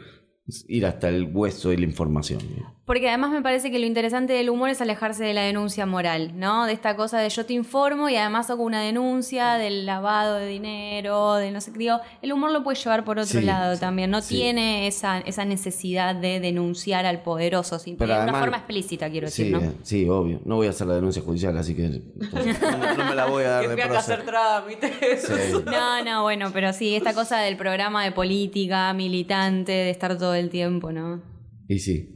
ir 0.67 0.85
hasta 0.85 1.09
el 1.09 1.23
hueso 1.33 1.69
de 1.69 1.77
la 1.77 1.85
información. 1.85 2.39
Porque 2.85 3.09
además 3.09 3.31
me 3.31 3.41
parece 3.41 3.71
que 3.71 3.79
lo 3.79 3.87
interesante 3.87 4.33
del 4.33 4.47
humor 4.51 4.69
es 4.69 4.79
alejarse 4.79 5.23
de 5.23 5.33
la 5.33 5.41
denuncia 5.41 5.87
moral, 5.87 6.33
¿no? 6.35 6.67
De 6.67 6.73
esta 6.73 6.95
cosa 6.95 7.17
de 7.19 7.29
yo 7.29 7.43
te 7.43 7.53
informo 7.53 8.09
y 8.09 8.15
además 8.15 8.51
hago 8.51 8.61
una 8.63 8.79
denuncia 8.81 9.55
del 9.55 9.87
lavado 9.87 10.35
de 10.35 10.45
dinero, 10.45 11.33
de 11.33 11.49
no 11.49 11.61
sé 11.61 11.71
qué. 11.73 11.79
Digo, 11.79 11.99
el 12.21 12.31
humor 12.31 12.51
lo 12.51 12.63
puede 12.63 12.77
llevar 12.77 13.03
por 13.03 13.17
otro 13.17 13.39
Sí, 13.39 13.43
lado 13.45 13.73
sí, 13.73 13.79
también. 13.79 14.11
No 14.11 14.21
sí. 14.21 14.35
tiene 14.35 14.85
esa, 14.85 15.17
esa 15.21 15.45
necesidad 15.45 16.13
de 16.13 16.39
denunciar 16.39 17.07
al 17.07 17.23
poderoso, 17.23 17.79
sin, 17.79 17.97
Pero 17.97 18.17
de 18.17 18.23
una 18.23 18.39
forma 18.39 18.57
explícita, 18.57 19.09
quiero 19.09 19.29
Sí, 19.29 19.49
decir, 19.49 19.65
¿no? 19.65 19.73
sí, 19.81 20.07
obvio. 20.07 20.41
No 20.45 20.57
voy 20.57 20.67
a 20.67 20.69
hacer 20.69 20.85
la 20.85 20.93
denuncia 20.93 21.23
judicial, 21.23 21.57
así 21.57 21.75
que 21.75 21.85
entonces, 21.85 22.61
no, 22.61 22.93
no 22.97 23.05
me 23.09 23.15
la 23.15 23.25
voy 23.25 23.45
a 23.45 23.49
dar 23.49 23.67
Que 23.67 23.75
de 23.75 23.97
hacer 23.97 24.23
trámites. 24.25 24.91
Sí. 25.25 25.53
No, 25.65 26.03
no, 26.03 26.21
bueno, 26.21 26.51
pero 26.53 26.71
sí, 26.71 26.95
esta 26.95 27.15
cosa 27.15 27.39
del 27.39 27.57
programa 27.57 28.03
de 28.03 28.11
política, 28.11 28.93
militante, 28.93 29.71
de 29.71 29.89
estar 29.89 30.15
todo 30.19 30.35
el 30.35 30.51
tiempo, 30.51 30.91
¿no? 30.91 31.23
Y 31.67 31.79
sí, 31.79 32.11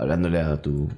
hablándole 0.00 0.40
a 0.40 0.60
tu, 0.60 0.88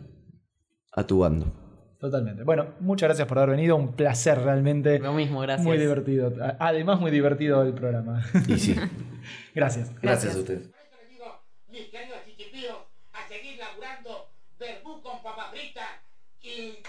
a 0.92 1.04
tu 1.04 1.18
bando. 1.18 1.52
Totalmente. 1.98 2.42
Bueno, 2.44 2.74
muchas 2.80 3.08
gracias 3.08 3.28
por 3.28 3.38
haber 3.38 3.50
venido. 3.50 3.76
Un 3.76 3.92
placer 3.94 4.38
realmente. 4.40 4.98
Lo 4.98 5.12
mismo, 5.12 5.40
gracias. 5.40 5.66
Muy 5.66 5.78
divertido. 5.78 6.32
Además, 6.58 7.00
muy 7.00 7.10
divertido 7.10 7.62
el 7.62 7.74
programa. 7.74 8.24
Y 8.48 8.58
sí, 8.58 8.76
gracias. 9.54 9.92
gracias 10.00 10.34
a 10.34 10.38
ustedes. 10.38 10.62
les 10.62 11.10
digo, 11.10 11.26
mis 11.68 11.88
queridos 11.90 12.18
chiquipíos, 12.26 12.76
a 13.12 13.28
seguir 13.28 13.58
laburando 13.58 14.30
verbú 14.58 15.00
con 15.02 15.22
papa 15.22 15.50
frita 15.52 15.82
y... 16.40 16.82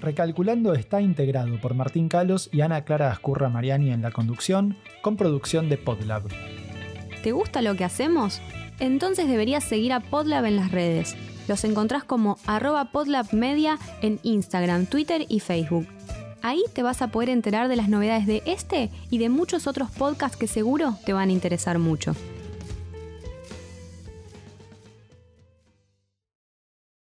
Recalculando 0.00 0.74
está 0.74 1.00
integrado 1.00 1.58
por 1.60 1.74
Martín 1.74 2.08
Calos 2.08 2.50
y 2.52 2.60
Ana 2.60 2.84
Clara 2.84 3.10
Ascurra 3.10 3.48
Mariani 3.48 3.90
en 3.90 4.02
la 4.02 4.10
conducción, 4.10 4.76
con 5.02 5.16
producción 5.16 5.68
de 5.70 5.78
Podlab. 5.78 6.24
¿Te 7.24 7.32
gusta 7.32 7.62
lo 7.62 7.74
que 7.74 7.84
hacemos? 7.84 8.42
Entonces 8.80 9.26
deberías 9.28 9.64
seguir 9.64 9.94
a 9.94 10.00
Podlab 10.00 10.44
en 10.44 10.56
las 10.56 10.70
redes. 10.70 11.16
Los 11.48 11.64
encontrás 11.64 12.04
como 12.04 12.36
arroba 12.44 12.90
podlabmedia 12.92 13.78
en 14.02 14.20
Instagram, 14.24 14.84
Twitter 14.84 15.24
y 15.30 15.40
Facebook. 15.40 15.86
Ahí 16.42 16.62
te 16.74 16.82
vas 16.82 17.00
a 17.00 17.08
poder 17.08 17.30
enterar 17.30 17.68
de 17.68 17.76
las 17.76 17.88
novedades 17.88 18.26
de 18.26 18.42
este 18.44 18.90
y 19.08 19.16
de 19.16 19.30
muchos 19.30 19.66
otros 19.66 19.90
podcasts 19.90 20.36
que 20.36 20.46
seguro 20.46 20.98
te 21.06 21.14
van 21.14 21.30
a 21.30 21.32
interesar 21.32 21.78
mucho. 21.78 22.14